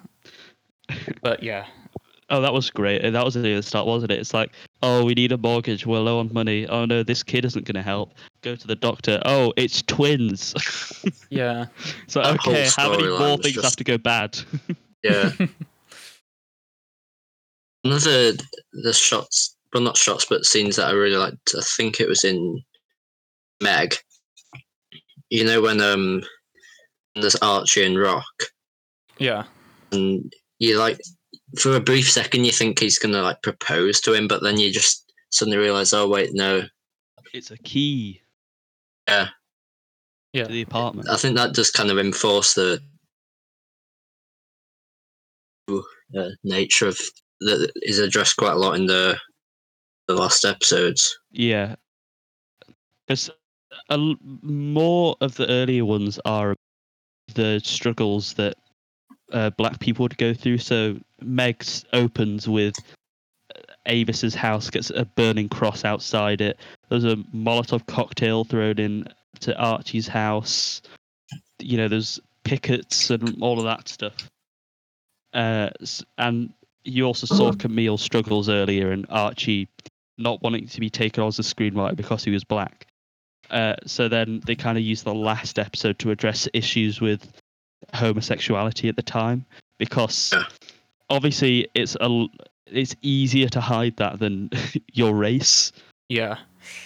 But 1.23 1.43
yeah, 1.43 1.67
Oh, 2.31 2.43
that 2.43 2.53
was 2.53 2.69
great. 2.71 3.01
That 3.11 3.25
was 3.25 3.33
the 3.35 3.63
start, 3.63 3.87
wasn't 3.87 4.13
it? 4.13 4.19
It's 4.21 4.35
like, 4.35 4.53
oh, 4.83 5.05
we 5.05 5.15
need 5.15 5.33
a 5.33 5.39
mortgage. 5.39 5.87
We're 5.87 6.01
low 6.01 6.19
on 6.21 6.33
money. 6.33 6.67
Oh 6.67 6.85
no, 6.85 7.03
this 7.03 7.23
kid 7.23 7.45
isn't 7.45 7.65
going 7.65 7.75
to 7.75 7.83
help. 7.83 8.13
Go 8.43 8.57
to 8.57 8.67
the 8.67 8.77
doctor. 8.77 9.21
Oh, 9.25 9.53
it's 9.57 9.83
twins. 9.83 10.55
yeah, 11.31 11.67
so 12.07 12.23
That 12.23 12.35
okay, 12.35 12.69
how 12.77 12.91
many 12.91 13.09
more 13.09 13.37
was 13.37 13.41
things 13.41 13.63
have 13.63 13.77
to 13.77 13.85
go 13.85 13.99
bad? 13.99 14.39
Yeah. 15.05 15.31
Another 17.85 18.33
the 18.73 18.93
shots, 18.93 19.57
well, 19.73 19.85
not 19.85 19.97
shots, 19.97 20.27
but 20.29 20.45
scenes 20.45 20.75
that 20.75 20.89
I 20.89 20.91
really 20.91 21.17
liked. 21.17 21.55
I 21.57 21.63
think 21.77 22.01
it 22.01 22.09
was 22.09 22.25
in 22.25 22.61
Meg. 23.63 23.95
You 25.31 25.45
know 25.45 25.63
when 25.63 25.81
um 25.81 26.25
there's 27.15 27.37
Archie 27.37 27.87
and 27.87 27.97
Rock, 27.97 28.25
yeah, 29.19 29.45
and 29.93 30.33
you 30.59 30.77
like 30.81 30.99
for 31.57 31.77
a 31.77 31.81
brief 31.81 32.11
second 32.11 32.45
you 32.45 32.53
think 32.53 32.79
he's 32.79 32.99
gonna 32.99 33.23
like 33.23 33.43
propose 33.43 34.01
to 34.03 34.13
him, 34.13 34.29
but 34.29 34.43
then 34.43 34.59
you 34.59 34.71
just 34.71 35.13
suddenly 35.31 35.59
realize, 35.59 35.93
oh 35.93 36.09
wait, 36.09 36.31
no. 36.35 36.63
it's 37.33 37.51
a 37.51 37.59
key 37.59 38.21
Yeah, 39.09 39.29
yeah. 40.33 40.45
to 40.45 40.53
the 40.53 40.63
apartment. 40.63 41.09
I 41.09 41.17
think 41.17 41.37
that 41.37 41.55
does 41.55 41.71
kind 41.71 41.91
of 41.91 41.99
enforce 41.99 42.55
the 42.55 42.81
uh, 45.71 46.29
nature 46.45 46.89
of 46.89 46.99
that 47.41 47.71
is 47.83 47.99
addressed 47.99 48.37
quite 48.37 48.53
a 48.53 48.59
lot 48.59 48.77
in 48.77 48.87
the 48.87 49.19
the 50.07 50.15
last 50.15 50.45
episodes. 50.45 51.19
Yeah, 51.31 51.77
because 53.07 53.31
a, 53.91 54.15
more 54.43 55.17
of 55.21 55.37
the 55.37 55.49
earlier 55.49 55.85
ones 55.85 56.19
are 56.25 56.55
the 57.35 57.61
struggles 57.63 58.35
that 58.35 58.57
uh, 59.33 59.51
black 59.51 59.79
people 59.81 60.05
would 60.05 60.17
go 60.17 60.33
through. 60.33 60.59
So 60.59 60.99
Meg's 61.21 61.85
opens 61.93 62.49
with 62.49 62.77
uh, 63.55 63.61
Avis's 63.87 64.35
house 64.35 64.71
gets 64.71 64.91
a 64.91 65.05
burning 65.05 65.49
cross 65.49 65.85
outside 65.85 66.41
it. 66.41 66.59
There's 66.89 67.05
a 67.05 67.17
Molotov 67.35 67.87
cocktail 67.87 68.45
thrown 68.45 68.79
in 68.79 69.09
to 69.41 69.57
Archie's 69.57 70.09
house. 70.09 70.83
You 71.59 71.77
know, 71.77 71.89
there's 71.89 72.21
pickets 72.45 73.11
and 73.11 73.43
all 73.43 73.59
of 73.59 73.65
that 73.65 73.89
stuff. 73.89 74.15
Uh, 75.33 75.71
and 76.17 76.53
you 76.85 77.05
also 77.05 77.27
saw 77.27 77.53
Camille 77.53 77.99
struggles 77.99 78.49
earlier, 78.49 78.91
and 78.91 79.07
Archie 79.11 79.69
not 80.17 80.43
wanting 80.43 80.67
to 80.67 80.81
be 80.81 80.91
taken 80.91 81.23
on 81.23 81.29
as 81.29 81.39
a 81.39 81.43
screenwriter 81.43 81.97
because 81.97 82.25
he 82.25 82.31
was 82.31 82.45
black. 82.45 82.87
Uh, 83.51 83.77
so 83.87 84.09
then 84.09 84.41
they 84.47 84.55
kind 84.55 84.79
of 84.79 84.85
used 84.85 85.05
the 85.05 85.15
last 85.15 85.59
episode 85.59 85.99
to 85.99 86.11
address 86.11 86.49
issues 86.53 87.01
with 87.01 87.31
homosexuality 87.95 88.89
at 88.89 88.97
the 88.97 89.03
time 89.03 89.45
because. 89.79 90.35
Obviously 91.11 91.69
it's 91.75 91.97
a 92.01 92.27
it's 92.67 92.95
easier 93.03 93.49
to 93.49 93.61
hide 93.61 93.97
that 93.97 94.19
than 94.19 94.51
your 94.93 95.15
race. 95.15 95.73
Yeah. 96.09 96.39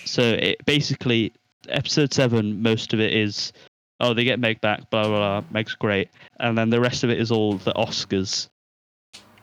So 0.04 0.22
it 0.22 0.64
basically 0.64 1.32
episode 1.68 2.12
seven, 2.12 2.62
most 2.62 2.92
of 2.92 3.00
it 3.00 3.12
is 3.12 3.52
oh 4.00 4.14
they 4.14 4.24
get 4.24 4.40
Meg 4.40 4.60
back, 4.60 4.90
blah 4.90 5.04
blah 5.04 5.40
blah, 5.40 5.48
Meg's 5.50 5.74
great, 5.74 6.08
and 6.40 6.56
then 6.56 6.70
the 6.70 6.80
rest 6.80 7.04
of 7.04 7.10
it 7.10 7.20
is 7.20 7.30
all 7.30 7.54
the 7.54 7.72
Oscars, 7.72 8.48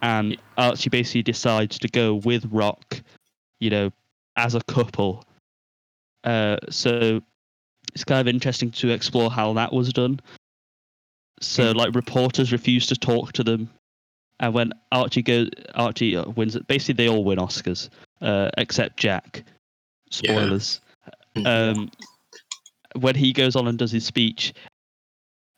and 0.02 0.38
Archie 0.58 0.90
basically 0.90 1.24
decides 1.24 1.80
to 1.80 1.88
go 1.88 2.16
with 2.16 2.46
Rock, 2.52 3.02
you 3.60 3.70
know, 3.70 3.92
as 4.36 4.56
a 4.56 4.62
couple. 4.68 5.24
Uh, 6.24 6.58
so 6.70 7.22
it's 7.94 8.04
kind 8.04 8.20
of 8.20 8.28
interesting 8.28 8.72
to 8.72 8.90
explore 8.90 9.32
how 9.32 9.54
that 9.54 9.72
was 9.74 9.94
done. 9.94 10.20
So 11.42 11.72
like 11.72 11.96
reporters 11.96 12.52
refuse 12.52 12.88
to 12.88 12.96
talk 12.96 13.32
to 13.34 13.44
them, 13.44 13.70
and 14.40 14.54
when 14.54 14.74
Archie 14.92 15.22
goes, 15.22 15.50
Archie 15.76 16.16
uh, 16.16 16.30
wins. 16.32 16.58
Basically, 16.68 16.94
they 16.94 17.10
all 17.10 17.24
win 17.24 17.40
Oscars 17.40 17.90
uh, 18.22 18.50
except 18.58 18.98
Jack. 18.98 19.44
Yeah. 20.22 20.32
Spoilers. 20.34 20.82
Um, 21.46 21.92
when 22.96 23.16
he 23.16 23.34
goes 23.34 23.56
on 23.56 23.68
and 23.68 23.78
does 23.78 23.92
his 23.92 24.06
speech, 24.06 24.54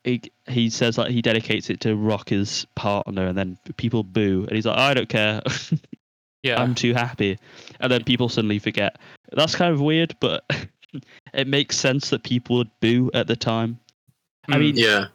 he 0.04 0.20
he 0.46 0.68
says 0.68 0.98
like 0.98 1.10
he 1.10 1.22
dedicates 1.22 1.70
it 1.70 1.80
to 1.80 1.96
Rocker's 1.96 2.66
partner, 2.74 3.26
and 3.26 3.38
then 3.38 3.58
people 3.76 4.02
boo, 4.02 4.44
and 4.46 4.54
he's 4.56 4.66
like, 4.66 4.78
I 4.78 4.94
don't 4.94 5.08
care, 5.08 5.40
Yeah. 6.42 6.60
I'm 6.60 6.74
too 6.74 6.92
happy, 6.92 7.38
and 7.80 7.90
then 7.90 8.02
people 8.04 8.28
suddenly 8.28 8.58
forget. 8.58 8.98
That's 9.32 9.54
kind 9.54 9.72
of 9.72 9.80
weird, 9.80 10.14
but 10.20 10.44
it 11.32 11.46
makes 11.46 11.76
sense 11.76 12.10
that 12.10 12.22
people 12.24 12.56
would 12.56 12.70
boo 12.80 13.10
at 13.14 13.28
the 13.28 13.36
time. 13.36 13.78
I 14.48 14.56
Mm. 14.56 14.60
mean, 14.60 14.76
Yeah, 14.76 15.06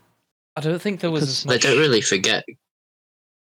I 0.55 0.61
don't 0.61 0.81
think 0.81 1.01
there 1.01 1.11
was 1.11 1.43
because 1.43 1.45
as 1.45 1.61
they 1.61 1.69
don't 1.69 1.77
really 1.79 2.01
forget. 2.01 2.45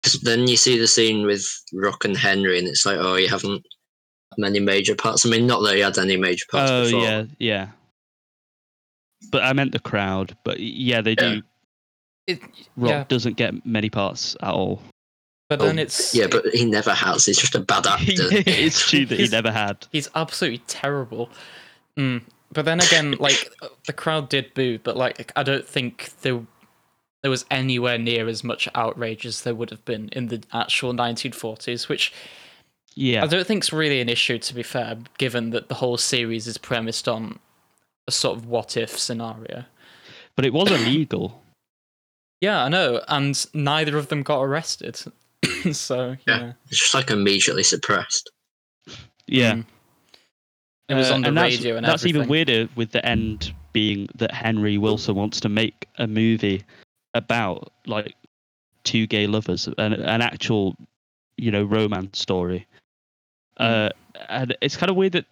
'Cause 0.03 0.19
then 0.21 0.47
you 0.47 0.57
see 0.57 0.77
the 0.77 0.87
scene 0.87 1.25
with 1.25 1.47
Rock 1.73 2.03
and 2.05 2.15
Henry, 2.17 2.59
and 2.59 2.67
it's 2.67 2.85
like, 2.85 2.97
oh, 2.99 3.15
you 3.15 3.29
haven't 3.29 3.63
had 4.31 4.37
many 4.37 4.59
major 4.59 4.95
parts. 4.95 5.25
I 5.25 5.29
mean, 5.29 5.47
not 5.47 5.61
that 5.61 5.75
he 5.75 5.81
had 5.81 5.97
any 5.97 6.17
major 6.17 6.45
parts 6.51 6.69
oh 6.71 6.83
before. 6.85 7.01
yeah, 7.01 7.23
yeah. 7.39 7.67
But 9.31 9.43
I 9.43 9.53
meant 9.53 9.71
the 9.71 9.79
crowd. 9.79 10.35
But 10.43 10.59
yeah, 10.59 11.01
they 11.01 11.11
Yeah. 11.17 11.35
do. 11.35 11.41
It, 12.27 12.41
Rock 12.77 12.89
yeah, 12.89 13.03
doesn't 13.07 13.37
get 13.37 13.65
many 13.65 13.89
parts 13.89 14.35
at 14.41 14.49
all. 14.53 14.81
but 15.49 15.61
Oh, 15.61 15.65
then 15.65 15.77
it's 15.79 16.13
Yeah, 16.15 16.27
but 16.27 16.45
he 16.53 16.65
never 16.65 16.93
has. 16.93 17.25
He's 17.25 17.37
just 17.37 17.55
a 17.55 17.59
bad 17.59 17.85
actor. 17.87 18.05
it's 18.31 18.89
true 18.89 19.05
that 19.05 19.19
he 19.19 19.27
never 19.27 19.51
had. 19.51 19.85
He's 19.91 20.09
absolutely 20.15 20.59
terrible. 20.67 21.29
Mm. 21.97 22.23
But 22.51 22.65
then 22.65 22.79
again, 22.81 23.15
like 23.19 23.49
the 23.87 23.93
crowd 23.93 24.29
did 24.29 24.53
boo, 24.53 24.79
but 24.79 24.95
like 24.97 25.31
I 25.35 25.43
don't 25.43 25.67
think 25.67 26.11
there 26.21 26.41
there 27.23 27.31
was 27.31 27.45
anywhere 27.49 27.97
near 27.97 28.27
as 28.27 28.43
much 28.43 28.67
outrage 28.75 29.25
as 29.25 29.41
there 29.41 29.55
would 29.55 29.71
have 29.71 29.83
been 29.85 30.09
in 30.11 30.27
the 30.27 30.43
actual 30.53 30.93
1940s, 30.93 31.87
which 31.89 32.13
Yeah, 32.95 33.23
I 33.23 33.27
don't 33.27 33.47
think's 33.47 33.73
really 33.73 34.01
an 34.01 34.09
issue. 34.09 34.37
To 34.37 34.53
be 34.53 34.61
fair, 34.63 34.97
given 35.17 35.49
that 35.51 35.67
the 35.69 35.75
whole 35.75 35.97
series 35.97 36.45
is 36.47 36.57
premised 36.59 37.07
on 37.07 37.39
a 38.07 38.11
sort 38.11 38.37
of 38.37 38.45
what 38.47 38.77
if 38.77 38.99
scenario. 38.99 39.63
but 40.35 40.45
it 40.45 40.53
was 40.53 40.69
illegal. 40.71 41.39
Yeah, 42.41 42.65
I 42.65 42.67
know, 42.67 42.99
and 43.07 43.45
neither 43.53 43.97
of 43.97 44.09
them 44.09 44.21
got 44.21 44.41
arrested. 44.43 44.97
so 45.71 46.17
Yeah. 46.27 46.39
yeah, 46.39 46.53
It's 46.69 46.77
just 46.81 46.93
like 46.93 47.09
immediately 47.09 47.63
suppressed. 47.63 48.29
Yeah. 49.27 49.53
Mm. 49.53 49.65
it 50.89 50.93
was 50.95 51.09
Uh, 51.09 51.13
on 51.13 51.21
the 51.21 51.27
and 51.29 51.37
that's, 51.37 51.55
radio 51.55 51.77
and 51.77 51.85
that's 51.85 52.01
everything. 52.01 52.19
even 52.23 52.29
weirder 52.29 52.67
with 52.75 52.91
the 52.91 53.05
end 53.05 53.53
being 53.71 54.09
that 54.15 54.33
Henry 54.33 54.77
Willson 54.77 55.15
wants 55.15 55.39
to 55.39 55.47
make 55.47 55.87
a 55.99 56.05
movie 56.05 56.63
about 57.13 57.71
like 57.85 58.15
two 58.83 59.07
gay 59.07 59.27
lovers, 59.27 59.67
an, 59.77 59.93
an 59.93 60.21
actual, 60.21 60.75
you 61.37 61.51
know, 61.51 61.63
romance 61.63 62.19
story. 62.19 62.67
Uh, 63.57 63.89
and 64.29 64.55
it's 64.61 64.75
kind 64.75 64.89
of 64.89 64.95
weird 64.95 65.13
that 65.13 65.25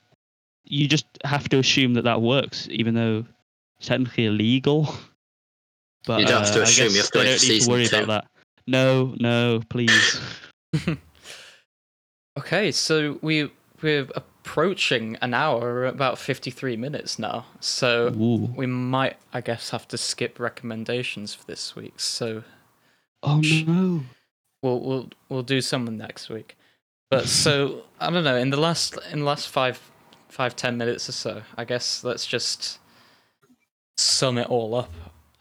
you 0.66 0.88
just 0.88 1.06
have 1.24 1.50
to 1.50 1.58
assume 1.60 1.94
that 1.96 2.04
that 2.04 2.22
works, 2.22 2.68
even 2.72 2.94
though 2.94 3.26
it's 3.80 3.88
technically 3.88 4.26
illegal. 4.26 4.94
But 6.08 6.22
You 6.22 6.26
don't 6.26 6.44
have 6.44 6.54
to 6.54 6.60
uh, 6.60 6.62
I 6.62 6.64
assume, 6.64 6.88
you 6.88 6.94
guess 6.94 7.02
have 7.04 7.12
to 7.12 7.20
they 7.20 7.26
wait 7.26 7.40
don't 7.40 7.50
need 7.50 7.62
to 7.62 7.70
worry 7.70 7.88
two. 7.88 7.96
about 7.96 8.08
that. 8.08 8.28
No, 8.66 9.16
no, 9.20 9.62
please. 9.70 10.20
Okay, 12.40 12.72
so 12.72 13.20
we 13.22 13.52
we're 13.82 14.08
approaching 14.44 15.18
an 15.22 15.34
hour, 15.34 15.60
we're 15.60 15.86
about 15.86 16.18
fifty 16.18 16.52
three 16.52 16.76
minutes 16.76 17.20
now. 17.20 17.46
So 17.60 18.08
Ooh. 18.20 18.52
we 18.56 18.66
might, 18.66 19.18
I 19.34 19.42
guess, 19.42 19.70
have 19.70 19.88
to 19.90 19.98
skip 19.98 20.40
recommendations 20.40 21.34
for 21.34 21.46
this 21.46 21.76
week. 21.76 22.00
So 22.00 22.44
Oh 23.24 23.40
no. 23.40 24.02
we'll 24.64 24.80
we'll 24.80 25.10
we'll 25.30 25.44
do 25.44 25.62
someone 25.62 25.98
next 25.98 26.30
week. 26.30 26.58
But 27.10 27.28
so 27.44 27.84
I 28.00 28.10
don't 28.10 28.24
know. 28.24 28.36
In 28.38 28.50
the 28.50 28.58
last 28.58 28.98
in 29.12 29.20
the 29.20 29.26
last 29.26 29.48
five 29.50 29.80
five 30.30 30.56
ten 30.56 30.78
minutes 30.78 31.08
or 31.08 31.12
so, 31.14 31.42
I 31.58 31.64
guess 31.66 32.04
let's 32.04 32.26
just 32.26 32.80
sum 33.98 34.38
it 34.38 34.50
all 34.50 34.74
up 34.76 34.92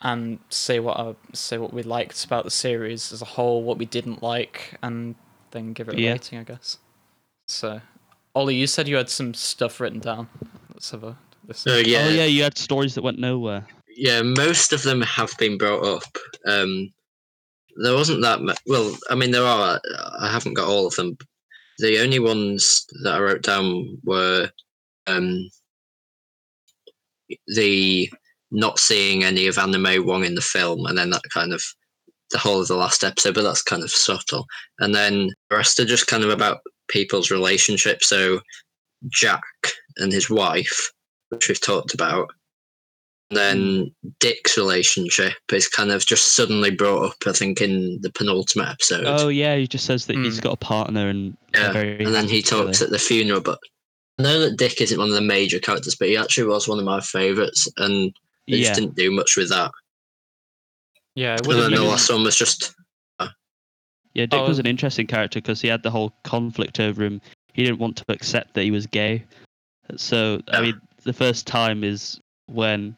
and 0.03 0.39
say 0.51 0.79
what 0.81 0.99
I, 0.99 1.15
say 1.33 1.59
what 1.59 1.73
we 1.73 1.83
liked 1.83 2.25
about 2.25 2.45
the 2.45 2.51
series 2.51 3.13
as 3.13 3.23
a 3.23 3.27
whole, 3.27 3.63
what 3.63 3.79
we 3.79 3.87
didn't 3.87 4.23
like, 4.23 4.75
and 4.83 5.15
then 5.53 5.73
give 5.73 5.89
it 5.89 5.95
a 5.95 6.01
Yeah. 6.01 6.13
rating. 6.13 6.39
I 6.39 6.43
guess. 6.45 6.79
So, 7.47 7.81
Ollie, 8.35 8.55
you 8.55 8.67
said 8.67 8.87
you 8.89 8.97
had 8.97 9.09
some 9.09 9.35
stuff 9.35 9.81
written 9.81 9.99
down. 10.01 10.29
Let's 10.73 10.91
have 10.91 11.05
a 11.05 11.19
listen. 11.47 11.73
So 11.73 11.79
yeah, 11.79 12.05
Oh 12.07 12.11
yeah, 12.11 12.25
you 12.25 12.43
had 12.43 12.57
stories 12.57 12.95
that 12.95 13.03
went 13.03 13.19
nowhere. 13.19 13.67
yeah, 13.97 14.23
most 14.23 14.73
of 14.73 14.83
them 14.83 15.01
have 15.03 15.33
been 15.39 15.59
brought 15.59 15.85
up. 15.85 16.03
Um, 16.47 16.91
there 17.83 17.95
wasn't 17.95 18.23
that 18.23 18.41
much. 18.41 18.59
Well, 18.67 18.95
I 19.11 19.15
mean, 19.15 19.31
there 19.31 19.45
are. 19.45 19.81
I 20.21 20.31
haven't 20.31 20.55
got 20.55 20.69
all 20.69 20.87
of 20.87 20.95
them. 20.95 21.17
The 21.79 22.01
only 22.03 22.19
ones 22.19 22.87
that 23.03 23.15
I 23.15 23.21
wrote 23.21 23.43
down 23.43 23.99
were 24.05 24.51
um, 25.07 25.49
the 27.49 28.11
not 28.51 28.79
seeing 28.79 29.25
any 29.25 29.47
of 29.47 29.59
Anna 29.59 29.79
May 29.79 29.99
Wong 29.99 30.25
in 30.25 30.35
the 30.35 30.41
film, 30.41 30.87
and 30.87 30.97
then 30.99 31.11
that 31.11 31.23
kind 31.33 31.53
of 31.53 31.63
the 32.31 32.39
whole 32.39 32.61
of 32.61 32.69
the 32.69 32.77
last 32.77 33.05
episode, 33.05 33.35
but 33.35 33.43
that's 33.43 33.63
kind 33.63 33.83
of 33.83 33.91
subtle. 33.91 34.47
And 34.79 34.95
then 34.95 35.31
the 35.49 35.57
rest 35.57 35.81
are 35.81 35.85
just 35.85 36.07
kind 36.07 36.25
of 36.25 36.31
about 36.31 36.59
people's 36.89 37.31
relationships. 37.31 38.09
So 38.09 38.41
Jack 39.09 39.43
and 39.97 40.13
his 40.13 40.31
wife, 40.31 40.91
which 41.31 41.49
we've 41.49 41.61
talked 41.61 41.95
about. 41.95 42.29
And 43.31 43.39
then 43.39 43.93
hmm. 44.03 44.09
Dick's 44.19 44.57
relationship 44.57 45.35
is 45.53 45.69
kind 45.69 45.93
of 45.93 46.05
just 46.05 46.35
suddenly 46.35 46.71
brought 46.71 47.11
up, 47.11 47.17
I 47.27 47.33
think, 47.33 47.61
in 47.61 48.01
the 48.03 48.11
penultimate 48.11 48.69
episode. 48.69 49.05
Oh 49.07 49.29
yeah, 49.29 49.55
he 49.55 49.69
just 49.69 49.87
says 49.87 50.07
that 50.07 50.17
he's 50.17 50.39
hmm. 50.39 50.43
got 50.43 50.55
a 50.55 50.57
partner 50.57 51.09
and 51.09 51.37
yeah. 51.55 51.73
very 51.73 52.05
And 52.05 52.15
then 52.15 52.29
he 52.29 52.43
talks 52.43 52.83
at 52.83 52.91
the 52.91 52.99
funeral, 52.99 53.41
but 53.41 53.61
I 54.19 54.25
know 54.25 54.41
that 54.41 54.59
Dick 54.59 54.81
isn't 54.81 54.99
one 54.99 55.09
of 55.09 55.15
the 55.15 55.21
major 55.21 55.61
characters, 55.61 55.95
but 55.95 56.09
he 56.09 56.17
actually 56.17 56.49
was 56.49 56.69
one 56.69 56.79
of 56.79 56.85
my 56.85 57.01
favourites, 57.01 57.69
and 57.77 58.13
they 58.49 58.57
yeah, 58.57 58.69
just 58.69 58.81
didn't 58.81 58.97
do 58.97 59.11
much 59.11 59.37
with 59.37 59.49
that. 59.51 59.71
Yeah, 61.21 61.35
it 61.35 61.41
And 61.41 61.49
would 61.49 61.57
then 61.59 61.73
the 61.73 61.83
last 61.85 62.11
one 62.11 62.23
was 62.23 62.35
just 62.35 62.75
uh, 63.19 63.29
yeah. 64.15 64.25
Dick 64.25 64.41
Oh. 64.41 64.49
was 64.49 64.59
an 64.59 64.65
interesting 64.65 65.07
character 65.07 65.39
because 65.39 65.61
he 65.61 65.69
had 65.69 65.83
the 65.83 65.91
whole 65.91 66.15
conflict 66.25 66.81
over 66.81 67.05
him. 67.05 67.21
He 67.53 67.63
didn't 67.63 67.79
want 67.79 67.97
to 67.97 68.05
accept 68.09 68.55
that 68.55 68.63
he 68.63 68.71
was 68.71 68.87
gay. 68.87 69.27
So 69.97 70.41
I 70.49 70.63
mean, 70.63 70.81
the 71.05 71.13
first 71.13 71.47
time 71.47 71.85
is 71.85 72.19
when 72.47 72.97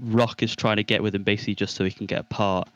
Rock 0.00 0.42
is 0.42 0.56
trying 0.56 0.78
to 0.78 0.82
get 0.82 1.04
with 1.04 1.14
him, 1.14 1.22
basically 1.22 1.54
just 1.54 1.76
so 1.76 1.84
he 1.84 1.92
can 1.92 2.06
get 2.06 2.18
a 2.18 2.24
part. 2.24 2.68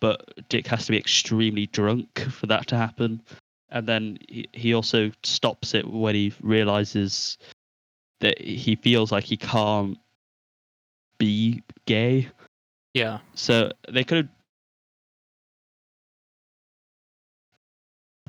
But 0.00 0.48
Dick 0.48 0.66
has 0.66 0.86
to 0.86 0.90
be 0.90 0.98
extremely 0.98 1.66
drunk 1.68 2.18
for 2.18 2.46
that 2.46 2.66
to 2.68 2.76
happen. 2.76 3.22
And 3.70 3.86
then 3.86 4.18
he, 4.28 4.48
he 4.52 4.74
also 4.74 5.12
stops 5.22 5.74
it 5.74 5.86
when 5.88 6.16
he 6.16 6.34
realizes 6.42 7.38
that 8.18 8.40
he 8.40 8.74
feels 8.74 9.12
like 9.12 9.22
he 9.22 9.36
can't 9.36 9.96
be 11.18 11.62
gay. 11.86 12.26
Yeah, 12.94 13.20
So 13.34 13.72
they 13.88 14.04
could 14.04 14.28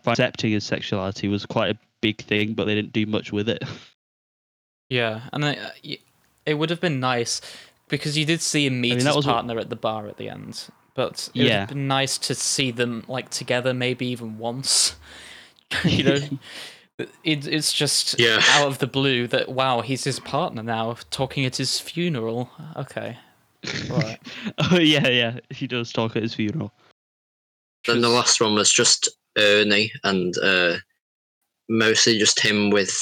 have 0.06 0.08
accepting 0.14 0.52
his 0.52 0.64
sexuality 0.64 1.28
was 1.28 1.46
quite 1.46 1.76
a 1.76 1.80
big 2.02 2.22
thing, 2.22 2.54
but 2.54 2.66
they 2.66 2.76
didn't 2.76 2.94
do 2.94 3.06
much 3.06 3.32
with 3.32 3.50
it. 3.50 3.64
yeah, 4.90 5.22
and 5.34 5.46
I, 5.46 5.56
uh, 5.56 5.96
it 6.46 6.54
would 6.56 6.70
have 6.70 6.82
been 6.82 7.00
nice 7.00 7.42
because 7.90 8.18
you 8.18 8.26
did 8.26 8.42
see 8.42 8.66
him 8.66 8.80
meet 8.82 8.90
mean, 8.90 8.96
his 8.98 9.06
that 9.06 9.16
was 9.16 9.26
what- 9.26 9.34
partner 9.34 9.60
at 9.60 9.70
the 9.70 9.76
bar 9.76 10.08
at 10.08 10.18
the 10.18 10.30
end. 10.30 10.68
But 10.96 11.30
it 11.34 11.40
would 11.40 11.48
Yeah. 11.48 11.60
have 11.62 11.70
been 11.70 11.88
nice 11.88 12.20
to 12.20 12.36
see 12.36 12.70
them 12.70 13.04
like 13.08 13.30
together, 13.32 13.74
maybe 13.74 14.06
even 14.08 14.38
once. 14.38 14.96
you 15.86 16.04
know, 16.04 16.20
It, 17.24 17.48
it's 17.48 17.74
just 17.74 18.20
Yeah. 18.20 18.40
out 18.52 18.68
of 18.68 18.78
the 18.78 18.86
blue 18.86 19.26
that 19.28 19.50
wow, 19.50 19.82
he's 19.82 20.04
his 20.04 20.20
partner 20.20 20.62
now, 20.62 20.96
talking 21.10 21.44
at 21.44 21.56
his 21.56 21.80
funeral. 21.80 22.52
Okay, 22.76 23.18
right. 23.90 24.18
oh 24.72 24.80
yeah, 24.80 25.08
yeah. 25.08 25.40
He 25.50 25.68
does 25.68 25.92
talk 25.92 26.16
at 26.16 26.24
his 26.24 26.34
funeral. 26.34 26.72
Then 27.86 28.02
the 28.02 28.10
last 28.10 28.40
one 28.42 28.56
was 28.56 28.72
just 28.72 29.10
Ernie 29.38 29.92
and 30.04 30.34
uh, 30.38 30.76
mostly 31.70 32.18
just 32.18 32.40
him 32.40 32.70
with 32.70 32.96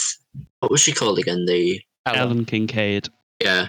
what 0.60 0.72
was 0.72 0.82
she 0.82 0.92
called 0.94 1.20
again? 1.20 1.46
The 1.46 1.82
Ellen. 2.06 2.20
Ellen 2.20 2.46
Kincaid. 2.46 3.10
yeah, 3.44 3.68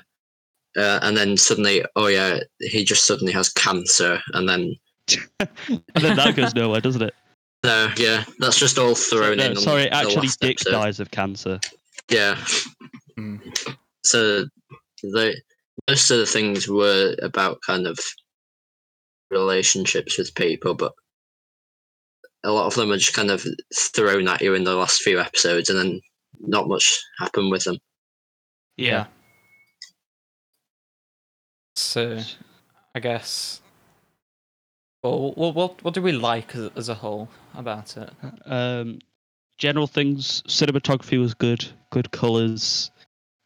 uh, 0.77 1.01
and 1.03 1.17
then 1.17 1.37
suddenly, 1.37 1.85
oh 1.97 2.07
yeah, 2.07 2.41
he 2.61 2.85
just 2.85 3.07
suddenly 3.07 3.33
has 3.33 3.49
cancer, 3.51 4.21
and 4.33 4.49
then 4.49 4.75
and 5.41 5.81
then 5.97 6.17
that 6.17 6.35
goes 6.37 6.55
nowhere, 6.55 6.81
doesn't 6.81 7.03
it? 7.03 7.15
no, 7.65 7.91
yeah, 7.97 8.25
that's 8.39 8.59
just 8.59 8.79
all 8.79 8.95
thrown 8.95 9.37
No, 9.39 9.47
in. 9.51 9.57
sorry, 9.57 9.85
the 9.85 9.95
actually, 9.95 10.17
last 10.29 10.41
Dick 10.41 10.57
episode. 10.61 10.71
dies 10.73 11.01
of 11.01 11.11
cancer. 11.11 11.61
Yeah, 12.11 12.37
Hmm. 13.17 13.37
so 14.05 14.47
the 15.03 15.39
most 15.89 16.11
of 16.11 16.19
the 16.19 16.27
things 16.27 16.69
were 16.69 17.15
about 17.23 17.59
kind 17.67 17.87
of 17.87 17.99
relationships 19.31 20.19
with 20.19 20.35
people, 20.35 20.75
but 20.75 20.93
a 22.45 22.51
lot 22.51 22.67
of 22.67 22.75
them 22.75 22.91
are 22.91 22.99
just 22.99 23.15
kind 23.15 23.31
of 23.31 23.45
thrown 23.75 24.29
at 24.29 24.43
you 24.43 24.55
in 24.55 24.65
the 24.65 24.75
last 24.75 25.03
few 25.03 25.21
episodes, 25.21 25.71
and 25.71 25.79
then 25.79 26.01
not 26.41 26.69
much 26.69 27.01
happened 27.19 27.51
with 27.51 27.65
them. 27.65 27.79
Yeah. 28.77 29.07
So, 31.77 32.21
I 32.95 33.01
guess. 33.01 33.61
Well, 35.03 35.33
what 35.35 35.55
what 35.55 35.83
what 35.83 35.95
do 35.95 36.03
we 36.03 36.13
like 36.13 36.55
as, 36.55 36.71
as 36.77 36.89
a 36.89 36.95
whole 36.95 37.29
about 37.55 37.97
it? 37.97 38.11
Um, 38.45 39.01
general 39.59 39.87
things, 39.87 40.43
cinematography 40.43 41.19
was 41.21 41.35
good, 41.35 41.67
good 41.91 42.11
colors, 42.11 42.91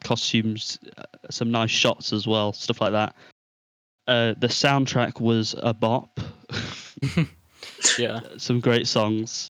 costumes, 0.05 0.79
uh, 0.97 1.03
some 1.31 1.51
nice 1.51 1.71
shots 1.71 2.13
as 2.13 2.27
well, 2.27 2.53
stuff 2.53 2.81
like 2.81 2.93
that. 2.93 3.15
Uh, 4.07 4.35
the 4.39 4.47
soundtrack 4.49 5.21
was 5.21 5.55
a 5.59 5.75
bop, 5.75 6.21
Yeah. 7.99 8.21
some 8.37 8.61
great 8.61 8.87
songs, 8.87 9.49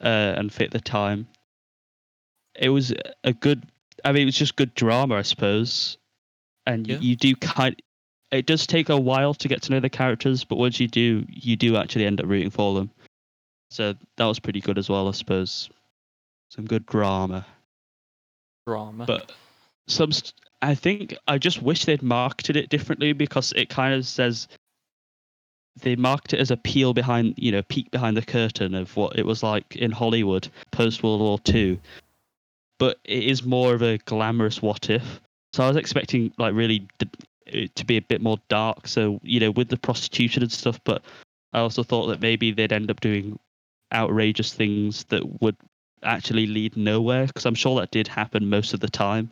uh, 0.00 0.34
and 0.36 0.52
fit 0.52 0.70
the 0.70 0.80
time. 0.80 1.26
It 2.54 2.68
was 2.70 2.92
a 3.24 3.32
good. 3.32 3.66
I 4.04 4.12
mean, 4.12 4.22
it 4.22 4.26
was 4.26 4.36
just 4.36 4.56
good 4.56 4.74
drama, 4.74 5.16
I 5.16 5.22
suppose. 5.22 5.98
And 6.66 6.86
y 6.86 6.94
Yeah. 6.94 7.00
you 7.00 7.16
do 7.16 7.34
kind. 7.36 7.80
It 8.30 8.46
does 8.46 8.66
take 8.66 8.88
a 8.90 8.96
while 9.00 9.32
to 9.34 9.48
get 9.48 9.62
to 9.62 9.72
know 9.72 9.80
the 9.80 9.88
characters, 9.90 10.44
but 10.44 10.56
once 10.58 10.78
you 10.78 10.86
do, 10.86 11.24
you 11.28 11.56
do 11.56 11.76
actually 11.76 12.04
end 12.04 12.20
up 12.20 12.26
rooting 12.26 12.50
for 12.50 12.74
them. 12.74 12.90
So 13.70 13.94
that 14.16 14.24
was 14.26 14.38
pretty 14.38 14.60
good 14.60 14.76
as 14.78 14.88
well, 14.88 15.08
I 15.08 15.12
suppose. 15.12 15.70
Some 16.50 16.66
good 16.66 16.84
drama, 16.86 17.46
Drama. 18.66 19.04
but 19.06 19.32
some. 19.88 20.10
I 20.62 20.74
think 20.74 21.16
I 21.26 21.38
just 21.38 21.62
wish 21.62 21.84
they'd 21.84 22.02
marketed 22.02 22.56
it 22.56 22.68
differently 22.68 23.12
because 23.12 23.52
it 23.52 23.68
kind 23.68 23.94
of 23.94 24.06
says 24.06 24.48
they 25.82 25.96
marked 25.96 26.32
it 26.32 26.40
as 26.40 26.50
a 26.50 26.56
peel 26.56 26.92
behind, 26.94 27.34
you 27.36 27.52
know, 27.52 27.62
peek 27.62 27.90
behind 27.90 28.16
the 28.16 28.22
curtain 28.22 28.74
of 28.74 28.96
what 28.96 29.18
it 29.18 29.26
was 29.26 29.42
like 29.42 29.76
in 29.76 29.90
Hollywood 29.92 30.48
post 30.72 31.02
World 31.02 31.20
War 31.20 31.38
Two. 31.38 31.78
But 32.78 32.98
it 33.04 33.24
is 33.24 33.44
more 33.44 33.74
of 33.74 33.82
a 33.82 33.98
glamorous 33.98 34.62
what 34.62 34.90
if. 34.90 35.20
So 35.52 35.64
I 35.64 35.68
was 35.68 35.76
expecting 35.76 36.32
like 36.38 36.54
really 36.54 36.86
to 37.74 37.84
be 37.84 37.96
a 37.96 38.02
bit 38.02 38.20
more 38.20 38.38
dark. 38.48 38.86
So 38.88 39.20
you 39.22 39.40
know, 39.40 39.50
with 39.50 39.68
the 39.68 39.76
prostitution 39.76 40.42
and 40.42 40.52
stuff. 40.52 40.80
But 40.84 41.02
I 41.52 41.60
also 41.60 41.82
thought 41.82 42.06
that 42.06 42.20
maybe 42.20 42.50
they'd 42.52 42.72
end 42.72 42.90
up 42.90 43.00
doing 43.00 43.38
outrageous 43.92 44.52
things 44.52 45.04
that 45.04 45.40
would 45.40 45.56
actually 46.02 46.46
lead 46.46 46.76
nowhere 46.76 47.26
because 47.26 47.46
I'm 47.46 47.54
sure 47.54 47.80
that 47.80 47.90
did 47.90 48.06
happen 48.06 48.48
most 48.48 48.74
of 48.74 48.80
the 48.80 48.88
time. 48.88 49.30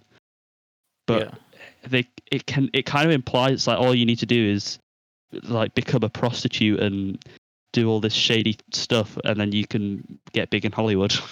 But 1.06 1.22
yeah. 1.22 1.30
they 1.88 2.08
it 2.32 2.46
can 2.46 2.70
it 2.72 2.86
kind 2.86 3.06
of 3.06 3.12
implies 3.12 3.66
like 3.66 3.78
all 3.78 3.94
you 3.94 4.06
need 4.06 4.18
to 4.18 4.26
do 4.26 4.50
is 4.50 4.78
like 5.44 5.74
become 5.74 6.02
a 6.02 6.08
prostitute 6.08 6.80
and 6.80 7.18
do 7.72 7.88
all 7.88 8.00
this 8.00 8.14
shady 8.14 8.56
stuff 8.72 9.18
and 9.24 9.38
then 9.38 9.52
you 9.52 9.66
can 9.66 10.18
get 10.32 10.50
big 10.50 10.64
in 10.64 10.72
Hollywood. 10.72 11.14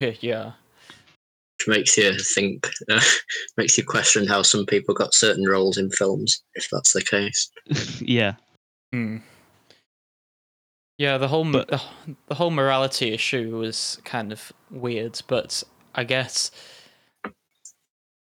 Yeah. 0.00 0.12
Yeah. 0.20 0.52
which 1.58 1.66
makes 1.66 1.98
you 1.98 2.16
think, 2.16 2.68
uh, 2.88 3.00
makes 3.56 3.76
you 3.76 3.82
question 3.84 4.28
how 4.28 4.42
some 4.42 4.64
people 4.64 4.94
got 4.94 5.12
certain 5.12 5.44
roles 5.44 5.76
in 5.76 5.90
films, 5.90 6.40
if 6.54 6.68
that's 6.70 6.92
the 6.92 7.02
case. 7.02 7.50
yeah. 8.00 8.34
Hmm. 8.92 9.16
Yeah, 10.98 11.18
the 11.18 11.26
whole 11.26 11.50
But- 11.50 11.66
the, 11.66 11.82
the 12.28 12.36
whole 12.36 12.52
morality 12.52 13.12
issue 13.12 13.56
was 13.58 13.98
kind 14.04 14.30
of 14.30 14.52
weird, 14.70 15.20
but 15.26 15.64
I 15.96 16.04
guess 16.04 16.52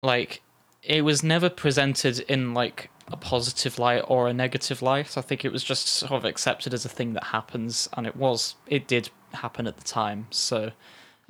like 0.03 0.41
it 0.83 1.03
was 1.03 1.23
never 1.23 1.49
presented 1.49 2.19
in 2.21 2.53
like 2.53 2.89
a 3.07 3.17
positive 3.17 3.79
light 3.79 4.03
or 4.07 4.27
a 4.27 4.33
negative 4.33 4.81
light. 4.81 5.17
I 5.17 5.21
think 5.21 5.43
it 5.43 5.51
was 5.51 5.63
just 5.63 5.87
sort 5.87 6.11
of 6.11 6.25
accepted 6.25 6.73
as 6.73 6.85
a 6.85 6.89
thing 6.89 7.13
that 7.13 7.25
happens, 7.25 7.89
and 7.93 8.05
it 8.07 8.15
was 8.15 8.55
it 8.67 8.87
did 8.87 9.09
happen 9.33 9.67
at 9.67 9.77
the 9.77 9.83
time. 9.83 10.27
So 10.31 10.71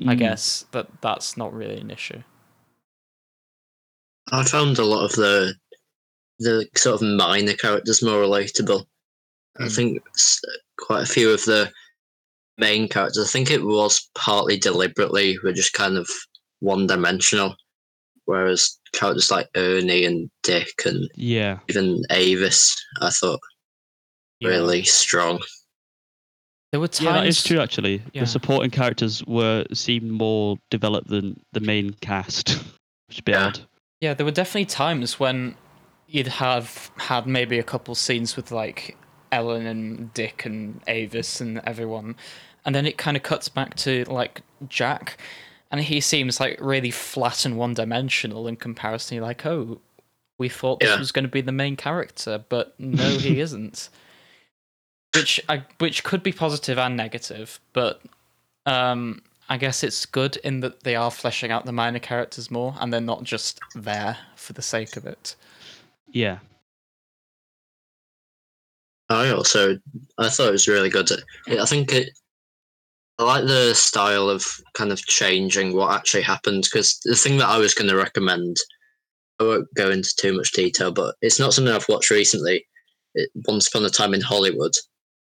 I 0.05 0.15
Mm. 0.15 0.19
guess 0.19 0.65
that 0.71 1.01
that's 1.01 1.35
not 1.37 1.53
really 1.53 1.79
an 1.79 1.91
issue. 1.91 2.23
I 4.31 4.43
found 4.43 4.77
a 4.77 4.85
lot 4.85 5.05
of 5.05 5.11
the 5.13 5.55
the 6.39 6.69
sort 6.77 7.01
of 7.01 7.07
minor 7.17 7.53
characters 7.53 8.01
more 8.01 8.21
relatable. 8.21 8.85
I 9.59 9.63
Mm. 9.63 9.75
think 9.75 10.03
quite 10.77 11.03
a 11.03 11.05
few 11.05 11.31
of 11.31 11.43
the 11.43 11.71
main 12.57 12.87
characters, 12.87 13.27
I 13.27 13.31
think 13.31 13.51
it 13.51 13.63
was 13.63 14.09
partly 14.15 14.57
deliberately, 14.57 15.37
were 15.43 15.51
just 15.51 15.73
kind 15.73 15.97
of 15.97 16.09
one 16.59 16.87
dimensional. 16.87 17.55
Whereas 18.29 18.77
characters 18.93 19.31
like 19.31 19.49
Ernie 19.55 20.05
and 20.05 20.29
Dick 20.43 20.83
and 20.85 21.09
Yeah. 21.15 21.57
even 21.67 22.03
Avis, 22.11 22.75
I 23.01 23.09
thought 23.09 23.39
Yeah. 24.39 24.49
really 24.49 24.83
strong. 24.83 25.41
There 26.71 26.79
were 26.79 26.87
times. 26.87 27.01
Yeah, 27.05 27.13
that 27.13 27.25
is 27.25 27.43
true 27.43 27.59
actually. 27.59 28.03
Yeah. 28.13 28.21
The 28.21 28.27
supporting 28.27 28.69
characters 28.69 29.23
were 29.25 29.65
seemed 29.73 30.11
more 30.11 30.57
developed 30.69 31.07
than 31.07 31.39
the 31.53 31.59
main 31.59 31.93
cast. 32.01 32.49
Which 33.07 33.15
is 33.15 33.19
a 33.19 33.23
bit 33.23 33.31
Yeah. 33.31 33.47
odd. 33.47 33.59
Yeah, 33.99 34.13
there 34.13 34.25
were 34.27 34.31
definitely 34.31 34.65
times 34.65 35.19
when 35.19 35.55
you'd 36.07 36.27
have 36.27 36.91
had 36.97 37.25
maybe 37.25 37.57
a 37.57 37.63
couple 37.63 37.95
scenes 37.95 38.35
with 38.35 38.51
like 38.51 38.95
Ellen 39.31 39.65
and 39.65 40.13
Dick 40.13 40.45
and 40.45 40.81
Avis 40.87 41.41
and 41.41 41.61
everyone, 41.65 42.15
and 42.63 42.75
then 42.75 42.85
it 42.85 42.99
kind 42.99 43.17
of 43.17 43.23
cuts 43.23 43.49
back 43.49 43.75
to 43.77 44.03
like 44.05 44.41
Jack, 44.67 45.17
and 45.71 45.81
he 45.81 46.01
seems 46.01 46.39
like 46.39 46.57
really 46.61 46.91
flat 46.91 47.45
and 47.45 47.57
one 47.57 47.73
dimensional 47.73 48.47
in 48.47 48.55
comparison. 48.55 49.15
You're 49.15 49.25
like, 49.25 49.45
oh, 49.45 49.79
we 50.37 50.49
thought 50.49 50.79
this 50.79 50.89
Yeah. 50.89 50.97
was 50.99 51.11
going 51.11 51.25
to 51.25 51.29
be 51.31 51.41
the 51.41 51.51
main 51.51 51.75
character, 51.75 52.43
but 52.49 52.73
no, 52.79 53.17
he 53.17 53.39
isn't. 53.45 53.89
Which 55.15 55.39
I 55.49 55.63
which 55.79 56.03
could 56.03 56.21
be 56.23 56.31
positive 56.31 56.77
and 56.77 56.95
negative, 56.95 57.59
but 57.73 58.01
um, 58.67 59.21
I 59.49 59.57
guess 59.57 59.83
it's 59.83 60.05
good 60.05 60.37
in 60.37 60.59
that 60.59 60.83
they 60.83 60.95
are 60.95 61.09
fleshing 61.09 61.51
out 61.51 61.65
the 61.65 61.71
minor 61.71 61.97
characters 61.99 62.51
more, 62.51 62.75
and 62.79 62.93
they're 62.93 63.01
not 63.01 63.23
just 63.23 63.59
there 63.73 64.17
for 64.35 64.53
the 64.53 64.61
sake 64.61 64.95
of 64.97 65.05
it. 65.07 65.35
Yeah. 66.07 66.39
I 69.09 69.29
also 69.31 69.79
I 70.19 70.29
thought 70.29 70.49
it 70.49 70.51
was 70.51 70.67
really 70.67 70.89
good. 70.89 71.09
I 71.47 71.65
think 71.65 71.91
it. 71.91 72.11
I 73.19 73.23
like 73.23 73.45
the 73.45 73.73
style 73.75 74.29
of 74.29 74.45
kind 74.75 74.93
of 74.93 75.05
changing 75.05 75.75
what 75.75 75.93
actually 75.93 76.23
happened 76.23 76.63
because 76.63 77.01
the 77.03 77.15
thing 77.15 77.37
that 77.37 77.49
I 77.49 77.57
was 77.57 77.73
going 77.73 77.89
to 77.89 77.97
recommend, 77.97 78.55
I 79.41 79.43
won't 79.43 79.67
go 79.75 79.91
into 79.91 80.15
too 80.17 80.33
much 80.37 80.53
detail, 80.53 80.93
but 80.93 81.15
it's 81.21 81.37
not 81.37 81.53
something 81.53 81.73
I've 81.73 81.89
watched 81.89 82.11
recently. 82.11 82.65
It, 83.15 83.29
Once 83.45 83.67
Upon 83.67 83.83
a 83.83 83.89
Time 83.89 84.13
in 84.13 84.21
Hollywood, 84.21 84.71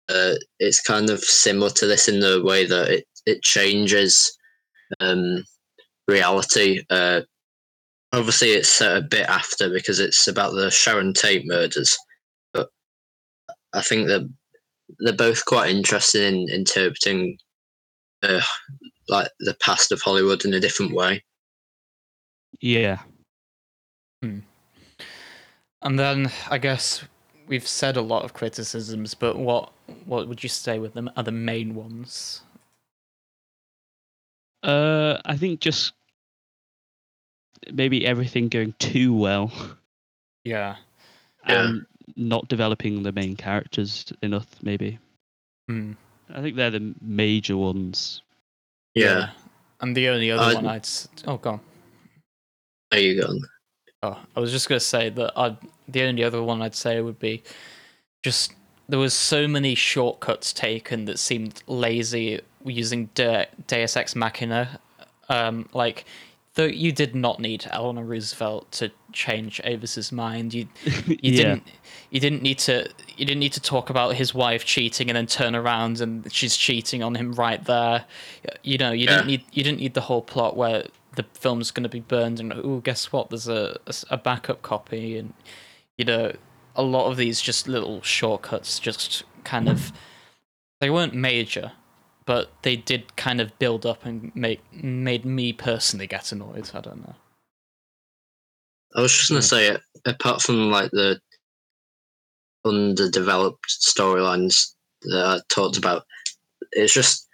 uh, 0.07 0.35
it's 0.59 0.81
kind 0.81 1.09
of 1.09 1.19
similar 1.19 1.71
to 1.71 1.87
this 1.87 2.07
in 2.07 2.21
the 2.21 2.41
way 2.41 2.65
that 2.65 2.87
it 2.87 3.05
it 3.25 3.43
changes 3.43 4.31
um, 5.01 5.43
reality. 6.07 6.81
Uh, 6.89 7.21
obviously, 8.13 8.51
it's 8.51 8.69
set 8.69 8.95
a 8.95 9.01
bit 9.01 9.27
after 9.27 9.69
because 9.69 9.99
it's 9.99 10.25
about 10.29 10.53
the 10.53 10.71
Sharon 10.71 11.13
Tate 11.13 11.45
murders. 11.45 11.97
But 12.53 12.69
I 13.73 13.81
think 13.81 14.07
that 14.07 14.27
they're 14.99 15.13
both 15.13 15.43
quite 15.43 15.69
interested 15.69 16.33
in 16.33 16.47
interpreting 16.49 17.37
uh, 18.23 18.41
like 19.07 19.29
the 19.39 19.53
past 19.55 19.91
of 19.91 20.01
Hollywood 20.01 20.45
in 20.45 20.53
a 20.53 20.59
different 20.59 20.93
way. 20.93 21.23
Yeah. 22.61 22.99
And 25.81 25.97
then 25.97 26.31
I 26.49 26.57
guess 26.57 27.03
we've 27.47 27.67
said 27.67 27.95
a 27.95 28.01
lot 28.01 28.23
of 28.25 28.33
criticisms, 28.33 29.13
but 29.13 29.37
what 29.37 29.71
what 30.05 30.27
would 30.27 30.43
you 30.43 30.49
say 30.49 30.77
with 30.77 30.93
them 30.93 31.09
are 31.15 31.23
the 31.23 31.31
main 31.31 31.73
ones? 31.73 32.41
Uh 34.61 35.19
I 35.23 35.37
think 35.37 35.61
just 35.61 35.93
maybe 37.71 38.05
everything 38.05 38.49
going 38.49 38.73
too 38.79 39.13
well 39.15 39.51
Yeah. 40.43 40.75
Yeah. 41.47 41.63
and 41.67 41.85
not 42.15 42.49
developing 42.49 43.03
the 43.03 43.11
main 43.13 43.35
characters 43.37 44.11
enough 44.21 44.47
maybe. 44.61 44.99
Hmm. 45.69 45.93
I 46.33 46.41
think 46.41 46.55
they're 46.55 46.71
the 46.71 46.93
major 47.01 47.57
ones. 47.57 48.21
Yeah, 48.95 49.29
And 49.81 49.95
the 49.95 50.09
only 50.09 50.31
other 50.31 50.43
I- 50.43 50.53
one 50.55 50.65
I'd 50.67 50.87
oh 51.27 51.37
go 51.37 51.51
on. 51.51 51.61
There 52.91 52.99
you 52.99 53.21
go. 53.21 53.33
Oh, 54.01 54.17
I 54.35 54.39
was 54.39 54.51
just 54.51 54.67
gonna 54.67 54.79
say 54.79 55.09
that 55.09 55.33
I'd, 55.37 55.57
the 55.87 56.03
only 56.03 56.23
other 56.23 56.41
one 56.41 56.61
I'd 56.61 56.75
say 56.75 56.99
would 57.01 57.19
be 57.19 57.43
just 58.23 58.53
there 58.87 58.99
was 58.99 59.13
so 59.13 59.47
many 59.47 59.75
shortcuts 59.75 60.51
taken 60.53 61.05
that 61.05 61.19
seemed 61.19 61.61
lazy 61.67 62.41
using 62.65 63.05
De- 63.13 63.47
Deus 63.67 63.95
Ex 63.95 64.15
Machina. 64.15 64.79
Um, 65.29 65.69
like, 65.73 66.05
though 66.59 66.65
you 66.65 66.91
did 66.91 67.15
not 67.15 67.39
need 67.39 67.65
Eleanor 67.71 68.03
Roosevelt 68.03 68.69
to 68.73 68.91
change 69.13 69.61
Avis's 69.63 70.11
mind. 70.11 70.53
You 70.53 70.67
you 71.07 71.17
Yeah. 71.21 71.37
didn't 71.37 71.63
you 72.09 72.19
didn't 72.19 72.41
need 72.41 72.57
to 72.59 72.89
you 73.15 73.25
didn't 73.25 73.39
need 73.39 73.53
to 73.53 73.61
talk 73.61 73.89
about 73.89 74.15
his 74.15 74.33
wife 74.33 74.65
cheating 74.65 75.09
and 75.09 75.15
then 75.15 75.25
turn 75.25 75.55
around 75.55 76.01
and 76.01 76.29
she's 76.31 76.57
cheating 76.57 77.01
on 77.01 77.15
him 77.15 77.31
right 77.33 77.63
there. 77.63 78.03
You 78.63 78.77
know, 78.77 78.91
you 78.91 79.05
Yeah. 79.05 79.11
didn't 79.15 79.27
need 79.27 79.43
you 79.53 79.63
didn't 79.63 79.79
need 79.79 79.93
the 79.93 80.01
whole 80.01 80.21
plot 80.21 80.57
where 80.57 80.83
the 81.15 81.23
film's 81.33 81.71
going 81.71 81.83
to 81.83 81.89
be 81.89 82.01
burned 82.01 82.39
and 82.41 82.51
oh 82.53 82.81
guess 82.81 83.11
what 83.13 83.29
there's 83.29 83.47
a 83.47 84.17
backup 84.23 84.61
copy 84.61 85.17
and 85.17 85.33
you 85.97 86.03
know 86.05 86.33
a 86.75 86.83
lot 86.83 87.09
of 87.09 87.15
these 87.17 87.39
just 87.41 87.67
little 87.69 88.01
shortcuts 88.01 88.79
just 88.79 89.23
kind 89.43 89.67
of 89.69 89.91
they 90.81 90.89
weren't 90.89 91.13
major 91.15 91.71
but 92.29 92.51
they 92.61 92.75
did 92.75 93.15
kind 93.15 93.41
of 93.41 93.57
build 93.57 93.87
up 93.87 94.05
and 94.05 94.31
make 94.35 94.61
made 94.71 95.25
me 95.25 95.51
personally 95.51 96.05
get 96.05 96.31
annoyed 96.31 96.69
i 96.75 96.79
don't 96.79 97.01
know 97.01 97.15
I 98.95 99.01
was 99.01 99.15
just 99.15 99.29
gonna 99.29 99.41
say, 99.41 99.77
apart 100.05 100.41
from 100.41 100.71
like 100.71 100.89
the 100.91 101.19
underdeveloped 102.65 103.67
storylines 103.69 104.73
that 105.03 105.25
I 105.25 105.39
talked 105.53 105.77
about, 105.77 106.03
it's 106.71 106.93
just 106.93 107.27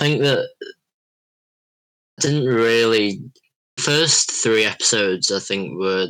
I 0.00 0.04
think 0.04 0.22
that 0.22 0.46
I 2.18 2.20
didn't 2.20 2.46
really 2.46 3.22
first 3.78 4.30
three 4.30 4.64
episodes 4.64 5.32
I 5.32 5.38
think 5.38 5.78
were 5.78 6.08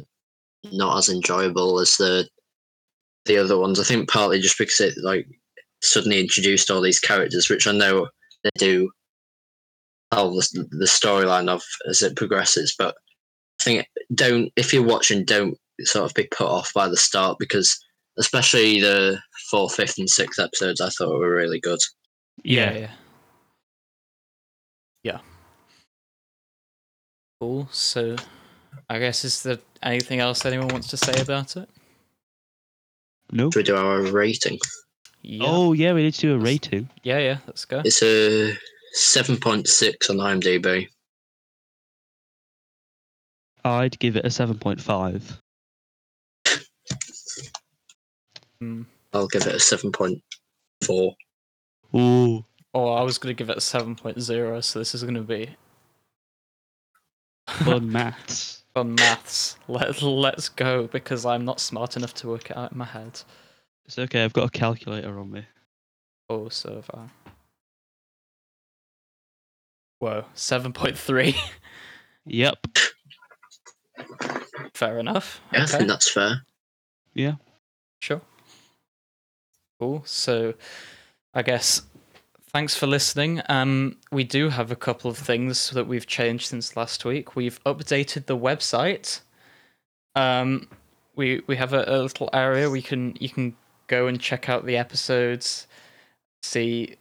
not 0.73 0.99
as 0.99 1.09
enjoyable 1.09 1.81
as 1.81 1.97
the 1.97 2.29
the 3.27 3.39
other 3.39 3.59
ones. 3.59 3.79
I 3.79 3.85
think 3.85 4.09
partly 4.09 4.41
just 4.41 4.59
because 4.59 4.81
it 4.81 4.95
like 5.03 5.27
suddenly 5.85 6.21
introduced 6.21 6.71
all 6.71 6.81
these 6.81 7.01
characters, 7.01 7.49
which 7.49 7.67
I 7.67 7.73
know 7.73 8.09
they 8.43 8.51
do 8.59 8.91
tell 10.13 10.31
the, 10.35 10.67
the 10.71 10.87
storyline 10.87 11.49
of 11.49 11.63
as 11.89 12.03
it 12.03 12.17
progresses, 12.17 12.75
but 12.79 12.95
I 13.61 13.65
think 13.65 13.87
don't 14.15 14.51
if 14.57 14.73
you're 14.73 14.83
watching, 14.83 15.25
don't 15.25 15.57
sort 15.81 16.05
of 16.09 16.15
be 16.15 16.29
put 16.31 16.47
off 16.49 16.73
by 16.75 16.89
the 16.89 16.97
start 16.97 17.39
because 17.39 17.79
especially 18.19 18.81
the 18.81 19.19
fourth, 19.51 19.75
fifth, 19.75 19.99
and 19.99 20.09
sixth 20.09 20.39
episodes 20.41 20.81
I 20.81 20.89
thought 20.91 21.19
were 21.19 21.35
really 21.35 21.59
good. 21.61 21.81
yeah 22.45 22.73
Yeah. 22.73 22.79
yeah 22.79 22.91
yeah 25.03 25.19
cool 27.41 27.69
so 27.71 28.17
i 28.89 28.99
guess 28.99 29.25
is 29.25 29.43
there 29.43 29.59
anything 29.83 30.21
else 30.21 30.47
anyone 30.47 30.69
wants 30.69 30.89
to 30.89 30.97
say 30.97 31.21
about 31.21 31.57
it 31.57 31.69
No. 33.33 33.51
Should 33.51 33.57
we 33.61 33.63
do 33.65 33.77
our 33.77 34.01
rating? 34.03 34.59
Yeah 35.25 35.45
Oh 35.49 35.73
yeah, 35.73 35.93
we 35.93 36.03
need 36.03 36.15
to 36.15 36.21
do 36.21 36.35
a 36.35 36.39
rating. 36.39 36.89
yeah 37.03 37.19
yeah 37.19 37.39
let's 37.47 37.65
go 37.65 37.81
It's 37.85 38.03
a 38.03 38.53
seven 38.93 39.37
point 39.39 39.67
six 39.67 40.09
on 40.11 40.17
IMDb. 40.19 40.89
I'd 43.65 43.99
give 43.99 44.17
it 44.17 44.25
a 44.27 44.31
seven 44.31 44.59
point 44.59 44.81
five. 44.81 45.41
Hmm. 48.61 48.83
I'll 49.13 49.27
give 49.29 49.47
it 49.47 49.55
a 49.55 49.61
seven 49.61 49.91
point 49.93 50.23
four. 50.85 51.15
Ooh. 51.97 52.45
oh 52.75 52.89
i 52.93 53.03
was 53.03 53.19
going 53.19 53.33
to 53.35 53.39
give 53.39 53.49
it 53.51 53.57
a 53.57 53.61
7.0 53.61 54.65
so 54.65 54.79
this 54.81 54.97
is 54.97 55.03
going 55.05 55.15
to 55.15 55.21
be 55.23 55.49
Fun 57.49 57.93
maths. 57.93 58.65
fun 58.75 58.97
maths 58.97 59.57
Let, 59.69 60.03
let's 60.03 60.49
go 60.49 60.89
because 60.89 61.25
i'm 61.25 61.45
not 61.45 61.61
smart 61.61 61.97
enough 61.97 62.15
to 62.15 62.27
work 62.29 62.51
it 62.51 62.57
out 62.57 62.73
in 62.73 62.79
my 62.79 62.85
head 62.85 63.21
It's 63.87 63.99
okay. 63.99 64.25
I've 64.25 64.33
got 64.33 64.47
a 64.49 64.51
calculator 64.51 65.19
on 65.19 65.31
me. 65.31 65.45
oh 66.31 66.49
so 66.49 66.77
have 66.77 66.91
i 66.95 67.07
whoa 69.99 70.25
7.3 70.35 71.35
Yep. 72.27 72.67
fair 74.75 74.99
enough 74.99 75.41
Yeah, 75.53 75.63
I 75.63 75.67
think 75.67 75.89
that's 75.89 76.11
fair. 76.11 76.43
Yeah. 77.15 77.35
Sure. 78.01 78.21
Cool. 79.79 80.03
So, 80.07 80.55
I 81.33 81.43
guess 81.43 81.83
thanks 82.51 82.75
for 82.77 82.87
listening. 82.87 83.41
Um, 83.49 83.99
we 84.11 84.25
do 84.25 84.49
have 84.49 84.71
a 84.71 84.77
couple 84.77 85.11
of 85.11 85.17
things 85.19 85.71
that 85.71 85.87
we've 85.87 86.07
changed 86.07 86.47
since 86.47 86.77
last 86.77 87.05
week. 87.05 87.37
We've 87.37 87.63
updated 87.65 88.27
the 88.27 88.37
website. 88.37 89.21
Um, 90.15 90.69
we 91.17 91.43
we 91.47 91.57
have 91.57 91.73
a, 91.73 91.85
a 91.87 91.99
little 92.03 92.29
area 92.33 92.69
we 92.71 92.83
can 92.83 93.17
you 93.21 93.29
can 93.29 93.57
go 93.87 94.07
and 94.07 94.21
check 94.21 94.49
out 94.49 94.67
the 94.67 94.77
episodes, 94.77 95.67
see, 96.43 96.97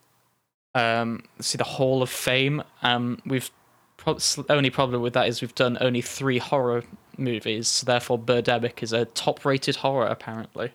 um, 0.75 1.23
see 1.39 1.57
the 1.57 1.63
Hall 1.63 2.01
of 2.01 2.09
Fame. 2.09 2.63
Um, 2.81 3.19
we've 3.25 3.49
prob- 3.97 4.21
only 4.49 4.69
problem 4.69 5.01
with 5.01 5.13
that 5.13 5.27
is 5.27 5.41
we've 5.41 5.55
done 5.55 5.77
only 5.81 6.01
three 6.01 6.38
horror 6.38 6.84
movies, 7.17 7.67
so 7.67 7.86
therefore 7.86 8.19
Birdemic 8.19 8.84
is 8.84 8.93
a 8.93 9.05
top-rated 9.05 9.77
horror 9.77 10.07
apparently. 10.07 10.71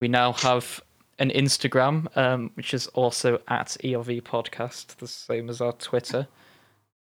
We 0.00 0.08
now 0.08 0.32
have 0.32 0.80
an 1.18 1.30
Instagram, 1.30 2.14
um, 2.16 2.50
which 2.54 2.72
is 2.72 2.86
also 2.88 3.40
at 3.48 3.76
ERV 3.84 4.22
Podcast, 4.22 4.96
the 4.96 5.06
same 5.06 5.50
as 5.50 5.60
our 5.60 5.72
Twitter, 5.72 6.26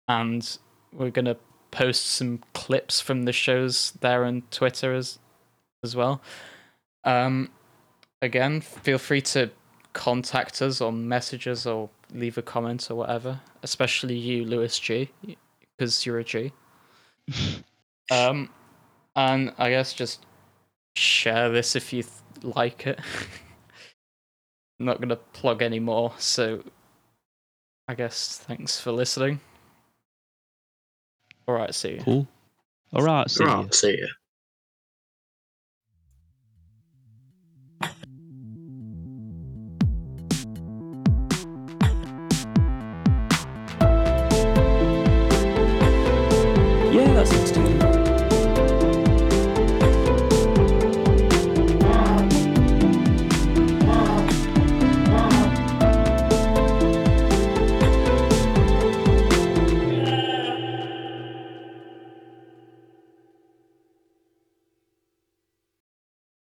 and 0.08 0.58
we're 0.92 1.10
gonna 1.10 1.36
post 1.70 2.06
some 2.06 2.42
clips 2.54 3.00
from 3.00 3.24
the 3.24 3.32
shows 3.32 3.92
there 4.00 4.24
on 4.24 4.42
Twitter 4.50 4.94
as 4.94 5.18
as 5.84 5.94
well. 5.94 6.20
Um, 7.04 7.50
again, 8.22 8.60
feel 8.60 8.98
free 8.98 9.20
to 9.22 9.50
contact 9.92 10.62
us 10.62 10.80
or 10.80 10.92
message 10.92 11.46
us 11.48 11.66
or 11.66 11.90
leave 12.12 12.38
a 12.38 12.42
comment 12.42 12.90
or 12.90 12.96
whatever. 12.96 13.40
Especially 13.62 14.16
you, 14.16 14.44
Lewis 14.44 14.78
G, 14.78 15.10
because 15.76 16.06
you're 16.06 16.18
a 16.18 16.24
G. 16.24 16.52
Um, 18.10 18.48
and 19.16 19.52
I 19.58 19.68
guess 19.68 19.92
just 19.92 20.24
share 20.96 21.50
this 21.50 21.76
if 21.76 21.92
you 21.92 22.04
th- 22.04 22.14
like 22.42 22.86
it. 22.86 22.98
I'm 24.80 24.86
not 24.86 24.98
gonna 24.98 25.16
plug 25.16 25.60
anymore, 25.60 26.14
so 26.16 26.62
I 27.86 27.94
guess 27.94 28.38
thanks 28.38 28.80
for 28.80 28.92
listening. 28.92 29.40
All 31.46 31.54
right, 31.54 31.74
see 31.74 31.96
you. 31.96 32.00
Cool. 32.00 32.28
All 32.94 33.02
right. 33.02 33.28
See 33.30 33.44
right, 33.44 33.64
you. 33.64 33.72
see 33.72 33.90
you. 33.90 34.08